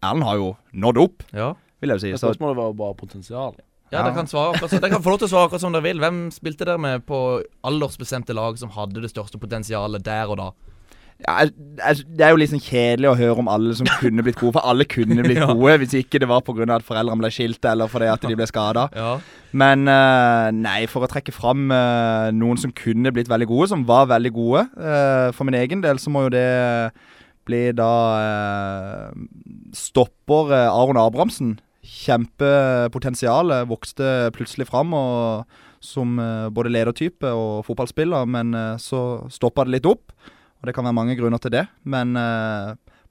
Erlend 0.03 0.27
har 0.27 0.43
jo 0.43 0.51
nådd 0.75 1.01
opp, 1.07 1.25
ja. 1.31 1.53
vil 1.81 1.95
jeg 1.95 2.01
jo 2.01 2.05
si. 2.09 2.13
Så 2.19 2.27
Spørsmålet 2.27 2.59
var 2.59 2.73
jo 2.75 2.79
bare 2.83 2.99
potensial. 2.99 3.57
Ja, 3.89 4.03
dere 4.03 4.15
kan, 4.17 4.29
svare 4.29 4.53
akkurat, 4.53 4.75
dere 4.77 4.93
kan 4.93 5.05
få 5.05 5.15
lov 5.15 5.21
til 5.23 5.31
å 5.31 5.33
svare 5.33 5.49
akkurat 5.49 5.63
som 5.65 5.73
dere 5.73 5.87
vil. 5.87 6.01
Hvem 6.03 6.25
spilte 6.35 6.67
dere 6.69 6.81
med 6.83 7.07
på 7.09 7.21
aldersbestemte 7.65 8.37
lag 8.37 8.59
som 8.61 8.73
hadde 8.75 9.01
det 9.01 9.13
største 9.15 9.41
potensialet 9.41 10.05
der 10.05 10.29
og 10.29 10.41
da? 10.43 10.49
Ja, 11.19 11.33
jeg, 11.43 12.05
det 12.15 12.23
er 12.23 12.31
jo 12.31 12.47
sånn 12.47 12.63
kjedelig 12.63 13.09
å 13.11 13.17
høre 13.19 13.43
om 13.43 13.49
alle 13.51 13.73
som 13.75 13.89
kunne 13.99 14.23
blitt 14.23 14.39
gode, 14.39 14.55
for 14.55 14.69
alle 14.71 14.87
kunne 14.87 15.25
blitt 15.25 15.41
gode 15.51 15.75
hvis 15.83 15.97
ikke 15.99 16.21
det 16.23 16.29
var 16.31 16.45
pga. 16.47 16.69
at 16.77 16.87
foreldrene 16.87 17.25
ble 17.25 17.31
skilt 17.35 17.65
eller 17.67 17.91
fordi 17.91 18.11
at 18.13 18.23
de 18.23 18.39
ble 18.39 18.47
skada. 18.51 18.87
Ja. 18.99 19.19
Men 19.57 19.89
eh, 19.89 20.49
nei, 20.53 20.83
for 20.91 21.03
å 21.03 21.09
trekke 21.09 21.33
fram 21.33 21.71
eh, 21.73 22.29
noen 22.37 22.59
som 22.61 22.75
kunne 22.77 23.11
blitt 23.15 23.31
veldig 23.31 23.49
gode, 23.49 23.71
som 23.73 23.87
var 23.89 24.11
veldig 24.11 24.33
gode 24.35 24.65
eh, 24.77 25.29
For 25.33 25.49
min 25.49 25.57
egen 25.57 25.81
del 25.81 26.01
så 26.03 26.13
må 26.13 26.27
jo 26.27 26.33
det 26.35 26.45
bli 27.49 27.63
da 27.73 27.89
Stopper 29.73 30.53
Aron 30.69 31.01
Abrahamsen. 31.01 31.55
Kjempepotensial. 31.89 33.55
Vokste 33.71 34.29
plutselig 34.37 34.69
fram 34.69 34.93
og, 34.97 35.61
som 35.85 36.19
eh, 36.23 36.49
både 36.55 36.73
ledertype 36.75 37.31
og 37.33 37.65
fotballspiller, 37.69 38.29
men 38.29 38.53
eh, 38.55 38.75
så 38.83 39.25
stoppa 39.33 39.65
det 39.67 39.79
litt 39.79 39.89
opp. 39.89 40.13
Og 40.59 40.69
det 40.69 40.75
kan 40.75 40.87
være 40.89 40.99
mange 40.99 41.15
grunner 41.15 41.39
til 41.39 41.53
det, 41.55 41.65
men 41.87 42.17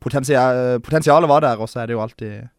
potensial, 0.03 0.81
potensialet 0.83 1.29
var 1.31 1.45
der, 1.45 1.61
og 1.63 1.69
så 1.71 1.79
er 1.79 1.87
det 1.87 1.95
jo 1.95 2.01
alltid 2.03 2.49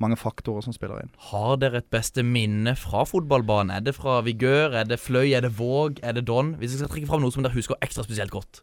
mange 0.00 0.16
faktorer 0.16 0.64
som 0.64 0.72
spiller 0.72 1.02
inn. 1.02 1.10
Har 1.30 1.58
dere 1.60 1.82
et 1.82 1.90
beste 1.92 2.24
minne 2.24 2.72
fra 2.78 3.04
fotballbanen? 3.08 3.74
Er 3.76 3.84
det 3.84 3.94
fra 3.98 4.20
Vigør? 4.24 4.72
Er 4.80 4.88
det 4.88 4.96
Fløy? 5.02 5.34
Er 5.36 5.44
det 5.44 5.52
Våg? 5.58 6.00
Er 6.00 6.16
det 6.16 6.24
Don? 6.30 6.54
Hvis 6.60 6.72
jeg 6.72 6.80
skal 6.80 6.94
trekke 6.94 7.10
fram 7.10 7.20
noe 7.24 7.34
som 7.34 7.44
dere 7.44 7.56
husker 7.56 7.76
ekstra 7.84 8.06
spesielt 8.06 8.32
godt. 8.32 8.62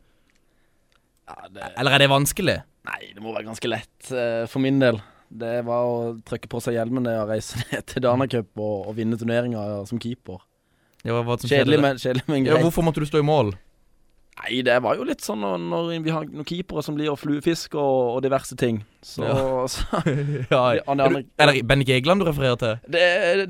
Ja, 1.30 1.38
det, 1.52 1.70
Eller 1.78 1.94
er 1.94 2.04
det 2.04 2.10
vanskelig? 2.10 2.58
nei, 2.88 3.02
det 3.12 3.20
må 3.20 3.34
være 3.36 3.50
ganske 3.50 3.68
lett 3.68 4.12
eh, 4.16 4.46
for 4.48 4.64
min 4.64 4.78
del. 4.80 4.98
Det 5.30 5.66
var 5.68 5.84
å 5.84 5.96
trykke 6.28 6.48
på 6.52 6.62
seg 6.64 6.78
hjelmen 6.78 7.08
og 7.12 7.30
reise 7.32 7.60
ned 7.72 7.86
til 7.90 8.04
Danacup 8.06 8.52
og, 8.56 8.88
og 8.88 8.96
vinne 8.98 9.18
turneringa 9.20 9.86
som 9.90 10.00
keeper. 10.00 10.40
Det 11.04 11.14
var 11.14 11.24
hva 11.28 11.36
som 11.40 11.50
Kjedelig, 11.52 11.80
men, 11.84 12.00
kjedelig, 12.02 12.24
men 12.28 12.46
Ja, 12.46 12.54
greit. 12.56 12.64
hvorfor 12.68 12.84
måtte 12.88 13.04
du 13.04 13.08
stå 13.10 13.20
i 13.22 13.28
mål? 13.28 13.54
Nei, 14.38 14.60
det 14.62 14.76
var 14.86 15.00
jo 15.00 15.06
litt 15.08 15.24
sånn 15.26 15.42
når, 15.42 15.58
når 15.66 15.88
vi 16.06 16.14
har 16.14 16.28
noen 16.30 16.46
keepere 16.48 16.84
som 16.86 16.98
blir 16.98 17.16
fluefisk 17.18 17.74
og, 17.80 18.18
og 18.18 18.20
diverse 18.26 18.56
ting. 18.60 18.84
Så, 19.02 19.26
så 19.74 20.02
ja, 20.54 20.62
Ja, 20.78 20.84
han 20.88 21.02
er 21.02 21.20
er, 21.24 21.52
det 21.54 21.64
Bennik 21.68 21.90
Egeland 21.96 22.22
du 22.22 22.28
refererer 22.30 22.60
til? 22.62 22.76
det, 22.94 23.06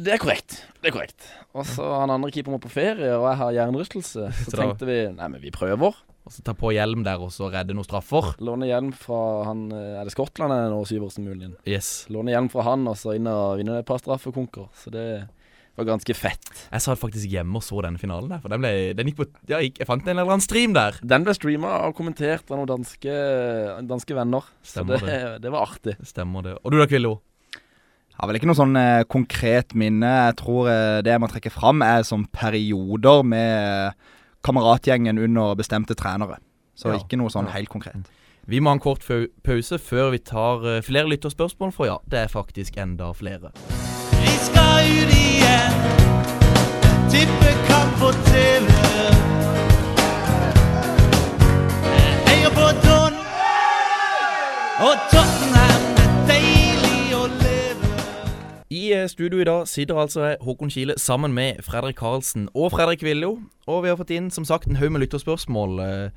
det 0.05 0.15
er 0.15 0.21
korrekt. 0.23 0.61
Det 0.79 0.91
er 0.91 0.95
korrekt. 0.95 1.27
Og 1.57 1.65
så 1.67 1.85
han 2.01 2.13
andre 2.13 2.31
keeperen 2.31 2.55
må 2.55 2.61
på 2.63 2.71
ferie, 2.71 3.11
og 3.17 3.25
jeg 3.27 3.41
har 3.41 3.55
hjernerystelse. 3.59 4.29
Så 4.45 4.51
Så 4.53 4.59
tenkte 4.61 4.87
vi 4.87 4.99
nei, 5.11 5.27
men 5.33 5.41
vi 5.43 5.51
prøver. 5.51 5.97
Og 6.27 6.33
så 6.35 6.43
ta 6.43 6.51
på 6.59 6.73
hjelm 6.75 7.05
der 7.07 7.21
og 7.23 7.29
så 7.31 7.47
redde 7.47 7.71
noen 7.75 7.87
straffer? 7.87 8.33
Låne 8.43 8.67
hjelm 8.67 8.89
fra 8.99 9.19
han 9.47 9.61
eh, 9.71 9.93
Er 9.95 10.03
det 10.03 10.11
Skottland 10.11 10.51
er 10.51 10.65
nå, 10.73 10.81
Syversen 10.87 11.23
muligens? 11.23 11.55
Yes. 11.63 11.91
Låne 12.11 12.33
hjelm 12.33 12.49
fra 12.51 12.65
han, 12.67 12.83
og 12.91 12.97
så 12.99 13.13
inn 13.15 13.29
og 13.31 13.55
vinne 13.61 13.77
et 13.79 13.87
par 13.87 14.01
straffekonker. 14.03 14.67
Så 14.75 14.91
det 14.91 15.05
var 15.77 15.85
ganske 15.91 16.15
fett. 16.17 16.49
Jeg 16.71 16.81
satt 16.83 16.99
faktisk 16.99 17.29
hjemme 17.29 17.59
og 17.59 17.63
så 17.65 17.79
denne 17.85 18.01
finalen 18.01 18.31
der, 18.33 18.41
for 18.41 18.49
den, 18.53 18.63
ble, 18.63 18.71
den 18.97 19.11
gikk 19.11 19.19
på 19.21 19.27
ja, 19.51 19.59
Jeg 19.61 19.85
fant 19.87 20.03
en 20.07 20.15
eller 20.15 20.25
annen 20.33 20.41
stream 20.43 20.73
der. 20.75 20.97
Den 21.05 21.23
ble 21.27 21.35
streama 21.37 21.75
og 21.87 21.95
kommentert 21.99 22.49
av 22.49 22.57
noen 22.59 22.71
danske, 22.71 23.13
danske 23.87 24.17
venner. 24.17 24.49
Stemmer 24.65 25.01
så 25.01 25.09
det, 25.09 25.19
det 25.45 25.53
var 25.53 25.67
artig. 25.69 25.95
Stemmer 26.09 26.45
det. 26.49 26.55
Og 26.63 26.73
du 26.73 26.79
da, 26.81 26.87
Kvillo? 26.89 27.19
Jeg 28.17 28.23
har 28.23 28.31
vel 28.31 28.39
ikke 28.39 28.49
noe 28.49 28.57
sånn 28.57 28.77
eh, 28.81 29.03
konkret 29.05 29.75
minne. 29.77 30.09
Jeg 30.31 30.37
tror 30.39 30.69
eh, 30.73 30.99
det 31.05 31.13
jeg 31.13 31.21
må 31.21 31.29
trekke 31.29 31.53
fram, 31.53 31.83
er 31.85 32.01
sånn 32.07 32.25
perioder 32.33 33.21
med 33.29 33.91
eh, 33.93 34.13
kameratgjengen 34.47 35.21
under 35.21 35.53
bestemte 35.59 35.93
trenere. 35.97 36.39
Så 36.77 36.89
Ja. 36.93 36.97
ikke 37.01 37.17
noe 37.21 37.29
sånn 37.33 37.49
helt 37.53 37.69
konkret. 37.69 38.09
Vi 38.47 38.61
må 38.63 38.69
ha 38.71 38.77
en 38.77 38.81
kort 38.81 39.03
pause 39.43 39.77
før 39.77 40.11
vi 40.15 40.21
tar 40.23 40.65
eh, 40.65 40.81
flere 40.81 41.09
lytterspørsmål, 41.13 41.73
for 41.75 41.85
ja, 41.89 41.99
det 42.09 42.25
er 42.25 42.33
faktisk 42.33 42.77
enda 42.81 43.11
flere. 43.13 43.53
I 58.87 58.93
eh, 58.93 59.07
studio 59.09 59.39
i 59.39 59.43
dag 59.43 59.67
sitter 59.67 59.97
altså 59.99 60.35
Håkon 60.41 60.69
Kile 60.69 60.93
sammen 60.97 61.33
med 61.33 61.53
Fredrik 61.63 61.95
Karlsen 61.95 62.49
og 62.55 62.71
Fredrik 62.71 63.03
Viljo. 63.03 63.39
Og 63.67 63.83
vi 63.83 63.89
har 63.89 63.97
fått 63.99 64.13
inn 64.15 64.29
som 64.31 64.45
sagt 64.45 64.67
en 64.67 64.77
haug 64.79 64.91
med 64.91 65.01
lytterspørsmål. 65.03 65.79
Eh, 65.79 66.09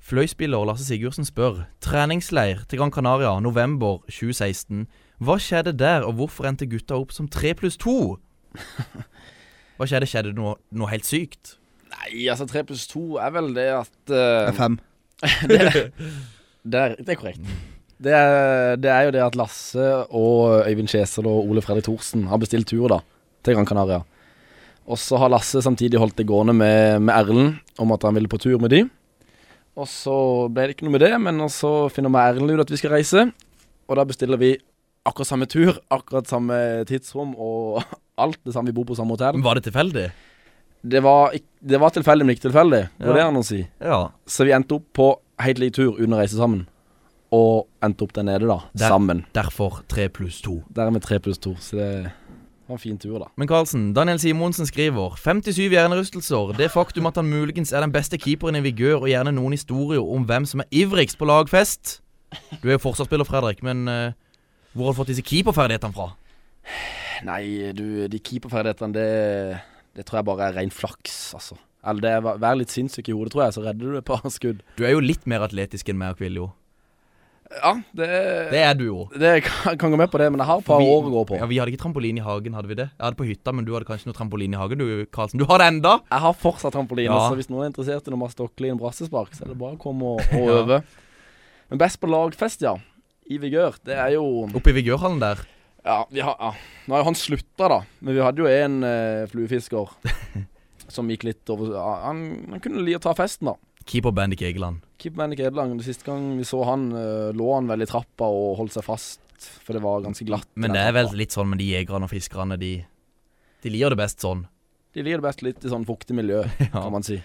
Fløyspiller 0.00 0.64
Lasse 0.64 0.86
Sigurdsen 0.86 1.24
spør 1.28 1.64
Treningsleir 1.80 2.64
til 2.68 2.78
Gran 2.78 2.92
Canaria 2.92 3.34
november 3.40 3.98
2016. 4.08 4.86
Hva 5.22 5.36
skjedde 5.38 5.74
der, 5.78 6.02
og 6.06 6.16
hvorfor 6.18 6.48
endte 6.48 6.66
gutta 6.66 6.96
opp 6.98 7.12
som 7.14 7.28
tre 7.30 7.52
pluss 7.58 7.76
to? 7.80 8.16
Hva 9.78 9.86
skjedde? 9.88 10.08
Skjedde 10.10 10.32
det 10.32 10.38
noe, 10.38 10.56
noe 10.74 10.90
helt 10.90 11.06
sykt? 11.06 11.56
Nei, 11.92 12.24
altså 12.32 12.46
tre 12.50 12.64
pluss 12.66 12.88
to 12.90 13.18
er 13.22 13.34
vel 13.34 13.52
det 13.54 13.68
at 13.76 13.92
uh, 14.10 14.16
Det 14.16 14.48
er 14.48 14.56
fem. 14.56 14.78
det, 15.50 15.58
det, 16.64 16.80
er, 16.80 16.96
det 16.98 17.14
er 17.14 17.20
korrekt. 17.20 17.52
Det 18.02 18.14
er, 18.16 18.80
det 18.82 18.90
er 18.90 19.04
jo 19.06 19.12
det 19.14 19.22
at 19.22 19.36
Lasse 19.38 19.84
og 20.10 20.64
Øyvind 20.66 20.90
Kjesel 20.90 21.28
og 21.30 21.44
Ole 21.52 21.62
Fredrik 21.62 21.86
Thorsen 21.86 22.26
har 22.30 22.40
bestilt 22.42 22.66
tur 22.72 22.88
da 22.90 22.98
til 23.46 23.54
Gran 23.54 23.68
Canaria. 23.68 24.00
Og 24.90 24.98
så 24.98 25.20
har 25.22 25.30
Lasse 25.30 25.62
samtidig 25.62 26.00
holdt 26.02 26.18
det 26.18 26.26
gående 26.26 26.56
med, 26.56 26.98
med 27.04 27.14
Erlend 27.14 27.60
om 27.78 27.94
at 27.94 28.02
han 28.02 28.18
ville 28.18 28.30
på 28.30 28.40
tur 28.42 28.58
med 28.58 28.74
de. 28.74 28.82
Og 29.78 29.86
så 29.88 30.16
ble 30.52 30.66
det 30.66 30.74
ikke 30.74 30.88
noe 30.88 30.96
med 30.96 31.04
det, 31.06 31.14
men 31.22 31.38
så 31.52 31.86
finner 31.94 32.10
vi 32.10 32.24
Erlend 32.24 32.56
ut 32.56 32.64
at 32.66 32.74
vi 32.74 32.80
skal 32.80 32.96
reise. 32.96 33.28
Og 33.86 33.98
da 33.98 34.08
bestiller 34.08 34.40
vi 34.40 34.56
akkurat 35.08 35.26
samme 35.28 35.46
tur, 35.50 35.78
akkurat 35.90 36.28
samme 36.30 36.58
tidsrom 36.88 37.34
og 37.38 37.82
alt 38.22 38.38
det 38.46 38.54
samme. 38.54 38.70
Vi 38.72 38.76
bor 38.76 38.86
på 38.90 38.96
samme 38.98 39.16
hotell. 39.16 39.38
Men 39.38 39.46
Var 39.46 39.58
det 39.60 39.64
tilfeldig? 39.70 40.06
Det 40.82 40.98
var, 41.02 41.30
det 41.62 41.78
var 41.78 41.92
tilfeldig, 41.94 42.26
men 42.26 42.34
ikke 42.36 42.48
tilfeldig. 42.48 42.82
Ja. 42.98 43.12
det 43.14 43.22
han 43.22 43.36
å 43.38 43.44
si. 43.46 43.60
Ja. 43.80 44.00
Så 44.26 44.46
vi 44.48 44.54
endte 44.56 44.80
opp 44.80 44.88
på 44.98 45.12
helt 45.42 45.60
lik 45.62 45.76
tur 45.78 45.94
uten 45.98 46.14
å 46.16 46.18
reise 46.18 46.38
sammen. 46.38 46.64
Og 47.32 47.68
endte 47.82 48.02
opp 48.04 48.12
der 48.16 48.26
nede, 48.26 48.48
da. 48.50 48.58
Der- 48.76 48.90
Sammen. 48.90 49.22
Derfor 49.34 49.82
tre 49.88 50.08
pluss 50.12 50.40
to. 50.44 50.58
Der 50.74 50.86
er 50.90 50.90
vi 50.96 51.00
tre 51.00 51.18
pluss 51.22 51.38
to, 51.40 51.54
så 51.62 51.78
det 51.78 51.90
var 52.68 52.74
en 52.76 52.82
fin 52.82 52.98
tur, 52.98 53.14
da. 53.22 53.28
Men 53.40 53.48
Karlsen, 53.48 53.92
Daniel 53.96 54.18
Simonsen 54.22 54.66
skriver 54.68 55.14
57 55.22 55.70
hjernerystelser. 55.72 56.52
Det 56.58 56.68
faktum 56.74 57.06
at 57.08 57.16
han 57.16 57.30
muligens 57.30 57.72
er 57.72 57.80
den 57.86 57.92
beste 57.94 58.18
keeperen 58.20 58.58
i 58.58 58.64
vigør, 58.66 59.04
og 59.04 59.08
gjerne 59.08 59.32
noen 59.38 59.54
historier 59.56 60.02
om 60.02 60.26
hvem 60.28 60.44
som 60.50 60.60
er 60.60 60.68
ivrigst 60.82 61.16
på 61.18 61.30
lagfest. 61.30 62.00
Du 62.62 62.68
er 62.68 62.76
jo 62.76 62.82
forsvarsspiller, 62.84 63.24
Fredrik, 63.28 63.62
men 63.62 63.86
eh, 63.88 64.12
hvor 64.74 64.86
har 64.88 64.92
du 64.94 64.98
fått 65.02 65.12
disse 65.12 65.24
keeperferdighetene 65.26 65.94
fra? 65.96 66.08
Nei, 67.26 67.72
du, 67.76 68.08
de 68.10 68.18
keeperferdighetene, 68.18 68.92
det, 68.96 69.60
det 69.98 70.06
tror 70.08 70.20
jeg 70.22 70.28
bare 70.30 70.48
er 70.48 70.56
ren 70.60 70.72
flaks, 70.74 71.20
altså. 71.38 71.58
Eller 71.82 72.00
det 72.04 72.10
er 72.14 72.38
Vær 72.38 72.54
litt 72.58 72.70
sinnssyk 72.70 73.08
i 73.10 73.14
hodet, 73.14 73.32
tror 73.34 73.44
jeg, 73.48 73.54
så 73.56 73.62
redder 73.64 73.92
du 73.94 73.98
et 73.98 74.06
par 74.06 74.22
skudd. 74.30 74.60
Du 74.78 74.84
er 74.86 74.92
jo 74.94 75.00
litt 75.02 75.24
mer 75.30 75.42
atletisk 75.48 75.88
enn 75.90 75.98
meg 75.98 76.14
og 76.14 76.20
Kviljo. 76.22 76.50
Ja, 77.52 77.72
det 77.92 78.06
Det 78.52 78.60
er 78.64 78.76
du 78.78 78.84
jo. 78.86 78.98
Det 79.12 79.42
kan, 79.44 79.74
kan 79.76 79.92
gå 79.92 79.98
med 80.00 80.08
på 80.08 80.16
det, 80.22 80.30
men 80.32 80.40
jeg 80.40 80.48
har 80.48 80.62
et 80.62 80.64
par 80.64 80.78
Vi- 80.80 80.86
år 80.88 81.02
å 81.04 81.10
gå 81.12 81.24
på. 81.32 81.36
Ja, 81.42 81.46
Vi 81.50 81.58
hadde 81.60 81.74
ikke 81.74 81.82
trampoline 81.82 82.22
i 82.22 82.24
hagen, 82.24 82.54
hadde 82.56 82.70
vi 82.70 82.78
det? 82.78 82.86
Jeg 82.94 83.04
hadde 83.04 83.18
på 83.18 83.26
hytta, 83.28 83.52
men 83.52 83.66
du 83.66 83.74
hadde 83.74 83.84
kanskje 83.90 84.08
noe 84.08 84.16
trampoline 84.16 84.54
i 84.56 84.60
hagen, 84.62 84.78
du, 84.80 85.04
Karlsen. 85.12 85.38
Du 85.42 85.44
har 85.50 85.58
det 85.60 85.66
enda! 85.74 85.98
Jeg 86.08 86.24
har 86.24 86.32
fortsatt 86.38 86.72
trampoline, 86.72 87.10
Ja. 87.12 87.26
så 87.28 87.36
hvis 87.36 87.50
noen 87.52 87.66
er 87.66 87.70
interessert 87.74 88.08
i 88.08 88.14
noe 88.14 88.30
Stoklin 88.32 88.78
brassespark, 88.80 89.34
så 89.36 89.44
er 89.44 89.48
det 89.52 89.58
bare 89.60 89.76
å 89.76 89.82
komme 89.82 90.14
og, 90.14 90.22
og 90.32 90.48
Ja. 90.48 90.62
øve. 90.62 90.82
Men 91.68 91.78
best 91.82 92.00
på 92.00 92.08
lagfest, 92.08 92.62
ja. 92.64 92.76
I 93.30 93.38
vigør. 93.42 93.76
Det 93.86 93.94
er 93.96 94.14
jo 94.16 94.24
Oppe 94.48 94.72
i 94.72 94.76
vigørhallen 94.80 95.20
der. 95.22 95.42
Ja, 95.82 96.02
vi 96.10 96.22
har, 96.22 96.36
ja. 96.38 96.52
Nå 96.86 96.94
har 96.94 97.02
jo 97.02 97.08
han 97.10 97.18
slutta, 97.18 97.68
da. 97.70 97.80
Men 98.00 98.14
vi 98.16 98.22
hadde 98.22 98.42
jo 98.42 98.48
en 98.50 98.82
eh, 98.86 99.24
fluefisker 99.30 99.90
som 100.94 101.10
gikk 101.10 101.26
litt 101.26 101.50
over 101.50 101.72
ja, 101.74 101.86
han, 102.04 102.22
han 102.52 102.62
kunne 102.62 102.84
li 102.86 102.94
å 102.94 103.02
ta 103.02 103.14
festen, 103.18 103.50
da. 103.50 103.56
Keeper 103.88 104.14
Bendik 104.14 104.44
Egeland. 104.46 104.82
Keeper 105.02 105.24
Bendik 105.24 105.42
Egeland. 105.42 105.74
Den 105.74 105.82
Siste 105.86 106.06
gang 106.06 106.36
vi 106.38 106.46
så 106.46 106.62
han, 106.68 106.90
eh, 106.94 107.32
lå 107.34 107.48
han 107.54 107.70
vel 107.70 107.82
i 107.82 107.90
trappa 107.90 108.28
og 108.30 108.56
holdt 108.60 108.76
seg 108.76 108.86
fast, 108.86 109.20
for 109.66 109.74
det 109.74 109.82
var 109.82 110.04
ganske 110.06 110.26
glatt. 110.28 110.46
Men 110.54 110.74
det 110.76 110.84
er 110.86 110.94
vel 110.94 111.10
litt 111.18 111.34
sånn 111.34 111.50
med 111.50 111.62
de 111.62 111.72
jegerne 111.72 112.06
og 112.06 112.12
fiskerne. 112.12 112.58
De, 112.60 112.76
de 113.64 113.74
liker 113.74 113.96
det 113.96 114.02
best 114.04 114.22
sånn. 114.22 114.46
De 114.94 115.02
liker 115.02 115.22
det 115.22 115.26
best 115.26 115.42
litt 115.42 115.66
i 115.66 115.72
sånn 115.72 115.88
fuktig 115.88 116.14
miljø, 116.14 116.44
kan 116.70 116.92
man 116.94 117.06
si. 117.06 117.18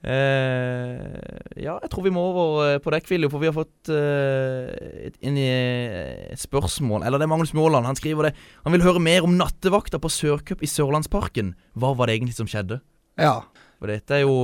Eh, 0.00 1.60
ja, 1.60 1.74
jeg 1.82 1.90
tror 1.92 2.06
vi 2.06 2.12
må 2.14 2.22
over 2.30 2.74
eh, 2.74 2.78
på 2.82 2.92
deg, 2.94 3.04
Kviljo, 3.04 3.28
for 3.32 3.42
vi 3.42 3.50
har 3.50 3.56
fått 3.56 3.90
eh, 3.92 5.10
et, 5.10 5.18
et 5.20 6.40
spørsmål. 6.40 7.04
Eller 7.04 7.20
det 7.20 7.26
er 7.28 7.32
Magnus 7.32 7.52
Måland. 7.56 7.88
Han 7.88 7.98
skriver 7.98 8.30
det. 8.30 8.34
Han 8.64 8.72
vil 8.76 8.84
høre 8.86 9.02
mer 9.04 9.26
om 9.26 9.36
nattevakta 9.38 10.00
på 10.00 10.10
Sørcup 10.12 10.64
i 10.64 10.70
Sørlandsparken. 10.70 11.54
Hva 11.76 11.92
var 11.98 12.08
det 12.08 12.16
egentlig 12.18 12.38
som 12.38 12.48
skjedde? 12.50 12.80
Ja. 13.20 13.40
For 13.80 13.88
dette 13.92 14.18
er 14.18 14.24
jo 14.26 14.36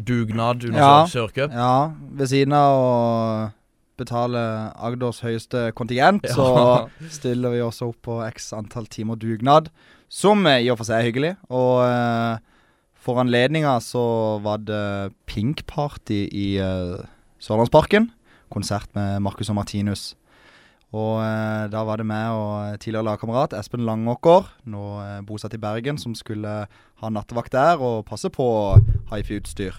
dugnad 0.00 0.64
under 0.68 0.80
Ja. 0.80 0.90
Sør- 1.06 1.28
Sørcup. 1.32 1.52
Ja, 1.56 1.92
ved 2.20 2.28
siden 2.30 2.52
av 2.56 2.76
å 2.76 3.52
betale 3.98 4.40
Agders 4.78 5.20
høyeste 5.24 5.72
kontingent, 5.74 6.24
Ja. 6.28 6.34
så 6.36 7.10
stiller 7.10 7.50
vi 7.56 7.64
også 7.64 7.88
opp 7.90 7.98
på 8.06 8.20
x 8.28 8.52
antall 8.54 8.86
timer 8.86 9.16
dugnad, 9.18 9.72
som 10.08 10.46
i 10.46 10.68
og 10.70 10.78
for 10.78 10.84
seg 10.88 11.00
er 11.02 11.08
hyggelig. 11.10 11.32
Og 11.50 11.82
for 12.98 13.20
anledninga 13.22 13.76
så 13.84 14.02
var 14.44 14.62
det 14.66 15.14
Pink 15.30 15.66
Party 15.70 16.26
i 16.28 16.48
uh, 16.62 16.98
Sørlandsparken. 17.42 18.10
Konsert 18.52 18.90
med 18.96 19.20
Marcus 19.22 19.50
og 19.52 19.58
Martinus. 19.60 20.14
Og 20.96 21.18
eh, 21.20 21.66
da 21.68 21.82
var 21.84 22.00
det 22.00 22.06
meg 22.08 22.32
og 22.32 22.78
tidligere 22.80 23.04
lagkamerat 23.10 23.52
Espen 23.58 23.84
Langåker, 23.84 24.46
nå 24.64 24.84
eh, 25.02 25.18
bosatt 25.26 25.52
i 25.52 25.60
Bergen, 25.60 25.98
som 26.00 26.14
skulle 26.16 26.54
ha 26.64 27.10
nattevakt 27.12 27.52
der 27.52 27.82
og 27.84 28.06
passe 28.08 28.30
på 28.32 28.46
hifi-utstyr. 29.10 29.76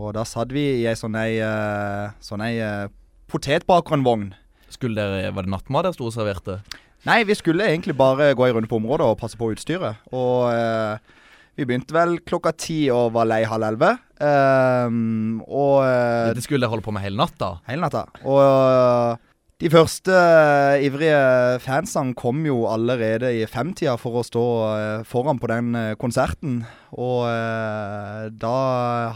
Og 0.00 0.14
da 0.16 0.24
satt 0.26 0.54
vi 0.54 0.64
i 0.80 0.86
ei 0.88 0.96
sånn 0.96 1.18
ei, 1.20 1.36
eh, 1.44 2.14
sånn 2.24 2.44
ei 2.44 2.56
eh, 2.56 2.88
potetbakervogn. 3.30 4.32
Skulle 4.72 4.96
dere, 4.96 5.34
Var 5.36 5.44
det 5.44 5.52
nattmat 5.52 5.84
dere 5.84 5.98
sto 5.98 6.08
og 6.08 6.16
serverte? 6.16 6.62
Nei, 7.04 7.20
vi 7.28 7.36
skulle 7.36 7.68
egentlig 7.68 7.92
bare 7.98 8.32
gå 8.32 8.46
en 8.46 8.56
runde 8.56 8.70
på 8.70 8.80
området 8.80 9.04
og 9.04 9.20
passe 9.20 9.36
på 9.36 9.52
utstyret. 9.52 10.00
Og 10.08 10.48
eh, 10.56 11.13
vi 11.54 11.66
begynte 11.68 11.94
vel 11.94 12.18
klokka 12.26 12.54
ti 12.58 12.78
og 12.92 13.12
var 13.14 13.28
lei 13.30 13.44
halv 13.46 13.68
elleve. 13.68 13.94
Um, 14.24 15.42
og 15.44 15.84
eh, 15.84 16.30
Dette 16.30 16.44
skulle 16.44 16.62
dere 16.62 16.72
holde 16.72 16.84
på 16.86 16.94
med 16.94 17.04
hele 17.04 17.18
natta? 17.18 17.56
Hele 17.68 17.84
natta. 17.84 18.06
Og 18.26 18.40
eh, 18.42 19.30
de 19.62 19.70
første 19.70 20.10
uh, 20.14 20.82
ivrige 20.82 21.18
fansene 21.62 22.16
kom 22.18 22.42
jo 22.46 22.64
allerede 22.70 23.30
i 23.38 23.44
femtida 23.50 23.94
for 24.00 24.18
å 24.18 24.24
stå 24.26 24.44
uh, 24.66 25.04
foran 25.06 25.38
på 25.42 25.50
den 25.52 25.78
konserten. 26.00 26.62
Og 26.94 27.26
da 28.38 28.58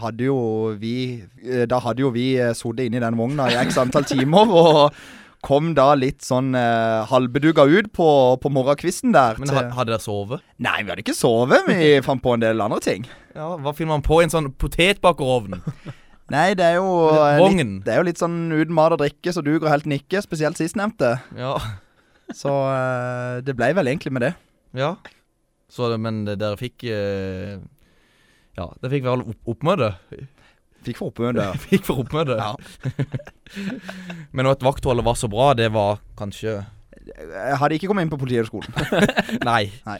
hadde 0.01 0.25
jo 0.25 0.39
vi 0.75 1.23
Da 1.63 1.77
hadde 1.79 2.03
jo 2.03 2.09
vi 2.11 2.33
sittet 2.51 2.89
inni 2.89 2.99
i 2.99 3.03
den 3.05 3.15
vogna 3.15 3.45
i 3.47 3.55
x 3.61 3.77
antall 3.79 4.03
timer. 4.07 4.51
Og 4.59 4.99
kom 5.45 5.73
da 5.77 5.93
litt 5.95 6.21
sånn 6.25 6.51
eh, 6.57 7.05
halvbedugga 7.07 7.63
ut 7.69 7.91
på, 7.95 8.07
på 8.43 8.51
morgenkvisten 8.51 9.13
der. 9.15 9.37
Men 9.39 9.47
til- 9.51 9.69
hadde 9.77 9.93
dere 9.93 10.03
sovet? 10.03 10.41
Nei, 10.59 10.77
vi 10.83 10.91
hadde 10.91 11.03
ikke 11.05 11.15
sovet. 11.15 11.63
Vi 11.69 11.93
fant 12.07 12.21
på 12.23 12.33
en 12.35 12.43
del 12.43 12.59
andre 12.65 12.81
ting. 12.83 13.05
Ja, 13.35 13.53
Hva 13.57 13.71
finner 13.77 13.95
man 13.97 14.03
på 14.05 14.19
i 14.19 14.25
en 14.27 14.33
sånn 14.33 14.51
potetbakerovn? 14.59 15.59
Nei, 16.33 16.47
det 16.53 16.65
er 16.67 16.75
jo 16.77 16.89
eh, 17.09 17.39
litt, 17.41 17.71
Det 17.87 17.93
er 17.95 18.01
jo 18.03 18.07
litt 18.09 18.19
sånn 18.21 18.51
uten 18.53 18.75
mat 18.77 18.93
og 18.93 18.99
drikke, 19.01 19.31
så 19.33 19.41
duger 19.45 19.71
helt 19.71 19.87
nikke. 19.89 20.21
Spesielt 20.25 20.59
sistnevnte. 20.61 21.15
Ja. 21.39 21.55
Så 22.39 22.51
eh, 22.69 23.39
det 23.41 23.55
ble 23.57 23.71
vel 23.73 23.87
egentlig 23.89 24.11
med 24.13 24.21
det. 24.27 24.35
ja. 24.77 24.91
Så, 25.69 25.85
det- 25.89 25.99
men 26.01 26.23
dere 26.25 26.55
fikk 26.57 26.81
eh, 26.89 27.57
Ja, 28.57 28.67
dere 28.81 28.89
fikk 28.95 29.03
vel 29.05 29.21
opp 29.21 29.49
oppmøte? 29.55 29.91
Fikk 30.85 31.01
for 31.01 31.11
oppmøte. 31.11 31.49
Fikk 31.67 31.85
for 31.87 32.03
oppmøte? 32.03 32.37
Men 34.35 34.49
at 34.51 34.63
vaktholdet 34.63 35.05
var 35.05 35.19
så 35.19 35.29
bra, 35.31 35.51
det 35.57 35.71
var 35.75 35.99
kanskje 36.19 36.61
Jeg 37.09 37.59
hadde 37.59 37.77
ikke 37.77 37.89
kommet 37.89 38.07
inn 38.07 38.13
på 38.13 38.19
Politihøgskolen. 38.21 38.73
Nei. 39.49 39.63
Nei. 39.87 39.99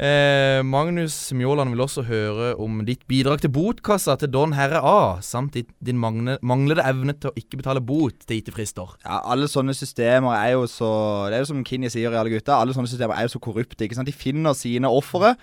Eh, 0.00 0.62
Magnus 0.64 1.28
Mjåland 1.36 1.74
vil 1.74 1.82
også 1.84 2.06
høre 2.08 2.54
om 2.64 2.78
ditt 2.86 3.02
bidrag 3.10 3.42
til 3.42 3.50
botkassa 3.52 4.14
til 4.16 4.30
Don 4.32 4.54
Herre 4.56 4.80
A, 4.80 5.00
samt 5.20 5.58
din 5.60 5.98
mangle, 6.00 6.38
manglede 6.40 6.86
evne 6.88 7.12
til 7.12 7.28
å 7.28 7.36
ikke 7.36 7.58
betale 7.60 7.82
bot 7.84 8.24
til 8.24 8.38
IT-frister. 8.38 8.94
Ja, 9.04 9.18
alle 9.28 9.50
sånne 9.52 9.74
systemer 9.76 10.38
er 10.38 10.54
jo 10.54 10.64
så 10.72 10.88
Det 11.28 11.36
er 11.36 11.44
jo 11.44 11.50
som 11.50 11.60
Kinni 11.68 11.92
sier 11.92 12.16
i 12.16 12.16
Alle 12.16 12.32
gutta, 12.32 12.56
alle 12.56 12.72
sånne 12.72 12.88
systemer 12.88 13.18
er 13.18 13.28
jo 13.28 13.34
så 13.34 13.42
korrupte. 13.44 13.84
ikke 13.84 13.98
sant? 13.98 14.08
De 14.08 14.16
finner 14.16 14.56
sine 14.56 14.88
ofre, 14.88 15.34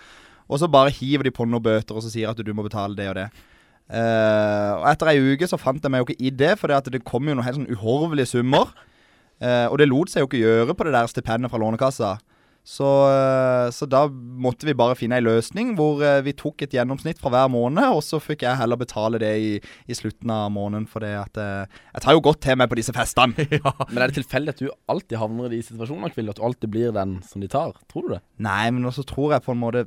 og 0.49 0.57
så 0.57 0.71
bare 0.71 0.95
hiver 0.95 1.29
de 1.29 1.35
på 1.37 1.45
noen 1.45 1.61
bøter 1.61 1.93
og 1.93 2.01
så 2.01 2.09
sier 2.09 2.33
at 2.33 2.41
du 2.41 2.53
må 2.57 2.65
betale 2.65 2.97
det 2.97 3.11
og 3.11 3.17
det. 3.19 3.27
Eh, 3.87 4.71
og 4.75 4.87
etter 4.91 5.13
ei 5.13 5.19
uke 5.33 5.47
så 5.47 5.59
fant 5.59 5.83
jeg 5.83 5.93
meg 5.93 6.03
jo 6.03 6.09
ikke 6.09 6.23
i 6.27 6.33
det, 6.33 6.55
for 6.59 6.71
det, 6.71 6.81
at 6.81 6.91
det 6.91 7.05
kom 7.07 7.27
jo 7.27 7.35
noen 7.37 7.47
helt 7.47 7.61
sånn 7.61 7.71
uhorvelige 7.71 8.35
summer. 8.35 8.73
Uh, 9.37 9.69
og 9.69 9.77
det 9.77 9.85
lot 9.85 10.09
seg 10.09 10.23
jo 10.23 10.31
ikke 10.31 10.41
gjøre 10.41 10.73
på 10.73 10.87
det 10.87 10.95
der 10.95 11.09
stipendet 11.11 11.51
fra 11.51 11.59
Lånekassa. 11.61 12.15
Så, 12.67 12.87
uh, 13.05 13.69
så 13.71 13.85
da 13.87 14.01
måtte 14.09 14.65
vi 14.67 14.73
bare 14.75 14.97
finne 14.97 15.19
ei 15.19 15.23
løsning 15.23 15.75
hvor 15.77 16.01
vi 16.25 16.33
tok 16.35 16.65
et 16.65 16.73
gjennomsnitt 16.73 17.21
fra 17.21 17.29
hver 17.31 17.51
måned, 17.53 17.85
og 17.85 18.01
så 18.03 18.17
fikk 18.19 18.47
jeg 18.47 18.59
heller 18.59 18.81
betale 18.81 19.21
det 19.21 19.29
i, 19.39 19.51
i 19.61 19.97
slutten 19.97 20.33
av 20.33 20.49
måneden, 20.55 20.89
for 20.89 21.05
det 21.05 21.13
at 21.21 21.37
Jeg 21.37 22.03
tar 22.03 22.17
jo 22.17 22.25
godt 22.25 22.41
til 22.47 22.57
meg 22.57 22.71
på 22.73 22.79
disse 22.81 22.95
festene. 22.97 23.45
Men 23.93 24.01
er 24.01 24.09
det 24.09 24.17
tilfeldig 24.17 24.55
at 24.55 24.65
du 24.65 24.73
alltid 24.89 25.21
havner 25.21 25.53
i 25.53 25.61
de 25.61 25.61
situasjonene, 25.69 26.11
Kvill? 26.15 26.33
At 26.33 26.41
du 26.41 26.47
alltid 26.49 26.73
blir 26.73 26.97
den 26.97 27.19
som 27.29 27.45
de 27.45 27.51
tar? 27.53 27.77
Tror 27.93 28.09
du 28.09 28.17
det? 28.17 28.23
Nei, 28.41 28.65
men 28.73 28.89
også 28.89 29.05
tror 29.07 29.37
jeg 29.37 29.45
på 29.45 29.53
en 29.53 29.61
måte 29.61 29.85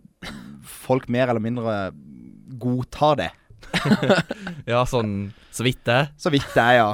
folk 0.62 1.10
mer 1.10 1.34
eller 1.34 1.42
mindre 1.42 1.76
godtar 2.62 3.18
det. 3.18 3.32
Ja, 4.70 4.84
sånn 4.88 5.32
så 5.54 5.66
vidt 5.66 5.82
det. 5.88 6.04
Så 6.20 6.32
vidt 6.32 6.46
det 6.54 6.68
ja. 6.78 6.92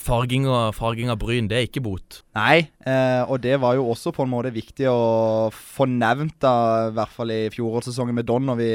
farging, 0.00 0.46
og, 0.48 0.74
farging 0.76 1.10
av 1.12 1.18
bryn, 1.20 1.48
det 1.50 1.58
er 1.58 1.66
ikke 1.68 1.82
bot. 1.84 2.20
Nei, 2.36 2.68
eh, 2.86 3.22
og 3.24 3.40
det 3.44 3.58
var 3.62 3.76
jo 3.78 3.88
også 3.92 4.12
på 4.16 4.24
en 4.24 4.32
måte 4.32 4.54
viktig 4.54 4.88
å 4.90 5.50
få 5.54 5.88
nevnt, 5.90 6.38
da, 6.44 6.54
i 6.90 6.94
hvert 6.96 7.14
fall 7.16 7.34
i 7.34 7.40
fjorårssesongen 7.54 8.16
med 8.16 8.28
Don, 8.28 8.46
når 8.48 8.60
vi 8.60 8.70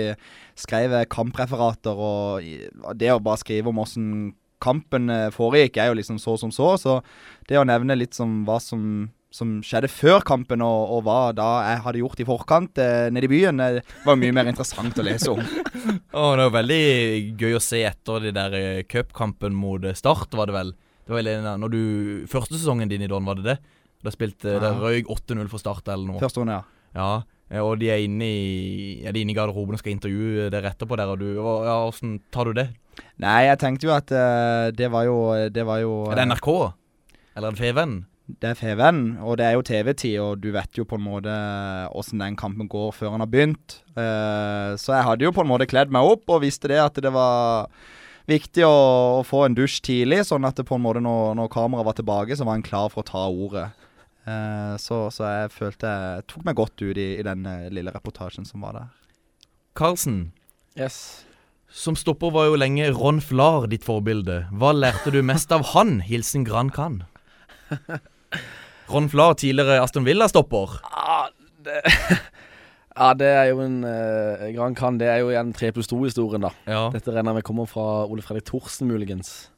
skrev 0.60 0.98
kampreferater. 1.12 1.98
Og 1.98 2.94
det 3.00 3.14
å 3.14 3.24
bare 3.24 3.42
skrive 3.42 3.72
om 3.72 3.82
åssen 3.84 4.12
kampen 4.62 5.10
eh, 5.10 5.30
foregikk, 5.34 5.80
er 5.80 5.92
jo 5.92 5.98
liksom 6.00 6.20
så 6.22 6.38
som 6.40 6.54
så. 6.54 6.76
Så 6.80 7.00
det 7.50 7.60
å 7.60 7.68
nevne 7.68 7.98
litt 7.98 8.18
som 8.18 8.42
hva 8.48 8.60
som, 8.64 9.10
som 9.32 9.62
skjedde 9.64 9.88
før 9.92 10.22
kampen, 10.28 10.62
og, 10.66 10.92
og 10.98 11.04
hva 11.08 11.20
da 11.36 11.48
jeg 11.70 11.82
hadde 11.86 12.02
gjort 12.02 12.20
i 12.20 12.28
forkant 12.28 12.82
eh, 12.84 13.08
nede 13.16 13.30
i 13.30 13.32
byen, 13.32 13.62
det 13.64 13.84
var 14.04 14.20
mye 14.20 14.36
mer 14.36 14.50
interessant 14.52 15.00
å 15.00 15.06
lese 15.08 15.32
om. 15.32 15.40
Å, 16.12 16.24
det 16.36 16.44
var 16.44 16.56
veldig 16.58 16.82
gøy 17.40 17.56
å 17.56 17.62
se 17.64 17.80
etter 17.88 18.26
de 18.28 18.34
der 18.36 18.56
eh, 18.60 18.82
cupkampen 18.92 19.56
mot 19.56 19.84
eh, 19.88 19.96
Start, 19.96 20.36
var 20.36 20.52
det 20.52 20.58
vel. 20.58 20.74
Det 21.08 21.16
var 21.16 21.24
vel 21.24 21.48
når 21.64 21.72
du 21.72 21.82
Første 22.30 22.60
sesongen 22.60 22.92
din 22.92 23.02
i 23.06 23.08
Don, 23.10 23.24
var 23.26 23.40
det 23.40 23.48
det? 23.48 23.56
Da 24.04 24.12
spilte 24.14 24.58
Ja. 24.58 24.74
røyk 24.76 25.08
8-0 25.08 25.48
for 25.48 25.64
Start 25.64 25.88
eller 25.88 26.12
noe. 26.12 26.20
Første 26.22 26.44
runde, 26.44 26.60
ja. 26.60 26.68
Ja, 26.92 27.24
eh, 27.48 27.64
og 27.64 27.80
de 27.80 27.88
er 27.94 28.04
inne 28.04 28.28
i 28.28 29.02
ja, 29.06 29.16
de 29.16 29.24
inne 29.24 29.32
i 29.32 29.38
garderoben 29.38 29.78
og 29.78 29.82
skal 29.82 29.96
intervjue 29.96 30.50
dere 30.52 30.74
etterpå 30.74 31.00
der, 31.00 31.16
og 31.16 31.24
du 31.24 31.30
og, 31.40 31.66
Ja, 31.70 31.80
åssen 31.88 32.20
tar 32.36 32.52
du 32.52 32.60
det? 32.60 32.68
Nei, 33.24 33.46
jeg 33.48 33.60
tenkte 33.64 33.88
jo 33.88 33.96
at 33.96 34.12
uh, 34.12 34.68
det 34.76 34.90
var 34.92 35.06
jo 35.08 35.16
Det 35.48 35.64
var 35.66 35.80
jo 35.80 35.94
Er 36.12 36.20
det 36.20 36.26
NRK? 36.28 36.50
Eller 37.40 37.54
en 37.54 37.60
Feven? 37.60 37.94
Det 38.40 38.52
er 38.52 38.58
Feven, 38.60 39.00
og 39.20 39.38
det 39.42 39.46
er 39.50 39.56
jo 39.58 39.64
TV-tid, 39.68 40.16
og 40.24 40.40
du 40.44 40.52
vet 40.56 40.78
jo 40.78 40.86
på 40.88 40.96
en 41.00 41.04
måte 41.04 41.34
åssen 41.98 42.22
den 42.22 42.38
kampen 42.40 42.70
går 42.72 42.92
før 42.96 43.16
han 43.16 43.24
har 43.26 43.30
begynt. 43.32 43.80
Uh, 43.98 44.78
så 44.80 44.94
jeg 44.96 45.08
hadde 45.08 45.26
jo 45.28 45.34
på 45.36 45.44
en 45.44 45.50
måte 45.52 45.68
kledd 45.68 45.92
meg 45.92 46.06
opp 46.08 46.30
og 46.32 46.44
visste 46.46 46.70
det 46.72 46.80
at 46.84 47.00
det 47.04 47.12
var 47.12 47.68
viktig 48.32 48.64
å, 48.64 48.76
å 49.20 49.24
få 49.28 49.44
en 49.48 49.58
dusj 49.58 49.82
tidlig, 49.84 50.22
sånn 50.30 50.46
at 50.48 50.56
det 50.62 50.68
på 50.70 50.78
en 50.78 50.84
måte 50.86 51.02
når, 51.04 51.34
når 51.40 51.50
kameraet 51.52 51.90
var 51.90 51.98
tilbake, 51.98 52.38
så 52.38 52.46
var 52.48 52.56
han 52.60 52.64
klar 52.66 52.88
for 52.94 53.04
å 53.04 53.10
ta 53.10 53.26
ordet. 53.28 53.68
Uh, 54.22 54.78
så, 54.80 55.08
så 55.12 55.26
jeg 55.26 55.52
følte 55.58 55.90
jeg 55.90 56.28
tok 56.30 56.46
meg 56.48 56.56
godt 56.62 56.78
ut 56.86 56.94
i, 57.02 57.08
i 57.18 57.26
den 57.26 57.42
eh, 57.50 57.68
lille 57.74 57.92
reportasjen 57.96 58.46
som 58.48 58.62
var 58.64 58.78
der. 58.78 58.90
Karlsen, 59.76 60.32
Yes. 60.78 61.26
som 61.68 61.98
stopper 62.00 62.32
var 62.32 62.46
jo 62.52 62.60
lenge 62.60 62.86
Ron 62.96 63.20
Flar 63.24 63.66
ditt 63.72 63.84
forbilde. 63.88 64.46
Hva 64.54 64.72
lærte 64.78 65.12
du 65.12 65.20
mest 65.26 65.52
av 65.52 65.72
han? 65.74 65.98
Hilsen 66.06 66.46
Gran 66.48 66.70
Can. 66.72 67.02
Ron 68.92 69.08
Flar, 69.12 69.38
tidligere 69.40 69.80
Aston 69.82 70.06
Villa-stopper. 70.08 70.80
Ah, 70.84 71.30
det, 71.64 71.80
ja, 72.98 73.14
det 73.18 73.30
er 73.30 73.46
jo 73.52 73.62
en 73.64 73.80
uh, 73.86 74.50
Gran 74.56 74.76
Can. 74.76 75.00
Det 75.00 75.08
er 75.08 75.22
jo 75.24 75.32
igjen 75.32 75.54
3 75.56 75.72
pluss 75.76 75.92
2-historien, 75.92 76.44
da. 76.44 76.52
Ja. 76.68 76.84
Dette 76.94 77.14
regner 77.14 77.32
jeg 77.32 77.40
med 77.40 77.48
kommer 77.48 77.70
fra 77.72 77.88
Ole 78.06 78.26
Fredrik 78.26 78.50
Thorsen, 78.50 78.92
muligens. 78.92 79.52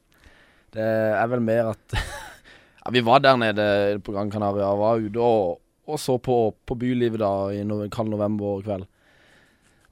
Det 0.74 0.86
er 0.86 1.26
vel 1.30 1.44
mer 1.46 1.74
at 1.76 1.98
Ja, 2.84 2.92
vi 2.92 3.04
var 3.06 3.22
der 3.24 3.38
nede 3.40 3.66
på 4.04 4.12
Gran 4.12 4.32
Canaria 4.32 4.74
var 4.76 5.00
ute 5.00 5.22
og, 5.24 5.62
og 5.88 6.00
så 6.02 6.18
på, 6.20 6.52
på 6.68 6.76
bylivet 6.76 7.22
da 7.22 7.30
i 7.56 7.62
no 7.64 7.78
kald 7.88 8.12
novemberkveld. 8.12 8.90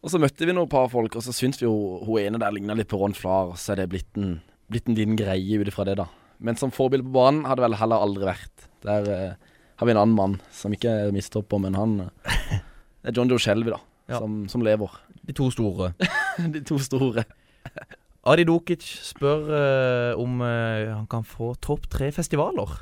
Og 0.02 0.12
så 0.12 0.20
møtte 0.20 0.48
vi 0.50 0.56
noen 0.56 0.70
par 0.70 0.90
folk, 0.92 1.16
og 1.16 1.24
så 1.24 1.32
syntes 1.32 1.62
vi 1.62 1.70
jo 1.70 2.02
hun 2.04 2.20
ene 2.20 2.42
der 2.42 2.52
ligna 2.52 2.76
litt 2.76 2.90
på 2.92 3.00
Ron 3.00 3.16
Flar. 3.16 3.54
Så 3.56 3.74
er 3.74 3.84
det 3.84 3.92
blitt 3.94 4.20
en, 4.20 4.40
blitt 4.68 4.90
en 4.90 4.98
liten 4.98 5.16
greie 5.20 5.62
ut 5.62 5.70
ifra 5.70 5.86
det, 5.88 6.00
da. 6.02 6.10
Men 6.42 6.58
som 6.58 6.74
forbilde 6.74 7.06
på 7.08 7.14
banen 7.16 7.46
har 7.46 7.58
det 7.58 7.66
vel 7.68 7.78
heller 7.78 8.02
aldri 8.02 8.28
vært. 8.32 8.68
Der 8.86 9.08
eh, 9.14 9.56
har 9.78 9.88
vi 9.88 9.94
en 9.94 10.02
annen 10.02 10.18
mann 10.18 10.36
som 10.56 10.74
ikke 10.74 10.92
er 11.06 11.16
mistopper, 11.16 11.62
men 11.62 11.78
han 11.78 11.98
eh, 12.08 12.60
Det 13.02 13.12
er 13.12 13.18
John 13.18 13.32
Joe 13.32 13.42
Shelby, 13.42 13.72
da. 13.74 13.80
Ja. 14.12 14.20
Som, 14.22 14.44
som 14.50 14.62
lever. 14.66 14.94
De 15.26 15.34
to 15.38 15.48
store. 15.54 15.94
De 16.54 16.62
to 16.66 16.78
store. 16.82 17.24
Adi 18.32 18.46
Dokic 18.46 18.86
spør 19.02 19.48
eh, 19.58 20.20
om 20.22 20.42
eh, 20.46 20.92
han 20.92 21.08
kan 21.10 21.26
få 21.26 21.56
topp 21.62 21.88
tre 21.90 22.12
festivaler. 22.14 22.76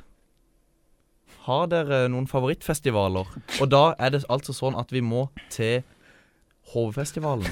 Har 1.45 1.69
dere 1.71 2.03
noen 2.11 2.27
favorittfestivaler? 2.27 3.29
Og 3.61 3.71
da 3.71 3.93
er 3.95 4.11
det 4.17 4.25
altså 4.27 4.53
sånn 4.55 4.75
at 4.79 4.91
vi 4.91 4.99
må 5.01 5.29
til 5.53 5.85
Hovefestivalen. 6.73 7.47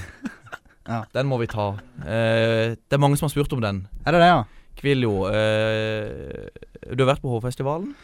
Ja. 0.88 1.02
Den 1.16 1.28
må 1.32 1.40
vi 1.42 1.48
ta. 1.50 1.72
Eh, 2.04 2.76
det 2.76 2.96
er 2.96 3.02
mange 3.02 3.18
som 3.20 3.28
har 3.28 3.34
spurt 3.34 3.56
om 3.56 3.64
den. 3.64 3.86
Er 4.06 4.16
det 4.16 4.22
det, 4.22 4.30
ja? 4.30 4.44
Kviljo, 4.78 5.28
eh, 5.32 6.48
du 6.94 7.02
har 7.04 7.14
vært 7.16 7.24
på 7.24 7.32
Hovfestivalen? 7.34 7.96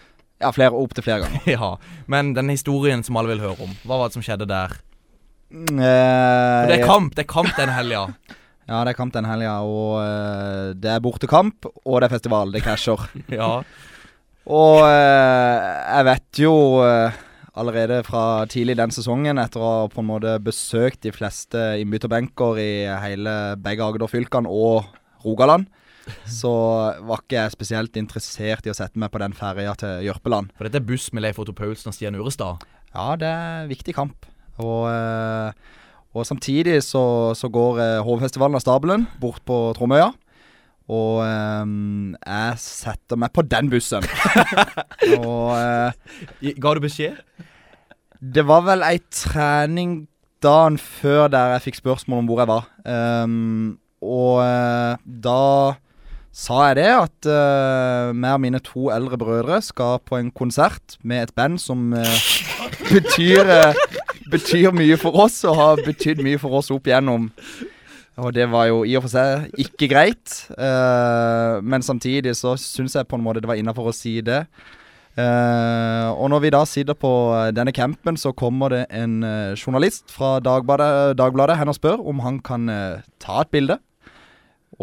Ja, 0.42 0.52
flere, 0.52 0.76
opp 0.76 0.96
til 0.98 1.06
flere 1.06 1.24
ganger. 1.24 1.44
ja. 1.56 1.74
Men 2.12 2.34
den 2.38 2.52
historien 2.52 3.04
som 3.06 3.20
alle 3.20 3.34
vil 3.36 3.44
høre 3.46 3.68
om, 3.68 3.76
hva 3.86 4.02
var 4.02 4.10
det 4.10 4.18
som 4.18 4.26
skjedde 4.26 4.50
der? 4.50 4.78
Mm, 5.54 5.78
For 5.78 6.72
det 6.72 6.80
eh, 6.80 6.82
er 6.82 6.88
kamp, 6.90 7.14
det 7.14 7.28
er 7.28 7.30
kamp 7.36 7.54
den 7.60 7.74
helga. 7.74 8.08
Ja, 8.64 8.78
det 8.86 8.94
er 8.94 8.96
kamp 8.96 9.12
den 9.12 9.26
helga, 9.28 9.58
og 9.68 9.98
eh, 10.00 10.70
det 10.80 10.88
er 10.88 11.02
bortekamp, 11.04 11.66
og 11.84 11.98
det 12.00 12.08
er 12.08 12.14
festival. 12.14 12.54
Det 12.54 12.62
krasjer. 12.64 13.02
ja. 13.40 13.50
Og 14.48 14.78
eh, 14.88 15.66
jeg 15.84 16.08
vet 16.08 16.40
jo 16.46 16.54
eh, 16.86 17.18
allerede 17.60 18.00
fra 18.08 18.46
tidlig 18.48 18.78
den 18.80 18.94
sesongen, 18.96 19.42
etter 19.42 19.60
å 19.60 19.72
ha 19.74 19.90
på 19.92 20.00
en 20.00 20.08
måte 20.08 20.38
besøkt 20.44 21.04
de 21.04 21.12
fleste 21.12 21.60
innbytterbenker 21.82 22.62
i 22.64 22.72
hele 23.04 23.36
begge 23.60 23.84
Agder-fylkene 23.84 24.48
og 24.48 24.88
Rogaland, 25.28 25.68
så 26.30 26.54
var 27.08 27.22
ikke 27.22 27.38
jeg 27.40 27.54
spesielt 27.54 28.00
interessert 28.00 28.68
i 28.68 28.74
å 28.74 28.78
sette 28.78 29.00
meg 29.00 29.12
på 29.14 29.22
den 29.24 29.36
ferja 29.38 29.76
til 29.80 30.08
Jørpeland. 30.08 30.52
For 30.58 30.68
dette 30.68 30.82
er 30.82 30.88
buss 30.88 31.12
med 31.14 31.26
Leif 31.26 31.40
Otto 31.42 31.56
Paulsen 31.56 31.92
og 31.92 31.98
Stian 31.98 32.18
Urestad. 32.20 32.66
Ja, 32.94 33.14
det 33.20 33.30
er 33.30 33.64
en 33.64 33.72
viktig 33.72 33.96
kamp. 33.98 34.28
Og, 34.62 34.90
eh, 34.92 35.80
og 36.14 36.28
samtidig 36.30 36.78
så, 36.86 37.06
så 37.38 37.50
går 37.50 37.80
eh, 37.82 38.02
Hovfestivalen 38.06 38.60
av 38.60 38.66
stabelen 38.66 39.08
bort 39.22 39.42
på 39.48 39.64
Tromøya. 39.78 40.12
Og 40.94 41.24
um, 41.24 42.12
jeg 42.20 42.60
setter 42.60 43.16
meg 43.16 43.32
på 43.32 43.46
den 43.48 43.70
bussen. 43.72 44.04
og 45.24 45.54
uh, 45.56 46.18
Ga 46.44 46.74
du 46.76 46.82
beskjed? 46.84 47.22
det 48.24 48.46
var 48.48 48.64
vel 48.64 48.84
ei 48.88 49.00
trening 49.12 50.04
dagen 50.44 50.78
før 50.80 51.28
der 51.32 51.56
jeg 51.56 51.66
fikk 51.68 51.80
spørsmål 51.82 52.24
om 52.24 52.30
hvor 52.30 52.44
jeg 52.44 52.52
var. 52.52 52.68
Um, 52.88 53.80
og 54.04 54.40
uh, 54.44 54.96
da 55.04 55.40
sa 56.34 56.64
jeg 56.70 56.80
det 56.82 56.88
at 56.90 57.28
uh, 57.30 58.10
meg 58.18 58.40
og 58.40 58.42
mine 58.42 58.62
to 58.66 58.88
eldre 58.94 59.20
brødre 59.22 59.60
skal 59.62 60.00
på 60.02 60.18
en 60.18 60.32
konsert 60.34 60.98
med 61.06 61.28
et 61.28 61.36
band 61.38 61.60
som 61.62 61.94
uh, 61.94 62.24
betyr, 62.90 63.46
uh, 63.46 64.02
betyr 64.34 64.74
mye 64.74 64.98
for 64.98 65.14
oss, 65.26 65.44
og 65.46 65.60
har 65.60 65.84
betydd 65.86 66.24
mye 66.26 66.42
for 66.42 66.58
oss 66.58 66.74
opp 66.74 66.90
igjennom. 66.90 67.30
Og 68.22 68.34
det 68.36 68.46
var 68.52 68.68
jo 68.70 68.84
i 68.86 68.94
og 68.98 69.08
for 69.08 69.14
seg 69.14 69.50
ikke 69.62 69.90
greit, 69.90 70.36
eh, 70.54 71.58
men 71.66 71.82
samtidig 71.82 72.36
så 72.38 72.54
syns 72.62 72.94
jeg 72.94 73.08
på 73.10 73.18
en 73.18 73.24
måte 73.26 73.42
det 73.42 73.50
var 73.50 73.58
innafor 73.58 73.90
å 73.90 73.96
si 73.96 74.20
det. 74.22 74.44
Eh, 75.18 76.10
og 76.14 76.30
når 76.30 76.44
vi 76.44 76.52
da 76.54 76.62
sitter 76.66 76.98
på 76.98 77.10
eh, 77.38 77.50
denne 77.54 77.74
campen, 77.74 78.18
så 78.18 78.34
kommer 78.38 78.74
det 78.74 78.84
en 78.94 79.24
eh, 79.26 79.58
journalist 79.58 80.14
fra 80.14 80.38
Dagbladet, 80.46 81.18
Dagbladet 81.18 81.58
hen 81.58 81.74
og 81.74 81.78
spør 81.78 82.06
om 82.06 82.22
han 82.26 82.40
kan 82.46 82.70
eh, 82.70 83.02
ta 83.22 83.42
et 83.42 83.54
bilde. 83.54 83.80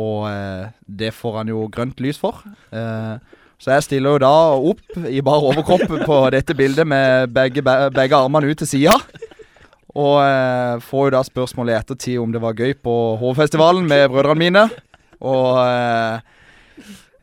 Og 0.00 0.24
eh, 0.30 0.70
det 1.02 1.12
får 1.16 1.38
han 1.42 1.52
jo 1.52 1.66
grønt 1.72 2.00
lys 2.04 2.20
for. 2.22 2.40
Eh, 2.72 3.38
så 3.60 3.74
jeg 3.74 3.84
stiller 3.84 4.14
jo 4.16 4.22
da 4.22 4.32
opp 4.70 4.94
i 5.10 5.20
bar 5.26 5.42
overkropp 5.50 5.82
på 6.08 6.18
dette 6.32 6.54
bildet 6.56 6.88
med 6.88 7.28
begge, 7.36 7.60
be- 7.66 7.90
begge 7.92 8.16
armene 8.16 8.48
ut 8.48 8.62
til 8.62 8.70
sida. 8.70 8.94
Og 9.90 10.16
eh, 10.22 10.78
får 10.86 11.08
jo 11.08 11.14
da 11.16 11.20
spørsmål 11.26 11.72
i 11.72 11.76
ettertid 11.76 12.20
om 12.22 12.32
det 12.32 12.40
var 12.40 12.56
gøy 12.56 12.72
på 12.80 12.94
Hovfestivalen 13.20 13.88
med 13.90 14.06
brødrene 14.14 14.40
mine. 14.46 14.62
Og 15.20 15.58
eh, 15.60 16.36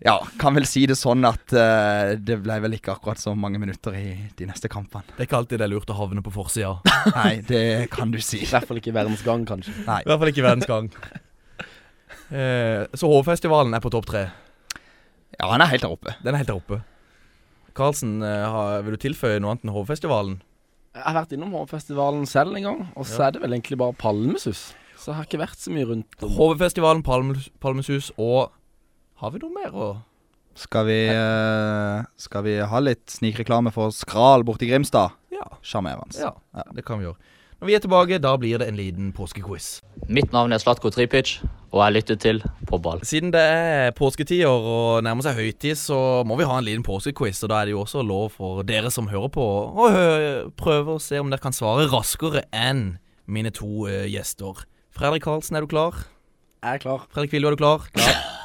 ja, 0.05 0.13
kan 0.37 0.53
vel 0.53 0.67
si 0.69 0.83
det 0.91 0.99
sånn 0.99 1.25
at 1.25 1.55
eh, 1.57 2.11
det 2.21 2.37
ble 2.43 2.59
vel 2.67 2.75
ikke 2.77 2.93
akkurat 2.93 3.17
så 3.23 3.33
mange 3.33 3.57
minutter 3.63 3.95
i 3.97 4.05
de 4.37 4.45
neste 4.51 4.69
kampene. 4.69 5.07
Det 5.15 5.23
er 5.23 5.29
ikke 5.31 5.39
alltid 5.39 5.63
det 5.63 5.65
er 5.65 5.73
lurt 5.73 5.89
å 5.89 5.97
havne 5.97 6.21
på 6.27 6.35
forsida. 6.35 6.75
Nei, 7.15 7.31
det 7.47 7.63
kan 7.95 8.11
du 8.13 8.19
si. 8.21 8.43
I 8.45 8.51
hvert 8.51 8.67
fall 8.69 8.77
ikke 8.83 8.91
i 8.93 8.97
verdens 8.99 9.23
gang, 9.25 9.47
kanskje. 9.49 9.73
Nei. 9.87 10.03
I 10.03 10.11
hvert 10.11 10.21
fall 10.21 10.33
ikke 10.35 10.43
i 10.43 10.49
verdens 10.51 10.69
gang. 10.69 10.91
Eh, 12.31 12.83
så 12.97 13.07
Hovefestivalen 13.07 13.73
er 13.77 13.79
på 13.83 13.91
topp 13.93 14.05
tre. 14.09 14.25
Ja, 15.37 15.49
han 15.51 15.61
er 15.61 15.69
helt 15.71 15.83
der 15.85 15.93
oppe. 15.93 16.15
Den 16.23 16.33
er 16.35 16.41
helt 16.41 16.49
der 16.51 16.59
oppe. 16.59 16.81
Karlsen, 17.77 18.21
eh, 18.25 18.81
vil 18.83 18.97
du 18.97 19.01
tilføye 19.09 19.39
noe 19.39 19.53
annet 19.53 19.63
enn 19.67 19.73
Hovefestivalen? 19.75 20.39
Jeg 20.97 21.03
har 21.05 21.13
vært 21.19 21.33
innom 21.37 21.51
Hovefestivalen 21.53 22.25
selv 22.25 22.57
en 22.57 22.63
gang, 22.63 22.79
og 22.97 23.05
så 23.05 23.19
Ja. 23.19 23.27
er 23.27 23.31
det 23.31 23.41
vel 23.43 23.53
egentlig 23.53 23.77
bare 23.77 23.93
Palmesus. 23.93 24.73
Så 24.97 25.11
jeg 25.11 25.15
har 25.15 25.25
ikke 25.25 25.39
vært 25.45 25.57
så 25.61 25.69
mye 25.71 25.85
rundt 25.85 26.23
om. 26.23 26.29
Hovefestivalen, 26.31 27.03
Palmes, 27.03 27.49
Palmesus 27.59 28.11
og 28.17 28.51
Har 29.17 29.31
vi 29.31 29.39
noe 29.39 29.49
mer 29.53 29.71
å 29.71 30.01
Skal 30.55 30.85
vi, 30.85 31.07
eh, 31.09 32.03
skal 32.17 32.43
vi 32.43 32.57
ha 32.57 32.79
litt 32.79 33.05
snikreklame 33.07 33.71
for 33.71 33.89
Skral 33.89 34.43
borti 34.43 34.67
Grimstad? 34.67 35.11
Ja. 35.31 35.43
Sjarmerende. 35.61 36.17
Ja, 36.17 36.31
det 36.73 36.83
kan 36.83 36.97
vi 36.99 37.05
gjøre. 37.05 37.15
Når 37.57 37.65
vi 37.65 37.73
er 37.73 37.81
tilbake, 37.81 38.17
da 38.21 38.35
blir 38.37 38.59
det 38.61 38.67
en 38.69 38.75
liten 38.77 39.07
påskequiz. 39.17 39.79
Mitt 40.13 40.29
navn 40.29 40.53
er 40.53 40.61
Slatko 40.61 40.91
Tripic, 40.93 41.39
og 41.73 41.79
jeg 41.81 41.95
lytter 41.95 42.19
til 42.21 42.41
På 42.69 42.77
ball. 42.77 42.99
Siden 43.01 43.31
det 43.33 43.41
er 43.41 43.95
påsketider 43.97 44.45
og 44.45 45.01
nærmer 45.01 45.25
seg 45.25 45.39
høytid, 45.39 45.73
så 45.81 46.21
må 46.27 46.37
vi 46.37 46.45
ha 46.45 46.59
en 46.59 46.67
liten 46.67 46.85
påskequiz. 46.85 47.41
Og 47.41 47.49
da 47.49 47.63
er 47.63 47.65
det 47.65 47.73
jo 47.73 47.81
også 47.81 48.03
lov 48.05 48.35
for 48.35 48.61
dere 48.67 48.91
som 48.93 49.09
hører 49.09 49.33
på, 49.33 49.41
å 49.73 49.89
prøve 50.53 50.99
å 50.99 51.01
se 51.01 51.17
om 51.17 51.33
dere 51.33 51.41
kan 51.41 51.55
svare 51.55 51.89
raskere 51.89 52.45
enn 52.53 52.99
mine 53.25 53.49
to 53.49 53.89
uh, 53.89 54.05
gjester. 54.05 54.61
Fredrik 54.93 55.25
Karlsen, 55.25 55.57
er 55.57 55.65
du 55.65 55.71
klar? 55.73 55.97
Jeg 56.61 56.77
er 56.77 56.85
klar. 56.85 57.09
Fredrik 57.09 57.33
Kviljo, 57.33 57.49
er 57.49 57.57
du 57.57 57.63
klar? 57.63 57.89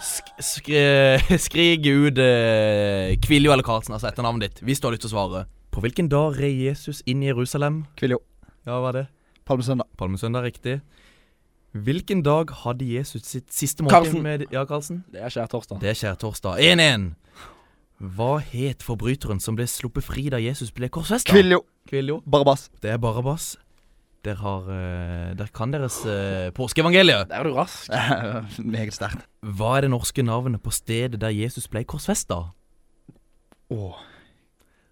Sk 0.02 0.32
skri 0.40 1.38
skrig 1.38 1.84
ut 1.84 2.16
uh, 2.16 3.12
Kviljo 3.28 3.52
eller 3.52 3.68
Karlsen, 3.68 3.92
altså 3.92 4.08
etternavnet 4.08 4.48
ditt, 4.48 4.64
hvis 4.64 4.80
du 4.80 4.88
har 4.88 4.96
lyst 4.96 5.04
til 5.04 5.12
å 5.12 5.16
svare. 5.18 5.46
På 5.72 5.84
hvilken 5.84 6.08
dag 6.08 6.40
red 6.40 6.64
Jesus 6.64 7.04
inn 7.04 7.20
i 7.20 7.28
Jerusalem? 7.28 7.82
Kviljo. 8.00 8.24
Ja, 8.66 8.78
hva 8.78 8.92
er 8.92 8.98
det? 9.00 9.06
Palmesøndag. 9.48 9.88
Palmesøndag, 9.98 10.44
riktig. 10.46 10.76
Hvilken 11.72 12.20
dag 12.22 12.50
hadde 12.62 12.84
Jesus 12.84 13.24
sitt 13.26 13.48
siste 13.52 13.82
måltid 13.82 14.12
Karlsen. 14.12 14.22
med 14.22 14.44
Ja, 14.52 14.64
Karlsen? 14.68 15.04
Det 15.12 15.22
er 15.24 15.32
skjærtorsdag. 15.32 15.80
Det 15.80 15.88
er 15.88 15.98
skjærtorsdag. 15.98 16.60
1-1. 16.60 17.08
Hva 18.02 18.36
het 18.42 18.82
forbryteren 18.82 19.40
som 19.40 19.56
ble 19.56 19.66
sluppet 19.70 20.04
fri 20.04 20.26
da 20.30 20.38
Jesus 20.42 20.72
ble 20.74 20.90
korsfesta? 20.92 21.32
Kviljo. 21.32 21.62
Kviljo. 21.88 22.20
Barabas. 22.26 22.68
Det 22.82 22.90
er 22.90 22.98
Barabas. 23.02 23.56
Der, 24.22 24.36
har, 24.38 24.66
eh, 24.70 25.32
der 25.34 25.48
kan 25.54 25.72
deres 25.74 25.96
uh, 26.06 26.52
påskeevangeliet. 26.54 27.28
Der 27.30 27.40
er 27.40 27.42
du 27.48 27.54
rask. 27.56 27.90
Meget 28.62 28.94
sterkt. 28.94 29.24
Hva 29.42 29.76
er 29.76 29.86
det 29.86 29.90
norske 29.90 30.22
navnet 30.22 30.62
på 30.62 30.70
stedet 30.70 31.18
der 31.20 31.32
Jesus 31.34 31.66
ble 31.70 31.82
korsfesta? 31.84 32.38
Åh. 33.72 33.96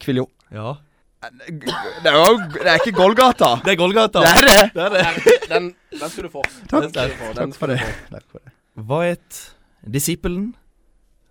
Kviljo. 0.03 0.27
Ja. 0.51 0.81
Det 1.21 2.09
er 2.09 2.14
jo 2.16 2.37
Det 2.55 2.64
er 2.64 2.79
ikke 2.81 2.95
Golgata. 2.97 3.51
Det 3.64 3.75
er 3.75 3.77
Golgata. 3.77 4.23
Det 4.25 4.31
er 4.31 4.47
det. 4.49 4.61
Det 4.75 4.85
er 4.87 4.95
det. 4.95 5.35
Den, 5.51 5.66
den 5.93 6.09
skulle 6.09 6.31
du 6.31 6.33
få. 6.33 6.43
Takk. 6.71 6.87
Den 6.95 7.11
få. 7.18 7.33
Den 7.37 7.53
Takk 7.53 7.59
for 7.61 7.73
det. 7.75 7.79
Takk 8.11 8.25
for 8.31 8.41
det. 8.41 8.53
Hva 8.81 9.01
het 9.05 9.41
disippelen 9.85 10.47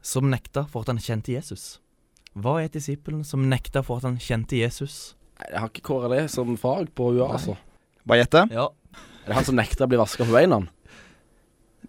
som 0.06 0.28
nekta 0.30 0.68
for 0.70 0.86
at 0.86 0.92
han 0.94 1.00
kjente 1.02 1.34
Jesus? 1.34 1.80
Hva 2.38 2.60
het 2.62 2.76
disippelen 2.78 3.24
som 3.26 3.48
nekta 3.50 3.82
for 3.86 3.98
at 3.98 4.06
han 4.06 4.20
kjente 4.22 4.60
Jesus? 4.60 5.16
Nei, 5.40 5.48
Jeg 5.56 5.64
har 5.64 5.72
ikke 5.72 5.86
KRLE 5.90 6.28
som 6.30 6.52
fag 6.60 6.92
på 6.94 7.10
UiA, 7.16 7.26
altså. 7.40 7.56
Bare 8.06 8.22
gjette. 8.22 8.46
Ja. 8.54 8.68
Er 9.24 9.32
det 9.32 9.38
han 9.40 9.48
som 9.48 9.58
nekter 9.58 9.88
å 9.88 9.90
bli 9.90 9.98
vaska 10.02 10.28
på 10.28 10.36
beina? 10.36 10.60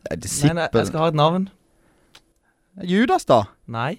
Det 0.00 0.14
er 0.16 0.22
Nei, 0.46 0.54
nei, 0.56 0.68
jeg 0.72 0.88
skal 0.88 1.02
ha 1.04 1.08
et 1.12 1.18
navn. 1.18 1.50
Judas, 2.88 3.26
da? 3.28 3.42
Nei, 3.68 3.98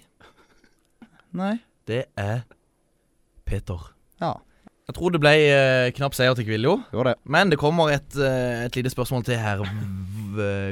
Nei. 1.38 1.60
det 1.86 2.06
er 2.18 2.42
Peter. 3.52 3.92
Ja. 4.24 4.38
Jeg 4.90 4.98
tror 4.98 5.14
det 5.14 5.22
ble 5.24 5.32
eh, 5.48 5.92
knapp 5.96 6.16
seier 6.18 6.36
til 6.36 6.48
Kviljo. 6.48 6.80
Det. 6.92 7.16
Men 7.24 7.52
det 7.52 7.60
kommer 7.62 7.94
et, 7.94 8.16
eh, 8.18 8.66
et 8.66 8.76
lite 8.80 8.92
spørsmål 8.92 9.24
til 9.28 9.40
her. 9.40 9.64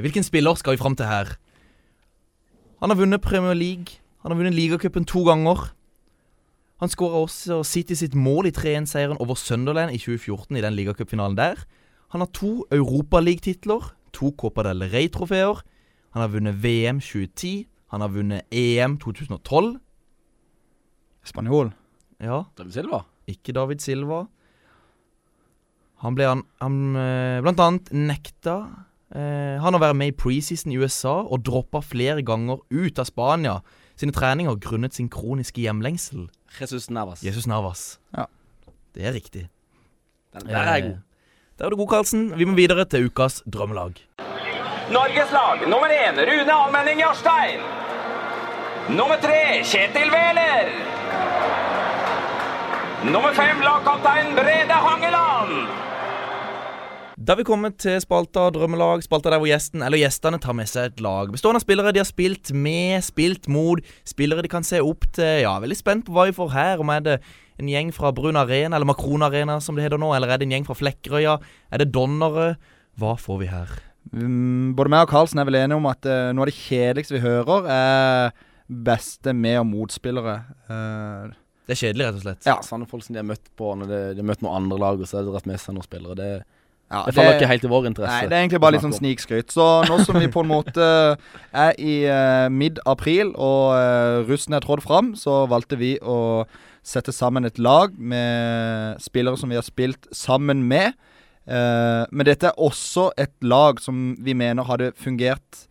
Hvilken 0.03 0.23
spiller 0.23 0.55
skal 0.59 0.75
vi 0.75 0.81
fram 0.81 0.95
til 0.95 1.07
her? 1.07 1.35
Han 2.79 2.91
har 2.91 2.99
vunnet 2.99 3.21
Premier 3.21 3.53
League. 3.53 3.99
Han 4.23 4.31
har 4.31 4.39
vunnet 4.39 4.55
ligacupen 4.55 5.05
to 5.05 5.23
ganger. 5.27 5.69
Han 6.79 6.89
skåra 6.89 7.23
også 7.25 7.63
City 7.67 7.93
sitt 7.93 8.15
mål 8.15 8.47
i 8.47 8.55
3-1-seieren 8.55 9.19
over 9.19 9.35
Sunderland 9.35 9.91
i 9.91 9.99
2014 9.99 10.55
i 10.55 10.61
den 10.63 10.77
ligacupfinalen 10.77 11.35
der. 11.37 11.59
Han 12.11 12.21
har 12.21 12.29
to 12.33 12.65
Europaligatitler, 12.71 13.93
to 14.13 14.31
Copa 14.37 14.63
del 14.63 14.87
Rey-trofeer. 14.87 15.59
Han 16.15 16.21
har 16.21 16.31
vunnet 16.31 16.63
VM 16.63 16.99
2010. 16.99 17.67
Han 17.91 18.01
har 18.01 18.07
vunnet 18.07 18.41
EM 18.51 18.97
2012. 18.97 19.77
Spanjol. 21.25 21.73
Ja, 22.19 22.43
David 22.57 22.73
Silva? 22.75 23.03
ikke 23.29 23.53
David 23.55 23.79
Silva. 23.83 24.23
Han 26.03 26.15
ble 26.15 26.25
han, 26.29 26.41
han 26.63 26.77
eh, 26.95 27.41
blant 27.43 27.59
annet 27.63 27.89
nekta 27.91 28.55
eh, 29.13 29.59
han 29.61 29.75
å 29.75 29.81
være 29.81 29.97
med 29.99 30.13
i 30.13 30.15
preseason 30.15 30.71
i 30.73 30.79
USA 30.79 31.17
og 31.25 31.43
droppa 31.47 31.81
flere 31.83 32.23
ganger 32.25 32.61
ut 32.71 32.99
av 33.01 33.07
Spania 33.09 33.57
sine 33.99 34.15
treninger 34.15 34.55
grunnet 34.63 34.95
sin 34.95 35.09
kroniske 35.11 35.59
hjemlengsel. 35.65 36.29
Jesus 36.59 36.87
Navas. 36.89 37.21
Jesus 37.23 37.47
Navas. 37.51 37.99
Ja. 38.15 38.25
Det 38.95 39.05
er 39.05 39.13
riktig. 39.13 39.45
Den 40.33 40.47
der 40.47 40.63
er 40.63 40.81
god. 40.87 40.97
Eh, 40.97 41.05
Der 41.59 41.65
er 41.67 41.69
du 41.69 41.75
god, 41.75 41.89
Karlsen. 41.91 42.29
Vi 42.39 42.45
må 42.47 42.53
videre 42.55 42.85
til 42.87 43.09
ukas 43.09 43.41
drømmelag. 43.43 43.97
Norges 44.89 45.31
lag 45.35 45.59
nummer 45.67 45.91
én 45.91 46.15
Rune 46.15 46.53
Almenning 46.55 47.01
Jarstein. 47.03 47.59
Nummer 48.95 49.19
tre 49.21 49.59
Kjetil 49.67 50.07
Wæler. 50.15 50.71
Nummer 53.07 53.31
fem 53.31 53.61
lagkaptein 53.63 54.33
Brede 54.35 54.75
Hangeland. 54.75 55.69
Da 57.15 57.35
vi 57.39 57.45
kommet 57.47 57.77
til 57.79 57.95
spalta 58.03 58.49
Drømmelag, 58.51 59.05
spalta 59.05 59.31
der 59.31 59.39
hvor 59.39 59.47
gjesten 59.47 59.85
eller 59.85 60.01
gjestene 60.01 60.39
tar 60.43 60.55
med 60.57 60.67
seg 60.67 60.89
et 60.89 60.99
lag. 61.03 61.31
Bestående 61.31 61.61
av 61.61 61.63
spillere 61.63 61.93
de 61.95 62.01
har 62.01 62.09
spilt 62.09 62.51
med, 62.51 62.99
spilt 63.07 63.47
mot, 63.51 63.79
spillere 64.07 64.43
de 64.43 64.51
kan 64.51 64.67
se 64.67 64.81
opp 64.83 65.07
til. 65.15 65.45
Ja, 65.45 65.55
veldig 65.63 65.79
spent 65.79 66.07
på 66.09 66.15
hva 66.15 66.27
vi 66.27 66.35
får 66.35 66.51
her. 66.51 66.83
Om 66.83 66.91
er 66.91 67.05
det 67.07 67.17
en 67.59 67.71
gjeng 67.71 67.95
fra 67.95 68.11
Brun 68.15 68.39
Arena, 68.39 68.75
eller 68.75 68.91
Makron 68.91 69.23
Arena 69.29 69.61
som 69.63 69.79
det 69.79 69.87
heter 69.87 70.01
nå, 70.01 70.11
eller 70.17 70.35
er 70.35 70.41
det 70.41 70.49
en 70.49 70.57
gjeng 70.57 70.67
fra 70.67 70.75
Flekkerøya? 70.81 71.39
Er 71.71 71.83
det 71.83 71.91
Donnere? 71.95 72.53
Hva 72.99 73.15
får 73.19 73.43
vi 73.45 73.51
her? 73.51 73.79
Mm, 74.11 74.75
både 74.75 74.91
meg 74.91 75.07
og 75.07 75.15
Karlsen 75.15 75.39
er 75.39 75.47
vel 75.47 75.61
enige 75.61 75.79
om 75.79 75.87
at 75.87 76.07
eh, 76.07 76.31
noe 76.35 76.47
av 76.47 76.51
det 76.51 76.59
kjedeligste 76.59 77.15
vi 77.15 77.23
hører, 77.23 77.67
er 77.71 78.33
beste 78.67 79.31
med- 79.31 79.61
og 79.63 79.69
motspillere. 79.71 80.41
Eh, 80.67 81.38
Det 81.69 81.75
er 81.75 81.81
kjedelig, 81.83 82.05
rett 82.07 82.15
og 82.17 82.23
slett. 82.23 82.45
Ja, 82.49 82.55
sånne 82.65 82.87
folk 82.89 83.03
som 83.05 83.13
de 83.13 83.21
har 83.21 83.27
møtt 83.29 83.51
på 83.59 83.75
når 83.77 83.89
de, 83.91 83.97
de 84.17 84.23
har 84.23 84.25
møtt 84.25 84.39
noen 84.41 84.63
andre 84.63 84.77
lag, 84.81 84.97
og 84.97 85.05
så 85.05 85.19
har 85.19 85.27
de 85.27 85.35
dratt 85.35 85.45
med 85.45 85.61
seg 85.61 85.75
noen 85.75 85.85
spillere. 85.85 86.15
Det, 86.17 86.29
ja, 86.89 87.03
det 87.05 87.13
faller 87.13 87.35
ikke 87.37 87.49
helt 87.51 87.67
i 87.67 87.69
vår 87.69 87.87
interesse. 87.91 88.15
Nei, 88.15 88.29
det 88.31 88.37
er 88.37 88.45
egentlig 88.47 88.61
bare 88.63 88.73
litt 88.73 88.85
sånn 88.87 88.95
snikskryt. 88.97 89.53
Så 89.53 89.67
nå 89.85 89.99
som 90.01 90.17
vi 90.17 90.31
på 90.33 90.41
en 90.41 90.49
måte 90.49 90.87
er 91.53 91.77
i 91.77 91.99
uh, 92.09 92.47
mid-april 92.49 93.35
og 93.35 93.75
uh, 93.77 94.25
russen 94.25 94.57
er 94.57 94.65
trådt 94.65 94.81
fram, 94.87 95.13
så 95.19 95.43
valgte 95.51 95.77
vi 95.77 95.91
å 96.01 96.17
sette 96.89 97.13
sammen 97.13 97.45
et 97.45 97.61
lag 97.61 97.93
med 97.93 98.97
spillere 99.05 99.37
som 99.37 99.53
vi 99.53 99.59
har 99.59 99.67
spilt 99.67 100.09
sammen 100.15 100.65
med. 100.71 100.97
Uh, 101.45 102.09
men 102.09 102.25
dette 102.25 102.49
er 102.49 102.57
også 102.57 103.11
et 103.21 103.35
lag 103.45 103.77
som 103.83 104.15
vi 104.17 104.33
mener 104.33 104.65
hadde 104.65 104.89
fungert 104.97 105.67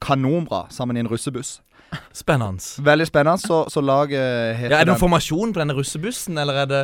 kanonbra 0.00 0.64
sammen 0.72 0.96
i 0.96 1.04
en 1.04 1.12
russebuss. 1.12 1.58
Spennende. 2.16 2.62
Veldig 2.84 3.06
spennende, 3.08 3.40
så, 3.42 3.62
så 3.72 3.80
laget 3.84 4.56
heter 4.58 4.70
Ja, 4.70 4.80
er 4.80 4.84
det 4.84 4.92
noen 4.92 4.96
den- 4.96 5.02
formasjon 5.02 5.52
på 5.54 5.60
denne 5.62 5.74
russebussen, 5.76 6.38
eller 6.40 6.62
er 6.62 6.66
det 6.70 6.82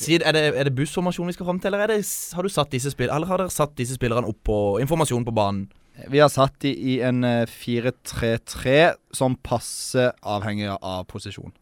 Sier- 0.00 0.22
er 0.24 0.32
det, 0.32 0.42
er 0.56 0.64
det 0.68 0.74
bussformasjon 0.78 1.26
vi 1.28 1.34
skal 1.34 1.46
fram 1.48 1.58
til, 1.60 1.68
eller 1.74 1.82
er 1.84 1.92
det, 1.96 2.04
har 2.34 2.42
du 2.46 2.48
satt 2.52 2.70
disse 2.72 2.92
spill, 2.94 3.10
eller 3.12 3.26
har 3.28 3.42
dere 3.42 3.50
satt 3.52 3.74
disse 3.76 3.96
spillerne 3.98 4.28
opp 4.30 4.38
på 4.46 4.56
informasjon 4.80 5.24
på 5.26 5.34
banen? 5.34 5.66
Vi 6.08 6.18
har 6.22 6.30
satt 6.32 6.54
de 6.62 6.70
i 6.72 7.00
en 7.04 7.24
eh, 7.26 7.42
4-3-3 7.50 8.94
som 9.12 9.34
passer 9.44 10.12
avhengig 10.22 10.70
av 10.78 11.02
posisjon. 11.10 11.52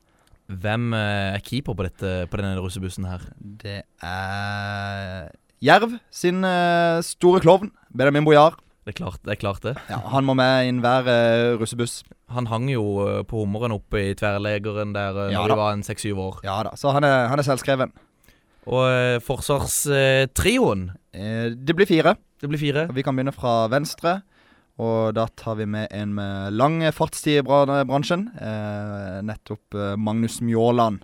Hvem 0.49 0.93
eh, 0.95 1.35
er 1.39 1.43
keeper 1.45 1.75
på, 1.75 1.83
dette, 1.89 2.13
på 2.31 2.39
denne 2.39 2.61
russebussen 2.63 3.09
her? 3.09 3.25
Det 3.41 3.81
er 4.05 5.33
Jerv 5.65 5.97
sin 6.15 6.45
eh, 6.47 7.01
store 7.03 7.41
klovn, 7.43 7.73
Benjamin 7.91 8.29
Bojar. 8.29 8.55
Det 8.89 8.95
er 8.95 9.01
klart 9.03 9.21
det. 9.21 9.35
Er 9.35 9.37
klart 9.37 9.65
det. 9.67 9.75
Ja, 9.93 9.99
han 10.15 10.25
må 10.25 10.33
med 10.33 10.65
i 10.65 10.69
enhver 10.73 11.05
uh, 11.05 11.59
russebuss. 11.61 11.99
Han 12.33 12.47
hang 12.49 12.71
jo 12.73 12.85
uh, 13.05 13.19
på 13.29 13.43
hummeren 13.43 13.75
oppe 13.75 14.01
i 14.01 14.15
tverrlegeren 14.17 14.95
der 14.97 15.13
uh, 15.13 15.25
Ja 15.29 15.43
når 15.43 15.53
da. 15.53 15.57
vi 15.59 15.61
var 15.61 15.75
en 15.77 15.85
seks-syv 15.85 16.23
år. 16.25 16.39
Ja 16.47 16.55
da, 16.65 16.73
så 16.73 16.95
han 16.97 17.05
er, 17.05 17.27
han 17.29 17.37
er 17.37 17.45
selvskreven. 17.45 17.93
Og 18.65 18.87
uh, 18.89 19.19
forsvarstrioen 19.25 20.89
Uh, 21.19 21.51
det 21.57 21.75
blir 21.75 21.89
fire. 21.89 22.13
Det 22.39 22.47
blir 22.47 22.61
fire. 22.61 22.83
Vi 22.95 23.03
kan 23.03 23.17
begynne 23.17 23.33
fra 23.35 23.67
venstre. 23.73 24.21
Og 24.79 25.17
da 25.17 25.25
tar 25.35 25.57
vi 25.59 25.67
med 25.67 25.89
en 25.91 26.13
med 26.15 26.53
lang 26.55 26.77
fartstid 26.95 27.41
i 27.41 27.47
bransjen. 27.89 28.29
Nettopp 29.27 29.75
Magnus 29.99 30.37
Mjåland. 30.45 31.01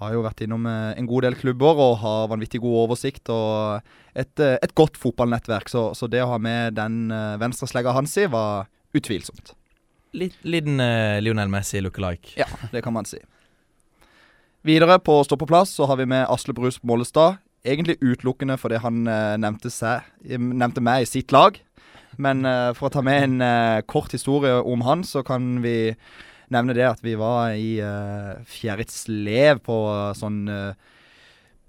Har 0.00 0.14
jo 0.14 0.22
vært 0.24 0.40
innom 0.46 0.64
eh, 0.68 0.94
en 0.96 1.08
god 1.08 1.26
del 1.26 1.36
klubber 1.36 1.76
og 1.76 1.98
har 2.00 2.28
vanvittig 2.32 2.62
god 2.62 2.76
oversikt 2.86 3.28
og 3.32 3.82
et, 4.16 4.32
eh, 4.40 4.56
et 4.64 4.72
godt 4.76 4.96
fotballnettverk. 5.00 5.68
Så, 5.68 5.90
så 5.96 6.08
det 6.08 6.22
å 6.24 6.30
ha 6.32 6.38
med 6.40 6.78
den 6.78 7.10
eh, 7.12 7.36
venstreslegga 7.40 7.92
hans 7.96 8.16
i 8.16 8.24
var 8.32 8.70
utvilsomt. 8.96 9.52
Litt, 10.16 10.40
liten 10.42 10.80
uh, 10.82 11.20
Lionel 11.22 11.52
Messi 11.52 11.78
lookalike. 11.78 12.32
Ja, 12.40 12.48
det 12.72 12.80
kan 12.82 12.96
man 12.96 13.06
si. 13.06 13.20
Videre 14.66 14.96
på 14.98 15.20
stoppeplass 15.22 15.76
så 15.78 15.86
har 15.86 16.00
vi 16.00 16.08
med 16.10 16.24
Asle 16.32 16.56
Brus 16.56 16.80
Mollestad. 16.82 17.38
Egentlig 17.62 18.00
utelukkende 18.00 18.56
fordi 18.58 18.80
han 18.82 19.04
uh, 19.06 19.36
nevnte, 19.38 19.70
seg, 19.70 20.08
nevnte 20.26 20.82
meg 20.82 21.04
i 21.04 21.10
sitt 21.12 21.30
lag. 21.36 21.60
Men 22.18 22.42
uh, 22.42 22.72
for 22.74 22.88
å 22.88 22.94
ta 22.96 23.04
med 23.06 23.28
en 23.28 23.84
kort 23.86 24.10
historie 24.16 24.56
om 24.66 24.82
han, 24.88 25.06
så 25.06 25.22
kan 25.22 25.60
vi 25.62 25.94
nevne 26.54 26.74
det 26.76 26.86
at 26.88 27.02
vi 27.04 27.16
var 27.18 27.56
i 27.56 27.78
uh, 27.82 28.40
Fjerritslev 28.48 29.62
på 29.66 29.76
uh, 29.90 30.10
sånn 30.18 30.42
uh, 30.50 30.72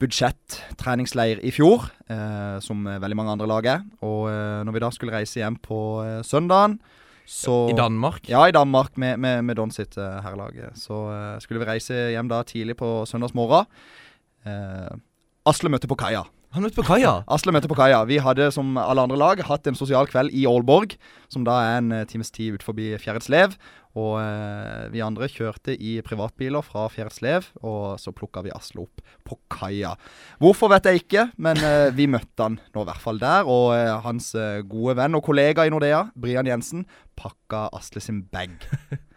budsjettreningsleir 0.01 1.41
i 1.45 1.51
fjor, 1.53 1.85
uh, 2.09 2.57
som 2.63 2.87
eh, 2.89 2.99
veldig 3.01 3.17
mange 3.19 3.35
andre 3.35 3.49
lag 3.49 3.67
er. 3.69 3.83
Og 4.05 4.31
eh, 4.31 4.63
når 4.65 4.75
vi 4.75 4.81
da 4.83 4.89
skulle 4.95 5.13
reise 5.13 5.41
hjem 5.41 5.59
på 5.61 5.77
eh, 6.05 6.19
søndagen, 6.25 6.79
så 7.31 7.69
I 7.69 7.77
Danmark? 7.77 8.25
Ja, 8.27 8.41
i 8.49 8.51
Danmark 8.55 8.97
med, 8.99 9.19
med, 9.21 9.45
med 9.45 9.55
Don 9.55 9.71
sitt 9.71 9.93
herrelag. 9.95 10.57
Så 10.75 11.05
eh, 11.13 11.37
skulle 11.39 11.61
vi 11.61 11.69
reise 11.69 12.09
hjem 12.15 12.27
da 12.27 12.41
tidlig 12.43 12.75
på 12.81 12.89
søndagsmorgen. 13.07 13.69
Asle 15.47 15.71
møtte 15.71 15.87
på 15.87 15.95
kaia. 16.01 16.25
Han 16.51 16.65
møtte 16.65 16.81
på 16.81 16.83
kaia? 16.83 17.21
Asle 17.31 17.53
møtte 17.55 17.69
på 17.71 17.77
kaia. 17.79 18.01
Vi 18.09 18.17
hadde 18.19 18.49
som 18.51 18.75
alle 18.79 19.05
andre 19.05 19.19
lag 19.19 19.41
hatt 19.47 19.67
en 19.69 19.77
sosial 19.79 20.09
kveld 20.11 20.33
i 20.35 20.43
Aalborg, 20.49 20.97
som 21.31 21.45
da 21.47 21.55
er 21.63 21.77
en 21.79 21.93
eh, 21.95 22.07
times 22.09 22.33
tid 22.35 22.57
ut 22.57 22.65
forbi 22.65 22.89
Fjerritslev. 22.99 23.55
Og 23.99 24.15
eh, 24.21 24.87
vi 24.93 25.01
andre 25.03 25.27
kjørte 25.31 25.73
i 25.75 25.97
privatbiler 26.05 26.63
fra 26.63 26.85
Fjerdslev, 26.91 27.49
og 27.67 27.99
så 27.99 28.13
plukka 28.15 28.43
vi 28.45 28.53
Asle 28.55 28.85
opp 28.85 29.03
på 29.27 29.37
kaia. 29.51 29.93
Hvorfor 30.39 30.71
vet 30.71 30.87
jeg 30.87 31.03
ikke, 31.03 31.25
men 31.43 31.59
eh, 31.65 31.89
vi 31.95 32.07
møtte 32.11 32.47
han 32.47 32.59
nå 32.61 32.85
i 32.85 32.89
hvert 32.89 33.03
fall 33.03 33.19
der. 33.21 33.49
Og 33.51 33.75
eh, 33.75 33.91
hans 34.05 34.31
gode 34.71 34.95
venn 35.01 35.19
og 35.19 35.25
kollega 35.27 35.67
i 35.67 35.73
Nordea, 35.73 36.05
Brian 36.15 36.47
Jensen, 36.47 36.85
pakka 37.19 37.67
Asle 37.75 38.03
sin 38.03 38.23
bag. 38.31 38.55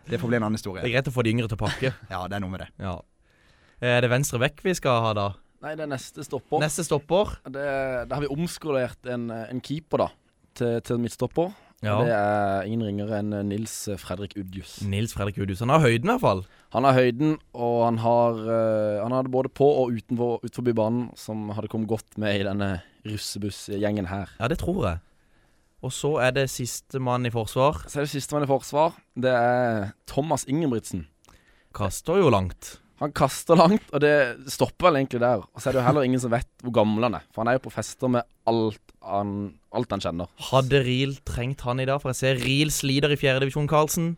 Det 0.04 0.18
får 0.20 0.28
bli 0.28 0.36
en 0.36 0.44
annen 0.44 0.58
historie. 0.58 0.82
Det 0.82 0.90
er 0.90 0.98
greit 0.98 1.08
å 1.08 1.14
få 1.14 1.24
de 1.24 1.32
yngre 1.32 1.48
til 1.48 1.56
å 1.56 1.64
pakke. 1.64 1.94
Ja, 2.12 2.26
det 2.28 2.36
er 2.36 2.42
noe 2.44 2.52
med 2.52 2.64
det. 2.66 2.70
Ja. 2.82 2.98
Er 3.84 4.02
det 4.04 4.10
venstre 4.12 4.40
vekk 4.42 4.60
vi 4.66 4.74
skal 4.76 5.00
ha, 5.04 5.14
da? 5.16 5.28
Nei, 5.64 5.72
det 5.78 5.86
er 5.86 5.92
neste 5.94 6.24
stopper. 6.26 6.60
Neste 6.60 6.84
stopper. 6.84 7.38
Det, 7.48 7.68
da 8.10 8.18
har 8.18 8.24
vi 8.26 8.28
omskolert 8.32 9.08
en, 9.08 9.30
en 9.32 9.62
keeper, 9.64 10.04
da, 10.04 10.08
til, 10.58 10.76
til 10.84 11.00
midtstopper. 11.00 11.54
Ja. 11.84 11.96
Det 12.00 12.14
er 12.16 12.68
ingen 12.68 12.84
ringere 12.86 13.20
enn 13.20 13.34
Nils 13.48 13.74
Fredrik 14.00 14.36
Udjus. 14.40 14.78
Nils 14.88 15.14
Fredrik 15.16 15.38
Udhus. 15.42 15.62
Han 15.64 15.72
har 15.74 15.84
høyden, 15.84 16.08
i 16.08 16.12
hvert 16.14 16.24
fall. 16.24 16.44
Han 16.74 16.88
har 16.88 16.96
høyden, 16.96 17.36
og 17.54 17.76
han 17.84 17.98
har 18.02 18.40
eh, 18.44 19.02
Han 19.04 19.14
hadde 19.14 19.32
både 19.32 19.52
på 19.52 19.68
og 19.84 19.94
utenfor, 19.94 20.40
utenfor 20.44 20.76
banen 20.76 21.08
som 21.20 21.50
hadde 21.54 21.70
kommet 21.72 21.90
godt 21.92 22.18
med 22.18 22.40
i 22.40 22.46
denne 22.46 22.70
russebussgjengen 23.06 24.08
her. 24.10 24.32
Ja, 24.40 24.48
det 24.48 24.58
tror 24.62 24.86
jeg. 24.88 25.02
Og 25.84 25.92
så 25.92 26.14
er 26.24 26.32
det 26.32 26.48
sistemann 26.48 27.28
i 27.28 27.32
forsvar. 27.32 27.82
Så 27.88 28.00
er 28.00 28.06
det 28.06 28.14
sistemann 28.14 28.46
i 28.46 28.48
forsvar. 28.48 28.96
Det 29.20 29.34
er 29.36 29.92
Thomas 30.08 30.46
Ingebrigtsen. 30.48 31.04
Kaster 31.76 32.22
jo 32.22 32.30
langt. 32.32 32.78
Han 33.04 33.12
kaster 33.12 33.58
langt, 33.58 33.84
og 33.92 34.00
det 34.00 34.14
stopper 34.48 34.88
vel 34.88 35.02
egentlig 35.02 35.20
der. 35.20 35.42
Og 35.44 35.60
så 35.60 35.68
er 35.68 35.76
det 35.76 35.82
jo 35.82 35.86
heller 35.90 36.06
ingen 36.08 36.22
som 36.22 36.32
vet 36.32 36.48
hvor 36.64 36.72
gammel 36.78 37.04
han 37.04 37.18
er. 37.18 37.24
For 37.34 37.42
han 37.44 37.50
er 37.52 37.58
jo 37.58 37.64
på 37.66 37.72
fester 37.74 38.08
med 38.08 38.24
alt 38.48 38.80
han, 39.04 39.32
alt 39.76 39.90
han 39.92 40.00
kjenner. 40.00 40.30
Hadde 40.48 40.80
Riel 40.86 41.12
trengt 41.28 41.60
han 41.68 41.82
i 41.82 41.86
dag? 41.88 42.00
For 42.00 42.14
jeg 42.14 42.20
ser 42.22 42.40
Riel 42.40 42.72
sliter 42.72 43.12
i 43.12 43.18
fjerdedivisjon, 43.20 43.68
Karlsen. 43.68 44.14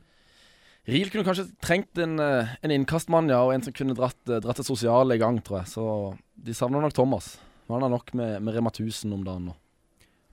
Riel 0.86 1.10
kunne 1.10 1.26
kanskje 1.26 1.48
trengt 1.64 1.98
en, 1.98 2.20
eh, 2.22 2.52
en 2.62 2.70
innkastmann, 2.70 3.26
ja, 3.32 3.40
og 3.42 3.50
en 3.56 3.64
som 3.66 3.74
kunne 3.74 3.96
dratt, 3.98 4.20
eh, 4.30 4.38
dratt 4.38 4.60
det 4.62 4.68
sosiale 4.68 5.16
i 5.16 5.18
gang, 5.18 5.40
tror 5.42 5.64
jeg. 5.64 5.72
Så 5.74 6.16
de 6.38 6.54
savner 6.54 6.80
nok 6.84 6.94
Thomas. 6.94 7.32
Han 7.68 7.82
har 7.82 7.90
nok 7.90 8.14
med, 8.14 8.40
med 8.46 8.54
Rema 8.54 8.70
1000 8.70 9.12
om 9.12 9.24
dagen 9.26 9.48
nå. 9.50 9.56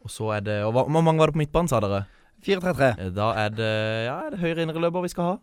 Og 0.04 0.12
så 0.14 0.30
er 0.36 0.42
det 0.46 0.60
Og 0.68 0.74
hvor 0.76 0.90
mange 1.02 1.18
var 1.18 1.32
det 1.32 1.34
på 1.34 1.42
midtbanen, 1.42 1.70
sa 1.72 1.80
dere? 1.82 2.06
4-3-3. 2.46 2.92
Eh, 3.00 3.10
Da 3.10 3.32
er 3.34 3.50
det 3.50 3.72
Ja, 4.06 4.20
er 4.28 4.30
det 4.36 4.40
høyre 4.44 4.62
indreløper 4.68 5.02
vi 5.02 5.10
skal 5.10 5.24
ha? 5.24 5.36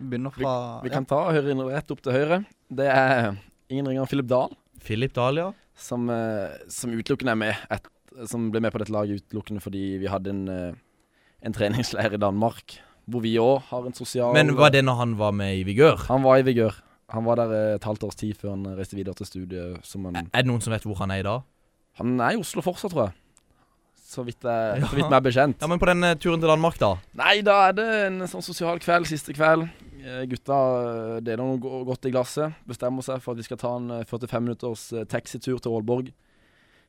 Begynner 0.00 0.32
Vi, 0.34 0.42
fra 0.42 0.80
vi 0.82 0.90
kan 0.90 1.04
ta 1.06 1.20
høyre 1.30 1.50
inn 1.54 1.60
rett 1.68 1.90
opp 1.94 2.00
til 2.02 2.12
høyre. 2.16 2.40
Det 2.74 2.86
er 2.90 3.36
ingen 3.70 3.86
ringer 3.86 4.02
enn 4.02 4.10
Philip 4.10 4.26
Dahl, 4.30 4.54
Philip 4.84 5.12
Dahlia. 5.14 5.52
som, 5.76 6.08
eh, 6.10 6.56
som 6.68 6.90
utelukkende 6.90 7.30
er 7.32 7.34
med 7.36 7.54
et, 7.70 7.86
Som 8.30 8.50
ble 8.52 8.60
med 8.62 8.70
på 8.72 8.78
dette 8.78 8.92
laget 8.94 9.22
utelukkende 9.24 9.60
fordi 9.60 9.98
vi 9.98 10.06
hadde 10.06 10.30
en, 10.30 10.48
eh, 10.48 10.74
en 11.42 11.52
treningsleir 11.52 12.14
i 12.14 12.20
Danmark. 12.22 12.76
Hvor 13.10 13.20
vi 13.20 13.34
òg 13.36 13.62
har 13.70 13.86
en 13.86 13.92
sosial 13.92 14.32
Men 14.32 14.54
var 14.56 14.70
det 14.70 14.84
når 14.84 14.94
han 14.96 15.16
var 15.18 15.32
med 15.32 15.58
i 15.58 15.64
Vigør? 15.64 16.06
Han 16.06 16.22
var 16.22 16.38
i 16.38 16.42
vigør. 16.42 16.74
Han 17.10 17.24
var 17.24 17.36
der 17.36 17.50
eh, 17.52 17.74
et 17.74 17.84
halvt 17.84 18.04
års 18.04 18.14
tid 18.16 18.34
før 18.38 18.50
han 18.54 18.64
reiste 18.78 18.94
videre 18.96 19.14
til 19.14 19.26
studiet. 19.26 19.84
Som 19.84 20.04
han, 20.06 20.30
Er 20.32 20.42
det 20.42 20.46
noen 20.46 20.60
som 20.62 20.72
vet 20.72 20.82
hvor 20.86 20.96
han 20.98 21.10
er 21.10 21.16
i 21.20 21.22
dag? 21.26 21.42
han 21.98 22.20
er 22.20 22.30
i 22.32 22.36
Oslo 22.40 22.60
fortsatt, 22.62 22.90
tror 22.90 23.04
jeg. 23.06 23.12
Så 24.14 24.22
vidt 24.26 24.44
jeg, 24.46 24.80
Ja. 24.80 24.86
så 24.86 24.94
vidt 24.98 25.10
meg 25.10 25.24
bekjent. 25.26 25.58
Ja, 25.60 25.66
Men 25.70 25.80
på 25.82 25.88
den 25.90 26.04
eh, 26.06 26.14
turen 26.14 26.38
til 26.42 26.50
Danmark, 26.50 26.76
da? 26.78 26.92
Nei, 27.18 27.40
da 27.42 27.56
er 27.68 27.72
det 27.74 27.86
en 28.06 28.20
sånn 28.30 28.44
sosial 28.46 28.78
kveld, 28.82 29.08
siste 29.10 29.34
kveld. 29.34 29.66
Eh, 30.04 30.24
Gutta 30.30 30.58
eh, 31.16 31.20
deler 31.24 31.42
noe 31.42 31.84
godt 31.88 32.06
i 32.06 32.12
glasset. 32.14 32.54
Bestemmer 32.68 33.02
seg 33.02 33.22
for 33.24 33.34
at 33.34 33.40
vi 33.42 33.46
skal 33.48 33.58
ta 33.58 33.72
en 33.80 33.90
eh, 33.90 34.04
45 34.06 34.44
minutters 34.46 34.84
taxitur 35.10 35.58
til 35.58 35.74
Aalborg. 35.74 36.12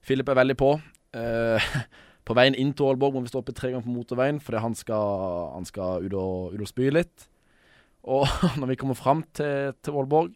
Philip 0.05 0.29
er 0.29 0.37
veldig 0.37 0.57
på. 0.59 0.73
Eh, 1.17 1.69
på 2.27 2.35
veien 2.37 2.57
inn 2.61 2.73
til 2.77 2.91
Aalborg 2.91 3.15
må 3.17 3.23
vi 3.25 3.31
stoppe 3.33 3.55
tre 3.57 3.71
ganger 3.71 3.85
på 3.87 3.95
motorveien 3.95 4.41
fordi 4.43 4.61
han 4.61 4.75
skal, 4.77 5.49
han 5.55 5.65
skal 5.65 6.05
ut, 6.05 6.13
og, 6.13 6.53
ut 6.53 6.61
og 6.61 6.69
spy 6.69 6.91
litt. 6.93 7.25
Og 8.05 8.27
når 8.59 8.73
vi 8.75 8.77
kommer 8.83 8.99
fram 8.99 9.23
til, 9.33 9.73
til 9.81 9.97
Aalborg, 9.97 10.35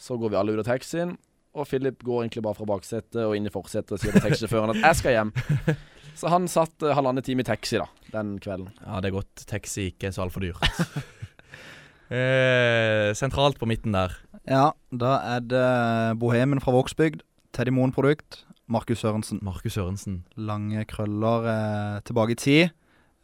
så 0.00 0.16
går 0.16 0.32
vi 0.32 0.40
alle 0.40 0.56
ut 0.56 0.62
av 0.64 0.70
taxien. 0.72 1.18
Og 1.54 1.66
Philip 1.68 1.98
går 2.02 2.22
egentlig 2.24 2.42
bare 2.46 2.56
fra 2.56 2.64
baksetet 2.68 3.18
og 3.26 3.34
inn 3.36 3.46
i 3.46 3.52
forsetet 3.52 3.92
og 3.92 4.00
sier 4.00 4.14
til 4.14 4.24
taxisjåføren 4.24 4.72
at 4.72 4.80
'jeg 4.82 4.96
skal 4.96 5.12
hjem'. 5.18 5.76
Så 6.20 6.28
han 6.28 6.46
satt 6.48 6.82
uh, 6.82 6.92
halvannen 6.92 7.24
time 7.24 7.40
i 7.40 7.44
taxi 7.48 7.78
da, 7.80 7.86
den 8.12 8.38
kvelden. 8.38 8.68
Ja, 8.84 9.00
det 9.00 9.08
er 9.08 9.16
godt 9.16 9.46
taxi 9.48 9.86
ikke 9.92 10.08
er 10.08 10.12
så 10.12 10.22
altfor 10.26 10.40
dyrt. 10.44 10.60
eh, 12.12 13.12
sentralt 13.16 13.58
på 13.60 13.66
midten 13.68 13.92
der. 13.96 14.12
Ja, 14.48 14.72
da 14.92 15.12
er 15.36 15.40
det 15.40 16.18
Bohemen 16.20 16.60
fra 16.60 16.72
Vågsbygd. 16.74 17.22
Teddy 17.52 17.72
Moen-produkt. 17.72 18.44
Markus 18.68 19.00
Sørensen. 19.00 19.40
Markus 19.44 19.72
Sørensen. 19.76 20.22
Lange 20.36 20.84
krøller 20.88 21.48
eh, 21.48 22.00
tilbake 22.04 22.36
i 22.36 22.40
tid. 22.40 22.62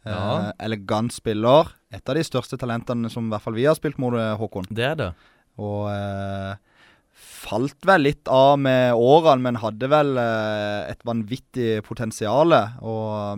Eh, 0.05 0.13
Ja. 0.13 0.51
Elegant 0.59 1.13
spiller. 1.13 1.73
Et 1.91 2.09
av 2.09 2.15
de 2.15 2.23
største 2.23 2.57
talentene 2.57 3.09
som 3.11 3.25
i 3.27 3.29
hvert 3.33 3.43
fall 3.43 3.53
vi 3.57 3.65
har 3.65 3.75
spilt 3.75 3.99
mot, 3.99 4.13
eh, 4.13 4.35
Håkon. 4.37 4.65
Det 4.71 4.85
er 4.85 4.95
det. 4.95 5.13
Og 5.59 5.89
eh, 5.91 6.55
falt 7.19 7.85
vel 7.87 8.05
litt 8.07 8.29
av 8.31 8.57
med 8.61 8.95
årene, 8.95 9.43
men 9.45 9.59
hadde 9.61 9.89
vel 9.91 10.17
eh, 10.21 10.89
et 10.91 11.03
vanvittig 11.07 11.83
potensial. 11.87 12.55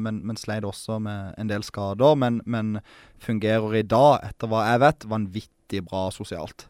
Men, 0.02 0.22
men 0.28 0.40
sleit 0.40 0.68
også 0.68 1.00
med 1.04 1.36
en 1.42 1.52
del 1.52 1.66
skader. 1.68 2.18
Men, 2.20 2.42
men 2.46 2.80
fungerer 3.22 3.82
i 3.82 3.86
dag, 3.86 4.22
etter 4.32 4.52
hva 4.52 4.66
jeg 4.70 4.84
vet, 4.86 5.10
vanvittig 5.12 5.84
bra 5.90 6.08
sosialt. 6.14 6.68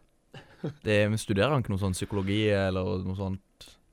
det 0.88 1.04
studerer 1.22 1.54
han 1.54 1.64
ikke 1.64 1.74
noe 1.74 1.86
sånn 1.86 1.98
psykologi 1.98 2.44
eller 2.54 3.02
noe 3.06 3.18
sånt? 3.18 3.44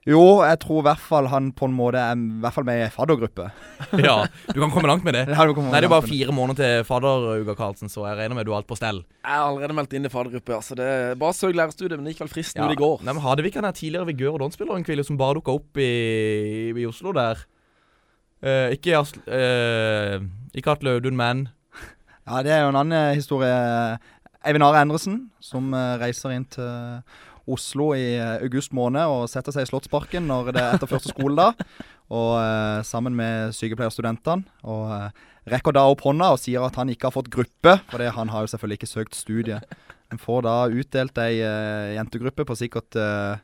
Jo, 0.07 0.41
jeg 0.47 0.61
tror 0.63 0.79
i 0.81 0.85
hvert 0.87 1.03
fall 1.03 1.27
han 1.29 1.51
på 1.57 1.67
en 1.67 1.75
måte 1.77 2.01
er 2.01 2.15
i 2.17 2.39
hvert 2.41 2.55
fall 2.55 2.65
med 2.69 2.81
i 2.81 2.91
faddergruppe. 2.93 3.49
ja, 4.07 4.15
du 4.47 4.61
kan 4.63 4.71
komme 4.73 4.89
langt 4.89 5.05
med 5.05 5.17
det. 5.19 5.25
Ja, 5.35 5.45
du 5.45 5.59
Nei, 5.59 5.73
det 5.75 5.83
er 5.83 5.89
jo 5.89 5.93
bare 5.97 6.07
fire 6.09 6.35
måneder 6.35 6.61
til 6.63 6.87
fadderuka, 6.89 7.57
Karlsen, 7.59 7.93
så 7.93 8.07
jeg 8.07 8.17
regner 8.21 8.39
med 8.39 8.49
du 8.49 8.55
har 8.55 8.63
alt 8.63 8.71
på 8.71 8.79
stell. 8.79 9.03
Jeg 9.27 9.35
har 9.35 9.51
allerede 9.51 9.77
meldt 9.77 9.99
inn 9.99 10.09
i 10.09 10.13
faddergruppe, 10.13 10.55
altså. 10.57 10.79
det 10.79 10.87
er 10.89 11.21
bare 11.21 11.37
søk 11.37 11.53
lærerstudiet, 11.59 11.99
men 11.99 12.09
det 12.09 12.15
gikk 12.15 12.25
vel 12.25 12.33
frist 12.33 12.57
nå 12.57 12.71
det 12.71 12.81
går. 12.81 13.05
Nei, 13.05 13.13
men 13.13 13.25
Hadde 13.27 13.45
vi 13.45 13.53
ikke 13.53 13.65
den 13.65 13.77
tidligere 13.77 14.09
Vigør 14.09 14.39
og 14.39 14.43
Don-spilleren 14.45 14.87
Kvile 14.87 15.05
som 15.05 15.21
bare 15.21 15.41
dukka 15.41 15.59
opp 15.59 15.83
i, 15.83 15.93
i 16.73 16.89
Oslo 16.89 17.13
der? 17.17 17.45
Uh, 18.39 18.71
ikke 18.73 18.93
i 18.93 18.97
Asl... 18.97 19.19
eh, 19.35 20.21
ikke 20.55 20.77
Atle 20.77 20.95
Audun, 20.97 21.19
men 21.19 21.49
Ja, 22.29 22.43
det 22.47 22.53
er 22.55 22.63
jo 22.63 22.71
en 22.71 22.79
annen 22.79 23.17
historie. 23.19 23.53
Eivind 24.47 24.65
Are 24.65 24.81
Endresen, 24.81 25.25
som 25.43 25.73
uh, 25.75 25.97
reiser 25.99 26.33
inn 26.37 26.47
til 26.49 27.03
Oslo 27.55 27.91
i 27.97 28.17
eh, 28.19 28.37
august 28.45 28.73
måned 28.77 29.03
og 29.09 29.27
setter 29.33 29.55
seg 29.55 29.65
i 29.67 29.71
Slottsparken 29.71 30.27
når 30.29 30.53
det 30.55 30.63
er 30.63 30.77
etter 30.77 30.91
første 30.91 31.13
skoledag. 31.15 31.59
Og 32.19 32.39
eh, 32.41 32.79
sammen 32.89 33.13
med 33.19 33.51
sykepleierstudentene. 33.53 34.47
Og 34.65 34.87
eh, 34.95 35.11
rekker 35.53 35.75
da 35.77 35.83
opp 35.93 36.01
hånda 36.07 36.31
og 36.33 36.39
sier 36.41 36.65
at 36.65 36.77
han 36.81 36.89
ikke 36.93 37.09
har 37.11 37.15
fått 37.19 37.29
gruppe, 37.33 37.75
for 37.91 38.01
det- 38.01 38.15
han 38.17 38.31
har 38.33 38.47
jo 38.47 38.53
selvfølgelig 38.55 38.79
ikke 38.81 38.89
søkt 38.95 39.15
studie. 39.19 39.59
Han 40.09 40.21
får 40.23 40.43
da 40.47 40.55
utdelt 40.73 41.21
ei 41.21 41.35
eh, 41.45 41.95
jentegruppe 41.99 42.47
på 42.49 42.57
sikkert 42.57 42.97
eh, 42.97 43.37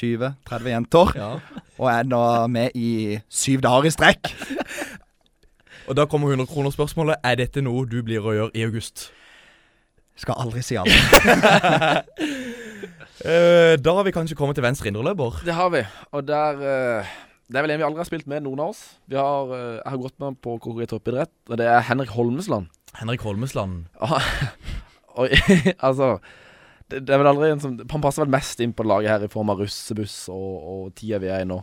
20-30 0.00 0.70
jenter, 0.72 1.12
Ja. 1.18 1.30
og 1.78 1.86
er 1.92 2.02
da 2.10 2.22
med 2.50 2.74
i 2.78 3.20
syv 3.28 3.60
dager 3.62 3.86
i 3.86 3.94
strekk. 3.94 4.30
Og 5.90 5.96
da 5.98 6.04
kommer 6.06 6.30
100 6.34 6.46
kroner-spørsmålet. 6.50 7.18
Er 7.26 7.34
dette 7.40 7.62
noe 7.66 7.82
du 7.90 7.98
blir 8.06 8.22
å 8.22 8.34
gjøre 8.36 8.54
i 8.58 8.62
august? 8.66 9.08
Skal 10.20 10.38
aldri 10.38 10.62
si 10.62 10.76
aldri. 10.78 10.98
Eh, 13.20 13.74
da 13.76 13.92
har 13.98 14.06
vi 14.06 14.14
kanskje 14.16 14.36
kommet 14.38 14.56
til 14.56 14.64
venstre 14.64 14.88
indreløper. 14.88 15.42
Det 15.44 15.52
har 15.56 15.68
vi, 15.74 15.82
og 16.16 16.24
der 16.24 16.60
uh, 16.60 17.16
Det 17.50 17.58
er 17.58 17.64
vel 17.66 17.74
en 17.74 17.80
vi 17.82 17.84
aldri 17.84 18.00
har 18.00 18.08
spilt 18.08 18.28
med, 18.30 18.44
noen 18.46 18.62
av 18.64 18.72
oss. 18.72 18.80
Vi 19.10 19.18
har, 19.18 19.50
uh, 19.50 19.76
jeg 19.76 19.90
har 19.92 20.00
gått 20.00 20.16
med 20.22 20.38
på 20.40 20.56
KKG 20.62 20.86
toppidrett, 20.88 21.34
og 21.50 21.58
det 21.60 21.66
er 21.68 21.84
Henrik 21.84 22.14
Holmesland. 22.14 22.70
Henrik 22.96 23.20
Holmesland. 23.26 23.90
og 25.18 25.34
altså 25.86 26.14
det, 26.90 27.02
det 27.04 27.12
er 27.12 27.20
vel 27.20 27.30
aldri 27.30 27.50
en 27.52 27.60
som 27.62 27.76
Han 27.90 28.02
passer 28.02 28.24
vel 28.24 28.32
mest 28.32 28.62
inn 28.64 28.72
på 28.72 28.86
laget 28.86 29.12
her 29.12 29.26
i 29.26 29.32
form 29.32 29.52
av 29.52 29.60
russebuss 29.60 30.22
og, 30.32 30.54
og 30.72 30.94
tida 30.96 31.20
vi 31.22 31.28
er 31.28 31.44
i 31.44 31.50
nå. 31.50 31.60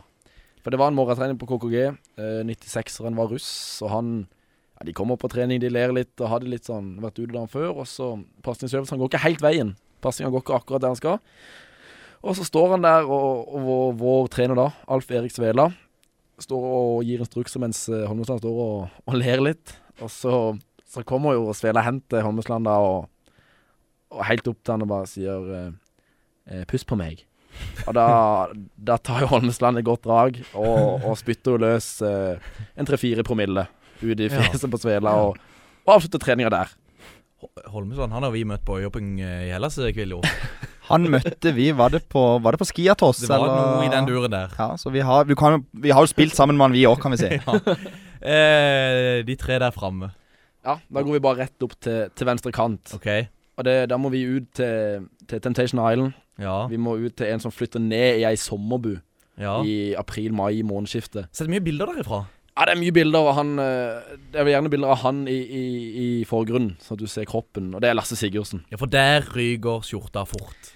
For 0.62 0.72
det 0.74 0.78
var 0.80 0.92
en 0.92 0.98
morgentrening 0.98 1.38
på 1.40 1.48
KKG. 1.48 1.76
Eh, 2.20 2.40
96-eren 2.44 3.18
var 3.18 3.30
russ, 3.32 3.50
og 3.82 3.92
han 3.92 4.08
ja, 4.78 4.86
De 4.86 4.94
kommer 4.94 5.18
på 5.18 5.30
trening, 5.32 5.60
de 5.62 5.70
ler 5.72 5.94
litt 5.94 6.20
og 6.20 6.30
hadde 6.32 6.50
litt 6.50 6.68
sånn 6.68 6.96
vært 7.02 7.18
ute 7.18 7.32
dagen 7.32 7.50
før. 7.50 7.70
Og 7.82 7.88
så 7.90 8.12
pasningsøvelsen 8.46 9.00
går 9.00 9.10
ikke 9.10 9.26
helt 9.26 9.44
veien. 9.44 9.74
Pasninga 10.04 10.30
går 10.34 10.44
ikke 10.44 10.58
akkurat 10.60 10.84
der 10.84 10.92
han 10.94 11.00
skal. 11.00 11.18
Og 12.22 12.34
så 12.38 12.46
står 12.46 12.74
han 12.74 12.86
der, 12.86 13.06
og, 13.06 13.44
og 13.54 13.66
vår, 13.68 13.92
vår 14.00 14.30
trener 14.34 14.58
da, 14.58 14.70
Alf 14.90 15.10
Erik 15.14 15.34
Svela, 15.34 15.68
står 16.42 16.64
og 16.70 17.04
gir 17.06 17.22
instrukser 17.22 17.62
mens 17.62 17.84
eh, 17.90 18.06
Holmesland 18.06 18.42
står 18.42 18.58
og, 18.64 18.98
og 19.06 19.18
ler 19.18 19.42
litt. 19.42 19.74
Og 20.02 20.10
så, 20.10 20.32
så 20.86 21.04
kommer 21.06 21.36
jo 21.38 21.54
Svela 21.56 21.82
hen 21.86 22.00
til 22.10 22.22
Holmesland 22.26 22.66
da, 22.66 22.76
og, 22.82 23.08
og 24.14 24.24
helt 24.26 24.50
opp 24.50 24.60
til 24.62 24.74
han 24.74 24.86
og 24.86 24.90
bare 24.92 25.08
sier 25.10 25.50
eh, 25.58 25.70
eh, 26.50 26.64
'puss 26.66 26.86
på 26.86 26.98
meg'. 26.98 27.24
Og 27.88 27.94
da, 27.96 28.06
da 28.76 28.98
tar 29.02 29.24
jo 29.24 29.30
Holmesland 29.32 29.80
et 29.80 29.86
godt 29.86 30.04
drag 30.04 30.36
og, 30.54 31.02
og 31.02 31.16
spytter 31.18 31.56
jo 31.56 31.62
løs 31.64 31.88
eh, 32.06 32.38
en 32.78 32.86
tre-fire 32.86 33.24
promille 33.26 33.66
ut 34.02 34.20
i 34.20 34.28
Ja. 34.30 34.44
på 34.54 34.78
Svela, 34.78 35.14
og, 35.18 35.38
og 35.86 35.94
avslutter 35.96 36.22
treninga 36.22 36.50
der. 36.54 36.74
Holmesland 37.70 38.12
han 38.12 38.24
har 38.26 38.32
vi 38.34 38.42
møtt 38.48 38.64
på 38.66 38.80
øyehopping 38.80 39.20
eh, 39.22 39.46
i 39.46 39.52
Hellas, 39.54 39.78
Kviljo. 39.78 40.22
Han 40.88 41.04
møtte 41.12 41.52
vi 41.52 41.68
Var 41.76 41.92
det 41.92 42.00
på, 42.08 42.20
var 42.40 42.56
det 42.56 42.62
på 42.62 42.66
Skiatos? 42.70 43.20
Det 43.20 43.28
var 43.28 43.44
eller? 43.44 43.74
noe 43.76 43.86
i 43.86 43.90
den 43.92 44.06
duren 44.08 44.32
der. 44.32 44.54
Ja, 44.56 44.70
så 44.80 44.90
vi 44.90 45.02
har, 45.04 45.26
vi, 45.28 45.36
kan, 45.36 45.60
vi 45.76 45.92
har 45.92 46.00
jo 46.00 46.10
spilt 46.10 46.34
sammen 46.34 46.56
med 46.56 46.70
han, 46.70 46.76
vi 46.78 46.86
òg, 46.88 46.96
kan 47.02 47.14
vi 47.14 47.20
si. 47.20 47.34
Ja. 47.48 47.76
Eh, 48.18 49.20
de 49.22 49.36
tre 49.38 49.60
der 49.62 49.70
framme. 49.70 50.08
Ja, 50.66 50.80
da 50.90 51.02
går 51.06 51.14
vi 51.14 51.20
bare 51.22 51.44
rett 51.44 51.62
opp 51.62 51.76
til, 51.78 52.08
til 52.18 52.26
venstre 52.26 52.50
kant. 52.56 52.96
OK. 52.96 53.06
Og 53.60 53.66
det, 53.68 53.76
da 53.92 53.98
må 54.00 54.10
vi 54.10 54.24
ut 54.26 54.48
til, 54.58 55.04
til 55.30 55.42
Temptation 55.44 55.78
Island. 55.78 56.16
Ja. 56.42 56.64
Vi 56.70 56.80
må 56.82 56.96
ut 56.98 57.14
til 57.18 57.30
en 57.30 57.44
som 57.44 57.54
flytter 57.54 57.82
ned 57.82 58.22
i 58.22 58.26
ei 58.26 58.34
sommerbu 58.38 58.96
ja. 59.38 59.60
i 59.62 59.94
april-mai 59.98 60.64
månedsskiftet. 60.66 61.30
Sett 61.34 61.50
mye 61.50 61.62
bilder 61.62 61.92
derifra. 61.92 62.24
Ja, 62.58 62.64
det 62.66 62.74
er 62.74 62.80
mye 62.80 62.94
bilder 62.94 63.22
av 63.22 63.36
han 63.38 63.52
eh, 63.62 64.14
Det 64.32 64.40
er 64.42 64.48
gjerne 64.50 64.70
bilder 64.72 64.90
av 64.90 65.04
han 65.04 65.20
i, 65.30 65.36
i, 65.38 65.66
i 66.02 66.08
forgrunnen, 66.26 66.72
så 66.82 66.96
at 66.96 67.02
du 67.02 67.06
ser 67.10 67.28
kroppen. 67.30 67.70
Og 67.70 67.84
det 67.84 67.92
er 67.92 67.94
Lasse 67.94 68.18
Sigurdsen. 68.18 68.64
Ja, 68.72 68.80
for 68.80 68.90
der 68.90 69.22
ryker 69.30 69.84
skjorta 69.86 70.24
fort. 70.26 70.72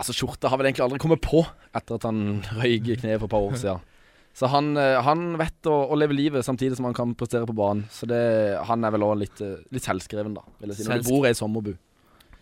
Altså, 0.00 0.16
skjorta 0.16 0.50
har 0.50 0.58
vel 0.58 0.70
egentlig 0.70 0.88
aldri 0.88 0.98
kommet 1.02 1.22
på 1.22 1.44
etter 1.76 2.00
at 2.00 2.08
han 2.08 2.40
røyk 2.56 2.88
i 2.88 2.98
kneet 2.98 3.20
for 3.20 3.28
et 3.28 3.34
par 3.36 3.46
år 3.46 3.54
siden. 3.60 3.86
Så 4.34 4.50
han, 4.50 4.72
eh, 4.80 4.96
han 5.06 5.36
vet 5.38 5.70
å, 5.70 5.76
å 5.92 5.98
leve 5.98 6.16
livet 6.16 6.46
samtidig 6.46 6.78
som 6.78 6.88
han 6.88 6.96
kan 6.96 7.14
prestere 7.18 7.46
på 7.46 7.54
banen. 7.54 7.84
Så 7.94 8.08
det, 8.10 8.20
han 8.66 8.86
er 8.86 8.94
vel 8.94 9.06
òg 9.06 9.20
litt, 9.22 9.42
eh, 9.44 9.60
litt 9.70 9.86
selvskreven, 9.86 10.34
da. 10.34 10.42
Vil 10.58 10.74
jeg 10.74 10.80
si. 10.80 10.88
Når 10.90 11.04
du 11.04 11.10
bor 11.12 11.28
i 11.28 11.30
ei 11.30 11.38
sommerbu. 11.38 11.76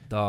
Da 0.08 0.24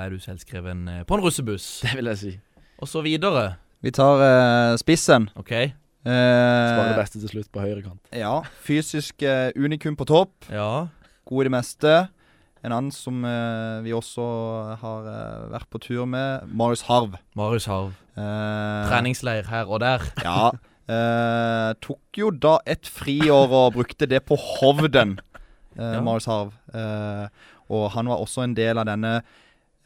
er 0.00 0.14
du 0.14 0.22
selvskreven 0.24 0.86
på 1.04 1.18
en 1.18 1.24
russebuss. 1.26 1.68
Det 1.84 1.98
vil 1.98 2.12
jeg 2.14 2.22
si. 2.22 2.32
Og 2.80 2.88
så 2.88 3.04
videre. 3.04 3.58
Vi 3.84 3.92
tar 3.96 4.24
uh, 4.24 4.78
spissen. 4.80 5.28
OK. 5.40 5.52
Spare 6.00 6.86
det 6.88 6.94
Eh, 6.94 7.00
beste 7.02 7.20
til 7.20 7.28
slutt 7.28 7.50
på 7.52 7.60
høyre 7.60 7.82
kant. 7.84 8.00
ja. 8.16 8.40
Fysisk 8.64 9.22
eh, 9.22 9.50
unikum 9.56 9.96
på 9.96 10.06
topp. 10.08 10.32
Ja. 10.50 10.88
God 11.28 11.42
i 11.44 11.48
det 11.48 11.52
meste. 11.52 12.08
En 12.64 12.72
annen 12.72 12.90
som 12.92 13.22
eh, 13.24 13.80
vi 13.84 13.92
også 13.96 14.24
har 14.80 15.06
eh, 15.08 15.50
vært 15.52 15.68
på 15.72 15.80
tur 15.80 16.06
med, 16.08 16.46
Marius 16.52 16.82
Harv. 16.88 17.14
Marius 17.36 17.66
Harv. 17.68 17.92
Eh, 18.16 18.88
Treningsleir 18.90 19.44
her 19.48 19.68
og 19.68 19.80
der. 19.80 20.00
Ja. 20.24 20.50
Eh, 20.90 21.74
tok 21.84 22.18
jo 22.18 22.30
da 22.34 22.56
et 22.66 22.88
friår 22.90 23.52
og 23.54 23.74
brukte 23.76 24.08
det 24.10 24.24
på 24.26 24.36
Hovden, 24.36 25.18
eh, 25.78 25.94
Ja. 25.94 26.00
Marius 26.02 26.26
Harv. 26.26 26.52
Eh, 26.74 27.28
og 27.70 27.90
han 27.94 28.08
var 28.10 28.18
også 28.24 28.42
en 28.42 28.54
del 28.58 28.78
av 28.80 28.88
denne 28.90 29.20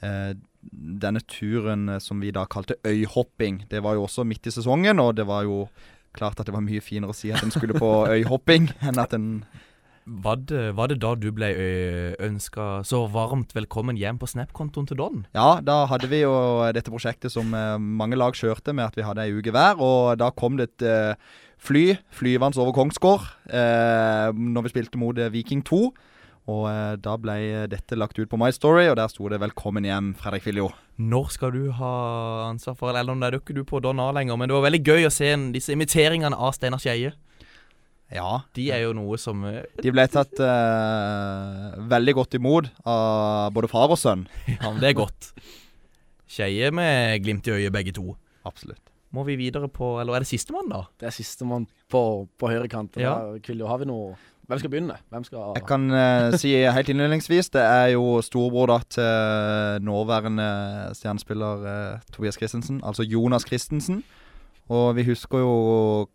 eh, 0.03 0.33
denne 0.65 1.21
turen 1.29 1.89
eh, 1.93 1.99
som 2.01 2.23
vi 2.25 2.31
da 2.33 2.47
kalte 2.47 2.79
øyhopping. 2.89 3.67
Det 3.69 3.83
var 3.85 3.95
jo 3.99 4.07
også 4.07 4.25
midt 4.25 4.47
i 4.49 4.55
sesongen, 4.55 4.99
og 5.03 5.15
det 5.19 5.27
var 5.29 5.43
jo 5.45 5.67
klart 6.15 6.41
at 6.41 6.49
det 6.49 6.55
var 6.55 6.65
mye 6.65 6.83
finere 6.85 7.15
å 7.15 7.17
si 7.17 7.33
at 7.35 7.45
en 7.45 7.55
skulle 7.55 7.77
på 7.79 7.93
øyhopping 8.09 8.71
enn 8.87 9.01
at 9.03 9.15
en 9.17 9.31
Var 10.05 10.37
det, 10.37 10.75
var 10.77 10.91
det 10.91 10.99
da 11.01 11.15
du 11.17 11.31
ble 11.33 11.49
ønska 12.21 12.83
så 12.85 13.07
varmt 13.09 13.55
velkommen 13.57 13.97
hjem 13.97 14.19
på 14.21 14.29
Snap-kontoen 14.29 14.85
til 14.91 14.99
Don? 15.01 15.23
Ja, 15.33 15.63
da 15.65 15.87
hadde 15.89 16.11
vi 16.11 16.19
jo 16.21 16.35
dette 16.77 16.93
prosjektet 16.93 17.33
som 17.33 17.49
mange 17.81 18.19
lag 18.21 18.37
kjørte 18.37 18.75
med 18.77 18.85
at 18.85 18.99
vi 18.99 19.07
hadde 19.07 19.25
ei 19.25 19.33
uke 19.33 19.55
hver. 19.55 19.81
Og 19.81 20.19
da 20.21 20.29
kom 20.37 20.59
det 20.61 20.75
et 20.75 21.17
fly 21.65 21.97
flyvende 22.13 22.61
over 22.61 22.75
Kongsgård 22.77 23.25
eh, 23.49 24.29
når 24.35 24.67
vi 24.67 24.75
spilte 24.75 25.01
mot 25.01 25.19
Viking 25.33 25.65
2. 25.65 25.81
Og 26.51 26.67
eh, 26.69 26.95
da 27.01 27.15
ble 27.17 27.37
dette 27.73 27.97
lagt 27.97 28.19
ut 28.21 28.29
på 28.29 28.37
My 28.41 28.51
Story, 28.53 28.85
og 28.91 28.99
der 29.01 29.09
sto 29.09 29.29
det 29.33 29.41
'Velkommen 29.41 29.87
hjem, 29.89 30.13
Fredrik 30.21 30.45
Viljo'. 30.45 30.73
Når 31.01 31.31
skal 31.33 31.53
du 31.53 31.71
ha 31.73 31.93
ansvar 32.51 32.77
for 32.77 32.93
Eller 32.93 33.13
om 33.13 33.21
det 33.21 33.33
er 33.33 33.39
ikke 33.41 33.55
du 33.57 33.65
på 33.65 33.81
Don 33.81 33.99
A 34.01 34.13
lenger, 34.13 34.37
men 34.37 34.49
det 34.49 34.55
var 34.55 34.71
veldig 34.71 34.85
gøy 34.85 35.07
å 35.09 35.13
se 35.13 35.33
disse 35.53 35.73
imiteringene 35.73 36.37
av 36.37 36.53
Steinar 36.53 36.79
Skeie. 36.79 37.15
Ja. 38.13 38.45
De 38.55 38.71
er 38.71 38.85
jo 38.85 38.93
noe 38.93 39.17
som 39.19 39.43
eh, 39.49 39.65
De 39.81 39.91
ble 39.91 40.05
tatt 40.07 40.39
eh, 40.39 41.77
veldig 41.91 42.15
godt 42.15 42.37
imot 42.37 42.69
av 42.85 43.51
både 43.57 43.71
far 43.73 43.89
og 43.89 43.99
sønn. 43.99 44.27
Ja, 44.61 44.71
men 44.71 44.81
det 44.81 44.93
er 44.93 45.01
godt. 45.01 45.33
Skeie 46.29 46.71
med 46.75 47.23
glimt 47.25 47.49
i 47.49 47.57
øyet, 47.57 47.73
begge 47.73 47.95
to. 47.97 48.17
Absolutt. 48.45 48.83
Må 49.15 49.23
vi 49.25 49.37
videre 49.39 49.69
på 49.71 50.01
Eller 50.03 50.17
er 50.19 50.25
det 50.25 50.29
sistemann, 50.29 50.69
da? 50.69 50.85
Det 50.99 51.07
er 51.09 51.15
sistemann 51.15 51.67
på, 51.89 52.29
på 52.39 52.51
høyre 52.51 52.69
kant. 52.69 52.97
og 52.99 53.03
Ja. 53.03 53.15
Da, 53.15 53.39
Kviljo, 53.41 53.69
har 53.71 53.79
vi 53.81 53.89
noe 53.89 54.15
Hvem 54.45 54.61
skal 54.61 54.71
begynne? 54.71 54.97
Hvem 55.09 55.25
skal 55.25 55.55
Jeg 55.57 55.65
kan 55.69 55.87
uh, 55.91 56.35
si 56.41 56.53
helt 56.53 56.91
innledningsvis 56.93 57.49
det 57.55 57.63
er 57.63 57.95
jo 57.95 58.21
storebror 58.25 58.69
da 58.75 58.79
til 58.97 59.87
nåværende 59.87 60.49
stjernespiller 60.99 61.65
uh, 61.65 62.05
Tobias 62.13 62.37
Christensen, 62.37 62.83
altså 62.85 63.03
Jonas 63.03 63.47
Christensen. 63.49 64.03
Og 64.69 64.97
vi 64.97 65.05
husker 65.09 65.45
jo 65.45 65.57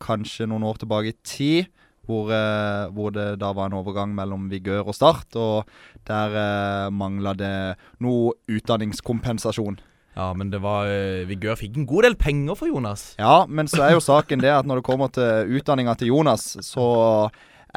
kanskje 0.01 0.47
noen 0.49 0.65
år 0.65 0.81
tilbake 0.81 1.13
i 1.13 1.19
tid 1.25 1.69
hvor, 2.09 2.31
uh, 2.33 2.89
hvor 2.93 3.13
det 3.13 3.35
da 3.41 3.51
var 3.53 3.69
en 3.69 3.77
overgang 3.77 4.15
mellom 4.17 4.49
Vigør 4.49 4.89
og 4.89 4.97
Start, 4.97 5.35
og 5.37 5.69
der 6.09 6.33
uh, 6.33 6.93
mangla 6.93 7.35
det 7.37 7.53
noe 8.01 8.33
utdanningskompensasjon. 8.49 9.77
Ja, 10.17 10.31
men 10.33 10.49
det 10.51 10.59
var 10.59 10.89
eh, 10.89 11.27
Vigør 11.29 11.55
fikk 11.55 11.77
en 11.77 11.85
god 11.87 12.03
del 12.07 12.15
penger 12.19 12.57
for 12.57 12.67
Jonas. 12.67 13.13
Ja, 13.21 13.45
men 13.47 13.69
så 13.71 13.85
er 13.85 13.93
jo 13.93 14.01
saken 14.03 14.41
det 14.43 14.49
at 14.51 14.67
når 14.67 14.81
det 14.81 14.87
kommer 14.89 15.11
til 15.15 15.53
utdanninga 15.55 15.93
til 15.95 16.09
Jonas, 16.11 16.57
så 16.65 16.87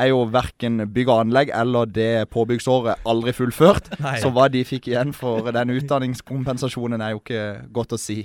er 0.00 0.08
jo 0.08 0.24
verken 0.32 0.86
bygg 0.92 1.10
og 1.10 1.22
anlegg 1.26 1.52
eller 1.54 1.88
det 1.90 2.28
påbyggsåret 2.32 3.06
aldri 3.08 3.34
fullført. 3.36 3.90
Nei. 4.04 4.18
Så 4.22 4.32
hva 4.32 4.48
de 4.52 4.64
fikk 4.66 4.88
igjen 4.90 5.12
for 5.16 5.50
den 5.54 5.74
utdanningskompensasjonen 5.76 7.04
er 7.04 7.14
jo 7.14 7.22
ikke 7.22 7.46
godt 7.74 7.96
å 7.96 8.00
si. 8.00 8.22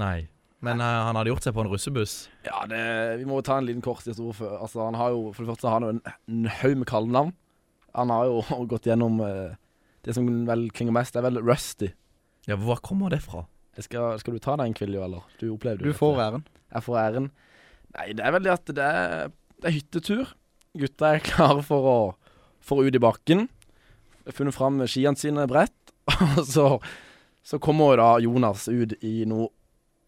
Nei. 0.00 0.26
Men 0.64 0.80
uh, 0.80 1.04
han 1.08 1.18
hadde 1.18 1.30
gjort 1.32 1.44
seg 1.44 1.54
på 1.56 1.64
en 1.64 1.70
russebuss. 1.70 2.14
Ja, 2.46 2.62
det, 2.70 2.82
vi 3.20 3.26
må 3.28 3.40
jo 3.40 3.46
ta 3.46 3.58
en 3.60 3.66
liten 3.68 3.84
kort 3.84 4.06
historie. 4.08 4.48
Altså, 4.56 4.80
han 4.86 4.96
har 4.98 5.12
jo, 5.12 5.26
for 5.34 5.44
det 5.44 5.52
første 5.52 5.68
har 5.68 5.76
han 5.76 5.86
jo 5.86 5.92
en, 5.96 6.14
en 6.32 6.46
haug 6.62 6.78
med 6.80 6.88
kallenavn. 6.88 7.34
Han 7.94 8.12
har 8.14 8.30
jo 8.30 8.40
gått 8.72 8.88
gjennom 8.88 9.20
uh, 9.22 9.52
Det 10.04 10.16
som 10.16 10.26
vel 10.48 10.66
klinger 10.74 10.96
mest, 10.96 11.14
det 11.14 11.20
er 11.20 11.28
vel 11.28 11.42
Rusty. 11.44 11.92
Ja, 12.48 12.56
Hvor 12.60 12.80
kommer 12.84 13.12
det 13.12 13.22
fra? 13.24 13.46
Skal, 13.80 14.18
skal 14.20 14.36
du 14.36 14.42
ta 14.42 14.56
den, 14.60 14.74
Kviljo, 14.76 15.02
eller? 15.04 15.24
Du 15.40 15.48
opplevde 15.54 15.84
jo 15.84 15.92
Du 15.92 15.98
får 15.98 16.20
æren. 16.22 16.44
Jeg 16.74 16.86
får 16.86 16.98
æren. 17.00 17.28
Nei, 17.94 18.08
det 18.16 18.24
er 18.26 18.34
vel 18.34 18.44
det 18.46 18.52
at 18.54 18.72
det 18.76 18.84
er, 18.84 19.32
det 19.62 19.70
er 19.70 19.76
hyttetur. 19.78 20.34
Gutta 20.74 21.14
er 21.14 21.22
klare 21.22 21.62
for 21.62 21.86
å, 21.86 21.98
for 22.64 22.82
ut 22.82 22.96
i 22.96 23.02
bakken. 23.02 23.46
Funnet 24.34 24.56
fram 24.56 24.80
skiene 24.90 25.18
sine 25.20 25.46
bredt. 25.50 25.76
Og 26.38 26.44
så, 26.48 26.68
så 27.46 27.60
kommer 27.62 27.98
da 28.00 28.14
Jonas 28.20 28.66
ut 28.68 28.96
i 29.00 29.22
noe 29.28 29.48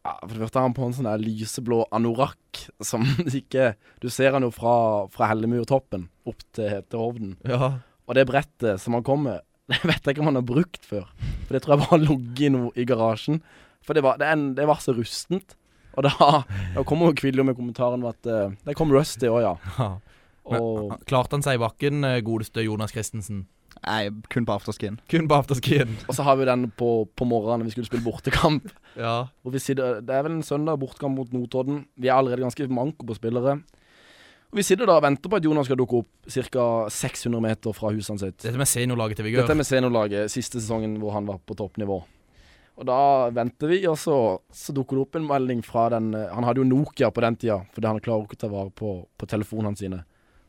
ja, 0.05 0.13
For 0.21 0.35
det 0.35 0.43
første 0.43 0.61
har 0.61 0.67
han 0.69 0.75
på 0.77 0.85
en 0.85 0.93
sånn 0.93 1.09
der 1.09 1.23
lyseblå 1.23 1.79
anorakk 1.97 2.67
som 2.85 3.07
ikke 3.41 3.71
Du 4.03 4.11
ser 4.13 4.37
han 4.37 4.45
jo 4.45 4.51
fra, 4.53 4.75
fra 5.09 5.31
Hellemurtoppen 5.33 6.05
opp 6.29 6.45
til, 6.57 6.83
til 6.85 7.01
Hovden. 7.01 7.37
Ja. 7.49 7.79
Og 8.07 8.19
det 8.19 8.27
brettet 8.29 8.83
som 8.83 8.99
han 8.99 9.07
kom 9.07 9.25
med, 9.27 9.41
det 9.73 9.81
vet 9.83 10.03
jeg 10.03 10.17
ikke 10.17 10.25
om 10.25 10.31
han 10.31 10.41
har 10.41 10.49
brukt 10.49 10.85
før. 10.87 11.07
For 11.47 11.57
det 11.57 11.63
tror 11.65 11.77
jeg 11.77 11.85
bare 11.85 11.95
har 11.95 12.05
ligget 12.05 12.45
i 12.49 12.53
noe 12.55 12.75
i 12.75 12.87
garasjen. 12.89 13.41
For 13.87 13.97
det 13.97 14.03
var, 14.03 14.19
det, 14.19 14.29
en, 14.31 14.51
det 14.59 14.67
var 14.67 14.83
så 14.83 14.95
rustent. 14.95 15.57
Og 15.97 16.05
da, 16.05 16.43
da 16.75 16.83
kommer 16.85 17.11
jo 17.11 17.17
Kviljo 17.23 17.45
med 17.47 17.57
kommentaren 17.57 18.03
om 18.03 18.11
at 18.11 18.29
uh, 18.29 18.53
det 18.67 18.75
kom 18.77 18.91
Rusty 18.93 19.31
òg, 19.31 19.41
ja. 19.47 19.55
Ja. 19.79 19.89
Men, 20.51 20.97
klarte 21.09 21.37
han 21.37 21.45
seg 21.45 21.59
i 21.59 21.63
bakken, 21.63 22.05
eh, 22.07 22.23
godeste 22.25 22.65
Jonas 22.65 22.95
Christensen? 22.95 23.47
Nei, 23.85 24.09
kun 24.33 24.47
på 24.49 24.55
afterskien. 24.57 24.99
Kun 25.11 25.29
på 25.29 25.37
afterskien. 25.37 25.97
Og 26.09 26.17
så 26.17 26.25
har 26.27 26.39
vi 26.41 26.47
den 26.49 26.71
på, 26.79 26.91
på 27.15 27.27
morgenen 27.29 27.67
vi 27.67 27.75
skulle 27.75 27.89
spille 27.91 28.07
bortekamp. 28.07 28.71
Ja. 28.97 29.27
Sitter, 29.61 29.99
det 30.01 30.15
er 30.17 30.23
vel 30.25 30.39
en 30.39 30.45
søndag 30.47 30.79
bortekamp 30.81 31.19
mot 31.19 31.33
Notodden. 31.37 31.83
Vi 32.01 32.09
er 32.09 32.15
allerede 32.17 32.41
ganske 32.41 32.65
manko 32.73 33.05
på 33.05 33.19
spillere. 33.19 33.59
Og 34.49 34.57
Vi 34.57 34.65
sitter 34.65 34.89
da 34.89 34.95
og 34.97 35.05
venter 35.05 35.29
på 35.29 35.37
at 35.37 35.45
Jonas 35.45 35.69
skal 35.69 35.77
dukke 35.77 36.01
opp 36.01 36.31
ca. 36.33 36.65
600 36.89 37.43
meter 37.45 37.77
fra 37.77 37.91
husene 37.93 38.23
sitt. 38.23 38.39
Dette 38.41 38.57
med 38.57 38.71
seniorlaget 38.71 39.21
til 39.21 39.29
Vigør. 39.29 39.45
Dette 39.45 39.59
med 39.59 39.69
seniorlaget, 39.69 40.33
siste 40.33 40.63
sesongen 40.63 40.97
hvor 41.03 41.13
han 41.13 41.29
var 41.29 41.43
på 41.45 41.59
toppnivå. 41.59 42.01
Og 42.77 42.89
da 42.89 42.99
venter 43.37 43.73
vi, 43.73 43.83
og 43.89 43.99
så, 44.01 44.17
så 44.53 44.73
dukker 44.77 44.97
det 44.97 45.05
opp 45.05 45.21
en 45.21 45.29
melding 45.29 45.61
fra 45.65 45.87
den 45.93 46.11
eh, 46.17 46.33
Han 46.33 46.45
hadde 46.45 46.61
jo 46.61 46.69
Nokia 46.69 47.09
på 47.13 47.25
den 47.25 47.37
tida, 47.41 47.63
fordi 47.77 47.89
han 47.89 48.03
klarer 48.05 48.25
ikke 48.25 48.37
å 48.37 48.43
ta 48.47 48.53
vare 48.53 48.73
på, 48.73 48.97
på 49.17 49.29
telefonene 49.29 49.77
sine. 49.77 50.03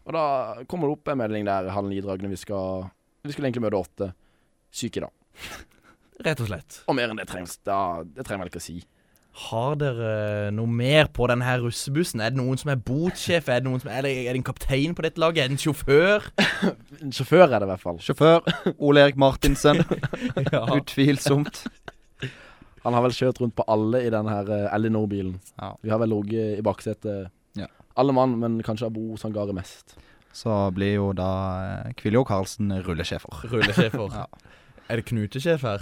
Og 0.07 0.15
da 0.15 0.25
kommer 0.71 0.87
det 0.87 0.97
opp 0.97 1.11
en 1.11 1.19
melding 1.19 1.47
der 1.47 1.67
halv 1.75 1.89
ni-dragene 1.91 2.31
vi 2.31 2.39
skal 2.39 2.85
Vi 3.27 3.33
skulle 3.33 3.49
egentlig 3.49 3.65
møte 3.67 3.81
åtte. 3.81 4.11
Syke, 4.71 5.01
i 5.01 5.05
dag. 5.07 5.13
Rett 6.27 6.39
og 6.41 6.47
slett. 6.49 6.77
Og 6.87 6.95
mer 6.97 7.11
enn 7.11 7.19
det 7.19 7.27
trengs 7.29 7.59
da, 7.67 8.03
Det 8.03 8.23
trenger 8.25 8.45
jeg 8.45 8.45
vel 8.45 8.53
ikke 8.53 8.63
å 8.63 8.67
si. 8.67 8.77
Har 9.37 9.75
dere 9.77 10.13
noe 10.55 10.65
mer 10.65 11.11
på 11.13 11.27
denne 11.29 11.45
her 11.45 11.59
russebussen? 11.61 12.23
Er 12.25 12.31
det 12.33 12.39
noen 12.39 12.57
som 12.57 12.71
er 12.73 12.79
botsjef? 12.81 13.51
Er 13.53 13.61
det, 13.61 13.67
noen 13.69 13.83
som, 13.83 13.91
er 13.93 14.07
det, 14.07 14.13
er 14.23 14.31
det 14.33 14.39
en 14.39 14.47
kaptein 14.47 14.95
på 14.97 15.03
dette 15.05 15.21
laget? 15.21 15.43
Er 15.43 15.51
det 15.51 15.57
en 15.59 15.61
sjåfør? 15.61 16.25
En 17.03 17.13
sjåfør 17.19 17.45
er 17.45 17.59
det 17.61 17.67
i 17.67 17.69
hvert 17.69 17.83
fall. 17.83 17.99
Sjåfør 18.01 18.47
Ole 18.79 19.03
Erik 19.05 19.19
Martinsen. 19.21 19.83
Ja. 20.53 20.63
Utvilsomt. 20.73 21.65
Han 22.81 22.95
har 22.95 23.03
vel 23.03 23.13
kjørt 23.13 23.41
rundt 23.43 23.53
på 23.57 23.65
alle 23.69 24.01
i 24.07 24.09
denne 24.13 24.31
her 24.31 24.49
eh, 24.55 24.67
Elinor-bilen. 24.73 25.35
Ja. 25.59 25.73
Vi 25.83 25.91
har 25.91 26.01
vel 26.01 26.15
ligget 26.15 26.57
i 26.57 26.65
baksetet 26.65 27.29
Ja. 27.59 27.67
Alle 27.97 28.13
mann, 28.15 28.37
men 28.39 28.59
kanskje 28.65 28.87
Abo 28.89 29.17
Sangare 29.19 29.53
mest. 29.57 29.95
Så 30.37 30.53
blir 30.75 30.95
jo 30.99 31.11
da 31.17 31.29
eh, 31.87 31.93
Kviljo 31.97 32.23
Karlsen 32.27 32.71
rullesjefer. 32.85 33.43
Rullesjefer. 33.51 34.11
Ja. 34.21 34.27
Er 34.87 35.01
det 35.01 35.07
knutesjef 35.09 35.65
her? 35.67 35.81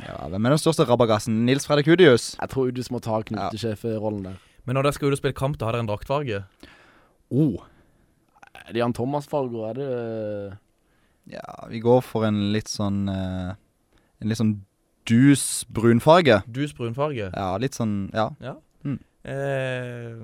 Ja, 0.00 0.14
Hvem 0.28 0.46
er 0.46 0.54
den 0.54 0.60
største 0.60 0.84
rabagassen? 0.88 1.42
Nils 1.48 1.66
Fredrik 1.68 1.88
Udius? 1.92 2.30
Jeg 2.40 2.52
tror 2.52 2.70
Udius 2.70 2.88
må 2.92 3.00
ta 3.04 3.18
knutesjefrollen 3.24 4.22
der. 4.28 4.38
Men 4.64 4.76
når 4.78 4.86
dere 4.88 4.96
skal 4.96 5.10
ut 5.10 5.16
og 5.16 5.20
spille 5.20 5.36
kamp, 5.36 5.58
da 5.60 5.68
har 5.68 5.76
dere 5.76 5.84
en 5.84 5.90
draktfarge? 5.90 6.40
Oh. 7.32 7.64
Er 8.56 8.72
det 8.72 8.80
Jan 8.82 8.94
Thomas-farger? 8.96 9.68
Er 9.70 9.78
det 9.80 9.90
Ja, 11.36 11.44
vi 11.68 11.80
går 11.82 12.00
for 12.06 12.24
en 12.28 12.40
litt 12.54 12.70
sånn 12.70 13.04
eh, 13.10 13.52
En 14.22 14.30
litt 14.30 14.38
sånn 14.40 14.56
dus 15.06 15.64
brunfarge. 15.70 16.40
Dus 16.50 16.72
brunfarge. 16.74 17.28
Ja, 17.30 17.50
litt 17.62 17.76
sånn 17.78 18.08
Ja. 18.14 18.30
Ja. 18.42 18.56
Eh, 19.26 20.14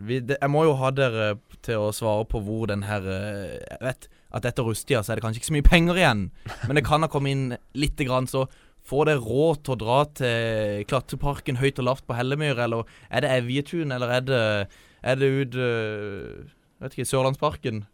vi, 0.00 0.22
det, 0.24 0.38
jeg 0.40 0.48
må 0.48 0.62
jo 0.64 0.76
ha 0.80 0.88
dere 0.94 1.34
til 1.60 1.82
å 1.84 1.92
svare 1.92 2.24
på 2.30 2.40
hvor 2.40 2.70
den 2.70 2.86
her 2.88 3.04
eh, 3.04 3.58
Jeg 3.60 3.80
vet 3.84 4.06
at 4.32 4.46
etter 4.48 4.64
rusttida 4.64 5.02
så 5.04 5.12
er 5.12 5.20
det 5.20 5.24
kanskje 5.26 5.42
ikke 5.42 5.50
så 5.50 5.56
mye 5.58 5.66
penger 5.66 5.98
igjen, 6.00 6.22
men 6.64 6.78
det 6.78 6.86
kan 6.86 7.04
ha 7.04 7.10
kommet 7.12 7.34
inn 7.34 7.42
lite 7.76 8.06
grann, 8.08 8.24
så 8.24 8.46
får 8.88 9.10
dere 9.10 9.20
råd 9.20 9.60
til 9.60 9.74
å 9.74 9.80
dra 9.82 9.98
til 10.16 10.86
klatreparken 10.88 11.60
høyt 11.60 11.82
og 11.82 11.88
lavt 11.90 12.06
på 12.08 12.16
Hellemyr, 12.16 12.56
eller 12.64 12.88
er 13.12 13.26
det 13.26 13.34
Evjetun, 13.34 13.92
eller 13.92 14.14
er 14.16 14.24
det, 14.24 14.40
er 15.04 15.20
det 15.20 15.28
ut 15.28 15.58
eh, 15.60 16.56
Vet 16.82 16.96
ikke, 16.96 17.06
Sørlandsparken? 17.12 17.84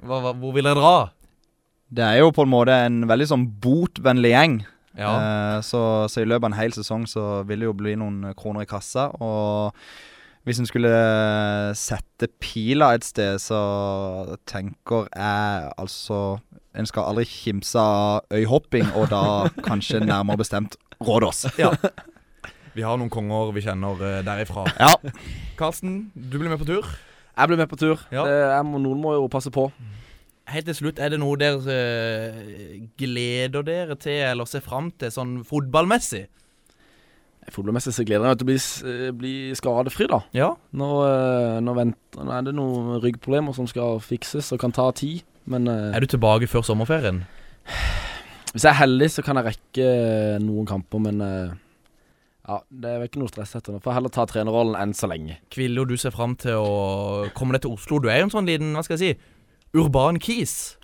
Hva, 0.00 0.22
hva, 0.22 0.30
hvor 0.38 0.54
vil 0.54 0.64
dere 0.64 0.78
dra? 0.78 0.94
Det 1.92 2.06
er 2.06 2.22
jo 2.22 2.30
på 2.32 2.46
en 2.46 2.54
måte 2.54 2.78
en 2.86 3.02
veldig 3.10 3.26
sånn 3.28 3.42
botvennlig 3.60 4.30
gjeng. 4.32 4.54
Ja. 4.98 5.12
Eh, 5.16 5.58
så, 5.64 5.82
så 6.12 6.22
i 6.22 6.28
løpet 6.28 6.44
av 6.46 6.52
en 6.52 6.58
hel 6.60 6.74
sesong 6.76 7.06
så 7.08 7.42
vil 7.48 7.62
det 7.64 7.68
jo 7.70 7.76
bli 7.76 7.94
noen 8.00 8.32
kroner 8.38 8.66
i 8.66 8.70
kassa. 8.70 9.08
Og 9.22 9.76
hvis 10.46 10.58
en 10.58 10.66
skulle 10.66 10.92
sette 11.78 12.28
pila 12.42 12.92
et 12.96 13.06
sted, 13.06 13.38
så 13.42 13.60
tenker 14.48 15.06
jeg 15.14 15.68
altså 15.78 16.40
En 16.74 16.88
skal 16.88 17.04
aldri 17.04 17.26
kimse 17.28 17.76
av 17.76 18.22
øyhopping, 18.32 18.86
og 18.96 19.10
da 19.12 19.50
kanskje 19.60 20.00
nærmere 20.00 20.40
bestemt 20.40 20.78
Rådås. 21.02 21.46
Ja. 21.60 21.74
Vi 22.72 22.80
har 22.80 22.96
noen 22.96 23.10
konger 23.12 23.50
vi 23.52 23.60
kjenner 23.66 24.00
eh, 24.00 24.20
derifra. 24.24 24.62
Ja. 24.80 24.94
Karsten, 25.58 26.06
du 26.16 26.38
blir 26.38 26.48
med 26.48 26.56
på 26.62 26.64
tur. 26.70 26.86
Jeg 27.36 27.50
blir 27.50 27.60
med 27.60 27.68
på 27.68 27.76
tur. 27.76 28.00
Ja. 28.08 28.24
Det, 28.24 28.38
jeg 28.48 28.64
må, 28.64 28.80
noen 28.80 29.02
må 29.02 29.12
jo 29.18 29.26
passe 29.28 29.52
på. 29.52 29.66
Helt 30.50 30.66
til 30.66 30.74
slutt, 30.74 30.98
er 30.98 31.12
det 31.12 31.20
noe 31.22 31.36
dere 31.38 31.74
eh, 31.74 32.78
gleder 32.98 33.62
dere 33.66 33.94
til 34.00 34.24
eller 34.26 34.48
ser 34.50 34.64
fram 34.64 34.88
til, 34.98 35.12
sånn 35.14 35.36
fotballmessig? 35.46 36.24
Fotballmessig 37.52 37.94
så 37.94 38.04
gleder 38.06 38.26
jeg 38.26 38.32
meg 38.32 38.40
til 38.40 38.46
å 38.46 38.50
bli, 38.50 38.56
eh, 38.90 39.12
bli 39.22 39.34
skadefri, 39.58 40.08
da. 40.10 40.18
Ja. 40.34 40.50
Nå, 40.78 40.90
eh, 41.06 41.60
nå, 41.62 41.74
venter, 41.78 42.26
nå 42.26 42.34
er 42.34 42.46
det 42.48 42.54
noen 42.58 42.98
ryggproblemer 43.04 43.54
som 43.54 43.70
skal 43.70 44.00
fikses 44.02 44.50
og 44.54 44.60
kan 44.62 44.74
ta 44.74 44.90
tid. 44.98 45.22
Men 45.46 45.66
Er 45.66 45.98
du 46.00 46.06
tilbake 46.06 46.46
før 46.50 46.62
sommerferien? 46.66 47.24
hvis 48.52 48.62
jeg 48.62 48.70
er 48.70 48.80
heldig, 48.82 49.10
så 49.10 49.22
kan 49.24 49.38
jeg 49.38 49.54
rekke 49.54 49.86
noen 50.42 50.66
kamper, 50.66 51.00
men 51.02 51.22
ja, 51.22 52.58
det 52.70 52.90
er 52.90 53.04
ikke 53.06 53.20
noe 53.22 53.30
stress 53.30 53.54
etter 53.58 53.74
nå. 53.74 53.80
Får 53.82 53.94
heller 53.96 54.10
ta 54.12 54.26
trenerrollen 54.26 54.74
enn 54.78 54.94
så 54.94 55.06
lenge. 55.10 55.38
Kville 55.54 55.86
du 55.86 55.94
ser 55.96 56.14
fram 56.14 56.34
til 56.38 56.58
å 56.58 57.30
komme 57.34 57.54
deg 57.54 57.62
til 57.62 57.74
Oslo. 57.74 58.00
Du 58.02 58.08
er 58.10 58.18
jo 58.20 58.28
en 58.28 58.34
sånn 58.34 58.50
liten, 58.50 58.74
hva 58.74 58.82
skal 58.86 58.98
jeg 58.98 59.16
si, 59.16 59.30
urban 59.76 60.18
kis. 60.22 60.76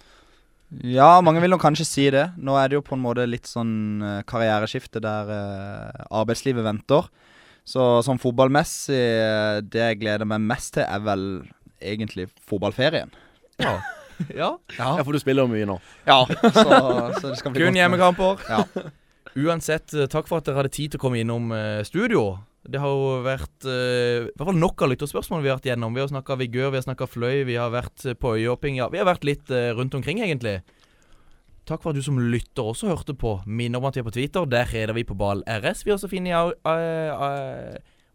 Ja, 0.69 1.21
mange 1.25 1.41
vil 1.41 1.53
nok 1.55 1.63
kanskje 1.65 1.87
si 1.89 2.07
det. 2.13 2.27
Nå 2.37 2.57
er 2.61 2.69
det 2.69 2.77
jo 2.77 2.85
på 2.85 2.97
en 2.97 3.05
måte 3.05 3.25
litt 3.29 3.49
sånn 3.49 4.03
eh, 4.05 4.19
karriereskifte 4.29 5.01
der 5.01 5.31
eh, 5.33 6.03
arbeidslivet 6.13 6.67
venter. 6.67 7.09
Så 7.69 7.87
sånn 8.05 8.21
fotballmessig, 8.21 8.99
eh, 8.99 9.61
det 9.65 9.87
jeg 9.87 10.01
gleder 10.03 10.29
meg 10.29 10.45
mest 10.45 10.75
til, 10.77 10.85
er 10.85 11.01
vel 11.05 11.25
egentlig 11.81 12.29
fotballferien. 12.49 13.15
Ja. 13.65 13.79
ja. 14.43 14.51
Ja, 14.77 14.93
for 15.01 15.17
du 15.17 15.21
spiller 15.23 15.47
jo 15.47 15.53
mye 15.55 15.69
nå. 15.69 15.79
Ja, 16.09 16.21
så, 16.29 16.67
så 17.17 17.31
det 17.31 17.39
skal 17.41 17.55
bli 17.55 17.65
Kun 17.65 17.79
hjemmekamper. 17.79 18.45
Ja. 18.53 18.63
Uansett, 19.39 19.97
eh, 19.97 20.11
takk 20.13 20.29
for 20.29 20.43
at 20.43 20.49
dere 20.49 20.61
hadde 20.61 20.75
tid 20.77 20.93
til 20.93 21.01
å 21.01 21.07
komme 21.07 21.23
innom 21.25 21.49
studio. 21.89 22.35
Det 22.67 22.81
har 22.83 22.91
jo 22.91 23.21
vært 23.25 23.67
uh, 23.69 24.27
i 24.27 24.33
hvert 24.35 24.49
fall 24.51 24.59
nok 24.59 24.83
av 24.83 24.91
lytterspørsmål 24.93 25.45
vi 25.45 25.51
har 25.51 25.61
vært 25.61 25.69
gjennom. 25.71 25.95
Vi 25.95 26.03
har 26.03 26.11
snakka 26.11 26.37
vigør, 26.41 26.73
vi 26.75 26.81
har 26.81 26.87
snakka 26.89 27.07
fløy, 27.09 27.45
vi 27.49 27.57
har 27.61 27.71
vært 27.73 28.05
eh, 28.05 28.19
på 28.19 28.35
øyehopping. 28.35 28.81
Ja, 28.81 28.89
vi 28.93 29.01
har 29.01 29.09
vært 29.09 29.27
litt 29.29 29.53
uh, 29.55 29.71
rundt 29.79 29.95
omkring, 29.97 30.21
egentlig. 30.25 30.59
Takk 31.69 31.85
for 31.85 31.93
at 31.93 32.01
du 32.01 32.05
som 32.05 32.19
lytter 32.19 32.65
også 32.65 32.91
hørte 32.91 33.15
på. 33.17 33.39
Minner 33.47 33.81
om 33.81 33.89
at 33.89 33.97
vi 33.97 34.03
er 34.03 34.09
på 34.09 34.17
Twitter. 34.17 34.49
Der 34.49 34.69
heter 34.69 34.97
vi 34.97 35.07
på 35.07 35.17
ball 35.19 35.45
RS. 35.47 35.85
Vi 35.85 35.93
har 35.93 36.01
også 36.01 36.11
funnet 36.11 36.33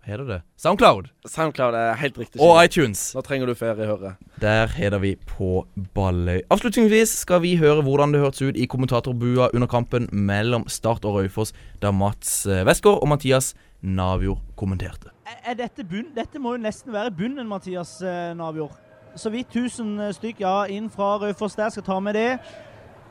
Hva 0.04 0.12
heter 0.12 0.28
det? 0.28 0.38
Soundcloud. 0.60 1.06
Soundcloud 1.32 1.76
er 1.80 1.94
helt 1.96 2.18
riktig. 2.20 2.40
Og 2.44 2.58
iTunes. 2.60 3.14
Nå 3.16 3.22
trenger 3.24 3.48
du 3.48 3.54
ferie, 3.56 3.86
hører 3.88 4.10
jeg. 4.10 4.32
Der 4.44 4.68
heter 4.76 5.00
vi 5.00 5.14
på 5.16 5.62
Balløy. 5.96 6.42
Avslutningsvis 6.52 7.14
skal 7.22 7.40
vi 7.46 7.54
høre 7.62 7.86
hvordan 7.86 8.12
det 8.12 8.20
hørtes 8.20 8.44
ut 8.44 8.60
i 8.60 8.68
kommentatorbua 8.68 9.48
under 9.54 9.70
kampen 9.72 10.10
mellom 10.12 10.66
Start 10.68 11.08
og 11.08 11.22
Raufoss, 11.22 11.54
da 11.80 11.94
Mats 11.96 12.42
eh, 12.46 12.66
Westgård 12.68 13.00
og 13.00 13.08
Mathias 13.14 13.54
Navjord 13.80 14.42
kommenterte. 14.60 15.14
Er- 15.48 15.56
dette 15.56 15.88
bunn? 15.88 16.12
Dette 16.16 16.40
må 16.40 16.58
jo 16.58 16.66
nesten 16.66 16.92
være 16.92 17.16
bunnen, 17.16 17.48
Mathias 17.48 18.02
eh, 18.04 18.34
Navjord. 18.36 18.76
Så 19.16 19.32
vidt 19.32 19.56
1000 19.56 20.12
stykk 20.20 20.44
ja, 20.44 20.58
inn 20.68 20.92
fra 20.92 21.14
Raufoss 21.24 21.56
der. 21.56 21.72
Skal 21.72 21.88
ta 21.88 22.02
med 22.04 22.20
det. 22.20 22.28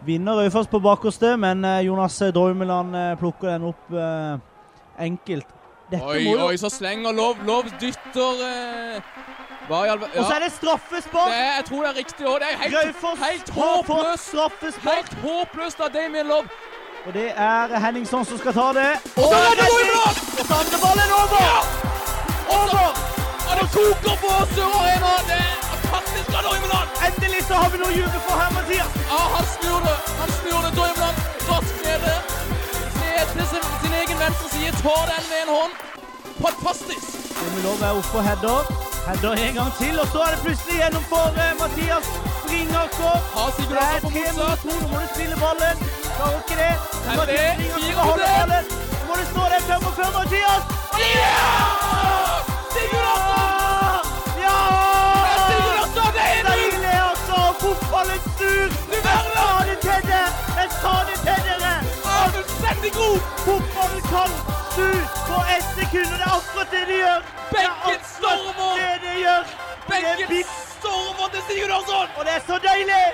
Vinner 0.05 0.43
Raufoss 0.43 0.69
på 0.69 0.83
bakerste, 0.83 1.39
men 1.41 1.65
eh, 1.65 1.87
Jonas 1.89 2.21
Drømmeland 2.37 2.97
eh, 3.01 3.11
plukker 3.17 3.55
den 3.55 3.69
opp 3.73 3.93
eh, 3.97 4.37
enkelt. 5.09 5.49
Dette 5.93 6.05
Oi, 6.09 6.23
jo 6.25 6.47
oi, 6.49 6.57
så 6.57 6.71
slenger 6.73 7.13
Lov. 7.13 7.37
Lov 7.47 7.69
dytter 7.81 8.43
eh, 8.49 9.01
ver- 9.69 10.07
Og 10.09 10.25
så 10.25 10.33
er 10.39 10.43
det 10.47 10.53
straffespark! 10.57 11.31
Det, 11.33 11.41
jeg 11.59 11.65
tror 11.69 11.81
det 11.85 11.91
er 11.93 11.99
riktig 12.03 12.27
òg. 12.27 12.37
Det 12.43 12.49
er 12.53 12.57
helt, 12.63 12.77
Raufoss 12.77 13.21
helt 13.29 13.51
håpløst. 13.61 14.83
Helt 14.89 15.15
håpløst 15.25 15.81
av 15.85 15.91
Damien 15.97 16.27
Love. 16.33 16.49
Og 17.07 17.13
det 17.15 17.29
er 17.37 17.79
Henningson 17.85 18.25
som 18.25 18.39
skal 18.39 18.53
ta 18.55 18.69
det. 18.79 18.91
Og 19.21 19.25
så 19.31 19.37
er 19.37 19.57
det 19.59 19.67
Drømmeland! 19.69 20.19
Og 20.41 20.45
så 20.51 20.55
er 20.63 20.81
ballen 20.87 21.13
over! 21.23 21.47
Over! 22.59 22.87
Og 23.49 23.53
det 23.61 23.67
koker 23.77 24.15
på 24.25 24.31
Sør 24.55 24.77
Arena. 24.81 25.13
Det 25.31 25.41
er 25.43 25.81
faktisk 25.95 26.29
av 26.39 26.43
Drømmeland. 26.47 26.89
Endelig 27.09 27.43
så 27.49 27.55
har 27.63 27.69
vi 27.75 27.81
noe 27.83 27.91
å 27.91 27.97
juble 28.01 28.21
for 28.29 28.35
her, 28.43 28.51
Mathias. 28.59 28.93
Ja, 29.13 29.21
han 29.35 29.47
snur 29.57 29.81
det. 29.89 29.97
Han 30.21 30.31
snur 30.39 30.61
det. 30.67 30.71
Drømmeland 30.79 31.17
raskt 31.51 31.79
nede. 31.89 32.15
Ned 33.03 33.27
til 33.35 33.47
sin, 33.53 33.67
sin 33.83 33.92
egen 34.13 34.25
venstre 34.27 34.49
side. 34.55 34.73
Tar 34.85 35.05
den 35.13 35.25
med 35.31 35.41
en 35.45 35.51
hånd. 35.57 35.73
Fantastisk. 36.45 37.07
Drømmelov 37.37 37.79
er 37.89 37.93
oppe 38.01 38.17
og 38.19 38.25
header. 38.29 38.63
Header 39.09 39.33
en 39.45 39.55
gang 39.59 39.73
til, 39.81 39.95
og 40.03 40.07
så 40.13 40.19
er 40.27 40.31
det 40.35 40.41
plutselig 40.47 40.77
gjennom 40.81 41.05
for 41.13 41.27
Mathias 41.61 42.07
Springaker. 42.41 43.17
Har 43.35 43.49
Sigurd 43.57 43.79
Det 43.79 43.85
er 43.85 43.97
Aker 43.97 44.05
på 44.05 44.11
motsatt. 44.13 44.61
Nå 44.69 44.75
må 44.91 44.97
du 45.03 45.09
spille 45.15 45.37
ballen. 45.45 45.77
Klarer 46.17 46.41
ikke 46.43 46.57
det. 46.63 46.75
Mathias 47.09 47.35
er 47.47 47.55
Springaker 47.73 48.05
ballen. 48.09 48.65
Nå 48.99 49.05
må 49.09 49.15
du 49.21 49.25
stå 49.33 49.43
der 49.53 49.63
Mathias. 50.19 50.63
Fotballen 63.45 64.03
kan 64.15 64.31
snu 64.73 64.91
på 65.29 65.39
ett 65.55 65.69
sekund, 65.79 66.11
og 66.15 66.19
det 66.21 66.27
er 66.29 66.35
akkurat 66.39 66.71
det 66.75 66.85
de 66.91 66.97
gjør. 67.05 67.21
Benken 67.55 68.01
stormer. 68.15 68.73
det 68.81 68.97
de 69.07 69.15
gjør. 69.25 69.43
Benken 69.91 70.45
stormer 70.79 71.29
til 71.35 71.43
Sigurdarsson. 71.49 72.09
Og 72.17 72.23
det 72.27 72.33
er 72.39 72.43
så 72.51 72.57
deilig! 72.71 73.05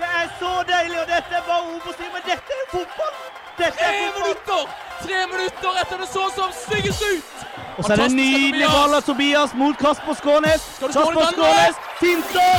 Det 0.00 0.08
er 0.22 0.28
så 0.40 0.52
deilig, 0.72 0.98
og 1.02 1.06
dette 1.14 1.32
er 1.38 1.44
bare 1.50 1.62
Obos-liv, 1.74 2.10
men 2.14 2.22
dette 2.30 2.50
er 2.60 2.66
fotball! 2.74 3.14
Dette 3.60 3.80
er 3.88 3.92
fotball! 4.02 4.14
minutter! 4.18 4.62
Tre 5.04 5.18
minutter 5.32 5.72
etter 5.82 5.96
det 6.02 6.08
så 6.08 6.24
som 6.36 6.50
styggest 6.64 7.02
ut. 7.12 7.30
Og 7.76 7.84
så 7.84 7.92
er 7.92 7.96
det 7.96 8.04
en 8.04 8.16
nydelig 8.16 8.66
ball 8.74 8.94
av 8.94 9.02
Tobias 9.02 9.54
mot 9.54 9.78
Kasper 9.78 10.14
Skånes. 10.20 10.66
Kasper 10.80 11.24
Skånes 11.32 11.80
finter! 12.00 12.58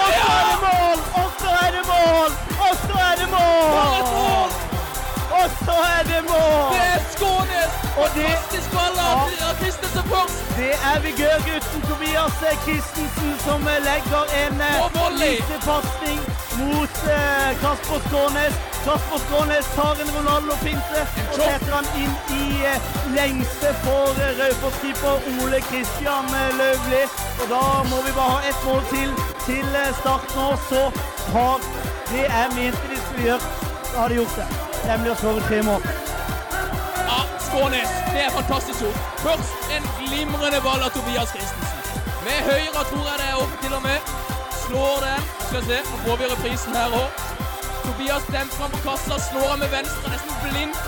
Og 0.00 0.10
så 0.16 0.32
er 0.38 0.50
det 0.50 0.58
mål! 0.64 0.98
Og 1.22 1.30
så 1.42 1.54
er 1.66 1.70
det 1.76 1.86
mål! 1.92 2.30
Og 2.66 2.74
så 2.86 3.06
er 3.10 3.14
det 3.22 3.30
mål! 3.36 4.69
Og 5.40 5.48
så 5.66 5.76
er 5.96 6.02
det 6.10 6.20
mål! 6.30 6.66
Det 6.74 6.84
er 6.94 7.02
Skånes. 7.14 7.72
Og 8.00 8.08
det, 8.16 8.26
Fantastisk 8.28 8.68
ball 8.76 8.96
av 9.10 9.18
av 9.48 9.54
Christensen 9.60 10.04
først. 10.12 10.38
det 10.56 10.74
er 10.90 10.98
vigørgutten 11.06 11.80
Tobias 11.88 12.36
Christensen 12.64 13.32
som 13.44 13.60
legger 13.88 14.24
en 14.42 14.60
eh, 14.60 14.76
lite 15.22 15.56
mot 16.60 16.94
eh, 17.16 17.50
Kasper 17.62 18.00
Skånes. 18.06 18.54
Kasper 18.84 19.20
Skånes 19.24 19.66
tar 19.76 19.96
en 20.02 20.10
Ronaldo-pinte 20.16 21.00
og 21.30 21.36
setter 21.40 21.72
han 21.78 21.88
inn 22.02 22.14
i 22.36 22.44
eh, 22.72 22.88
lengste 23.16 23.74
for 23.84 24.22
eh, 24.24 24.32
Raufoss-keeper 24.40 25.28
Ole 25.42 25.60
Kristian 25.70 26.32
eh, 26.40 26.48
Løvli. 26.60 27.04
Og 27.40 27.46
da 27.54 27.62
må 27.90 28.02
vi 28.06 28.16
bare 28.16 28.38
ha 28.38 28.40
ett 28.52 28.64
mål 28.68 28.82
til 28.94 29.14
til 29.46 29.76
start 30.00 30.34
nå, 30.36 30.48
så 30.70 30.82
har 31.34 31.70
det 32.12 32.26
jeg 32.26 32.50
mente 32.58 32.90
de 32.92 32.98
skulle 33.06 33.30
gjøre, 33.30 33.54
da 33.92 34.02
har 34.02 34.08
de 34.08 34.20
gjort 34.20 34.36
det. 34.42 34.69
Nemlig 34.86 35.12
å 35.12 35.16
skåre 35.20 35.42
tre 35.48 35.60
mål. 35.66 35.84
Ja, 37.06 37.18
Skånes. 37.46 37.92
Det 38.12 38.22
er 38.24 38.32
fantastisk 38.34 38.82
gjort. 38.84 39.02
Først 39.24 39.74
en 39.76 39.88
glimrende 39.98 40.60
ball 40.64 40.82
av 40.86 40.92
Tobias 40.94 41.32
Christensen. 41.34 41.76
Med 42.24 42.40
høyre 42.48 42.84
tror 42.90 43.04
jeg 43.08 43.20
det 43.20 43.28
er 43.28 43.42
opp 43.42 43.54
til 43.62 43.76
og 43.76 43.82
med. 43.84 44.14
Slår 44.64 45.04
den. 45.06 45.28
Skal 45.46 45.64
se, 45.68 45.78
nå 45.90 46.00
får 46.06 46.20
vi 46.20 46.30
reprisen 46.32 46.76
her 46.80 46.96
òg. 47.00 47.24
Tobias 47.84 48.26
demper 48.32 48.64
han 48.64 48.74
på 48.74 48.82
kassa, 48.88 49.18
slår 49.30 49.48
han 49.52 49.62
med 49.64 49.72
venstre, 49.74 50.12
nesten 50.14 50.42
blindt. 50.44 50.82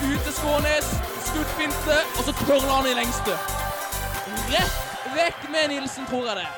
Ut 0.00 0.20
til 0.26 0.34
Skånes. 0.38 0.90
Skuddfinte, 1.30 1.96
og 2.18 2.24
så 2.26 2.32
tørler 2.44 2.72
han 2.74 2.88
i 2.90 2.96
lengste. 2.98 3.36
Rett 4.50 4.80
vekk 5.14 5.46
med 5.52 5.68
Nilsen, 5.74 6.06
tror 6.10 6.26
jeg 6.30 6.42
det. 6.42 6.48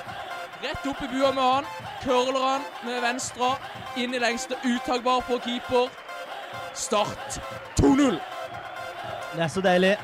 Rett 0.63 0.87
opp 0.87 1.03
i 1.03 1.09
bua 1.11 1.33
med 1.33 1.43
han. 1.43 1.65
Curler 2.05 2.45
han 2.47 2.63
med 2.85 3.01
venstre. 3.03 3.57
Inn 3.97 4.15
i 4.15 4.21
lengste. 4.23 4.57
Uttakbar 4.65 5.21
på 5.27 5.39
keeper. 5.45 5.91
Start 6.75 7.41
2-0. 7.81 8.19
Det 9.35 9.43
er 9.43 9.49
så 9.49 9.61
deilig. 9.61 9.97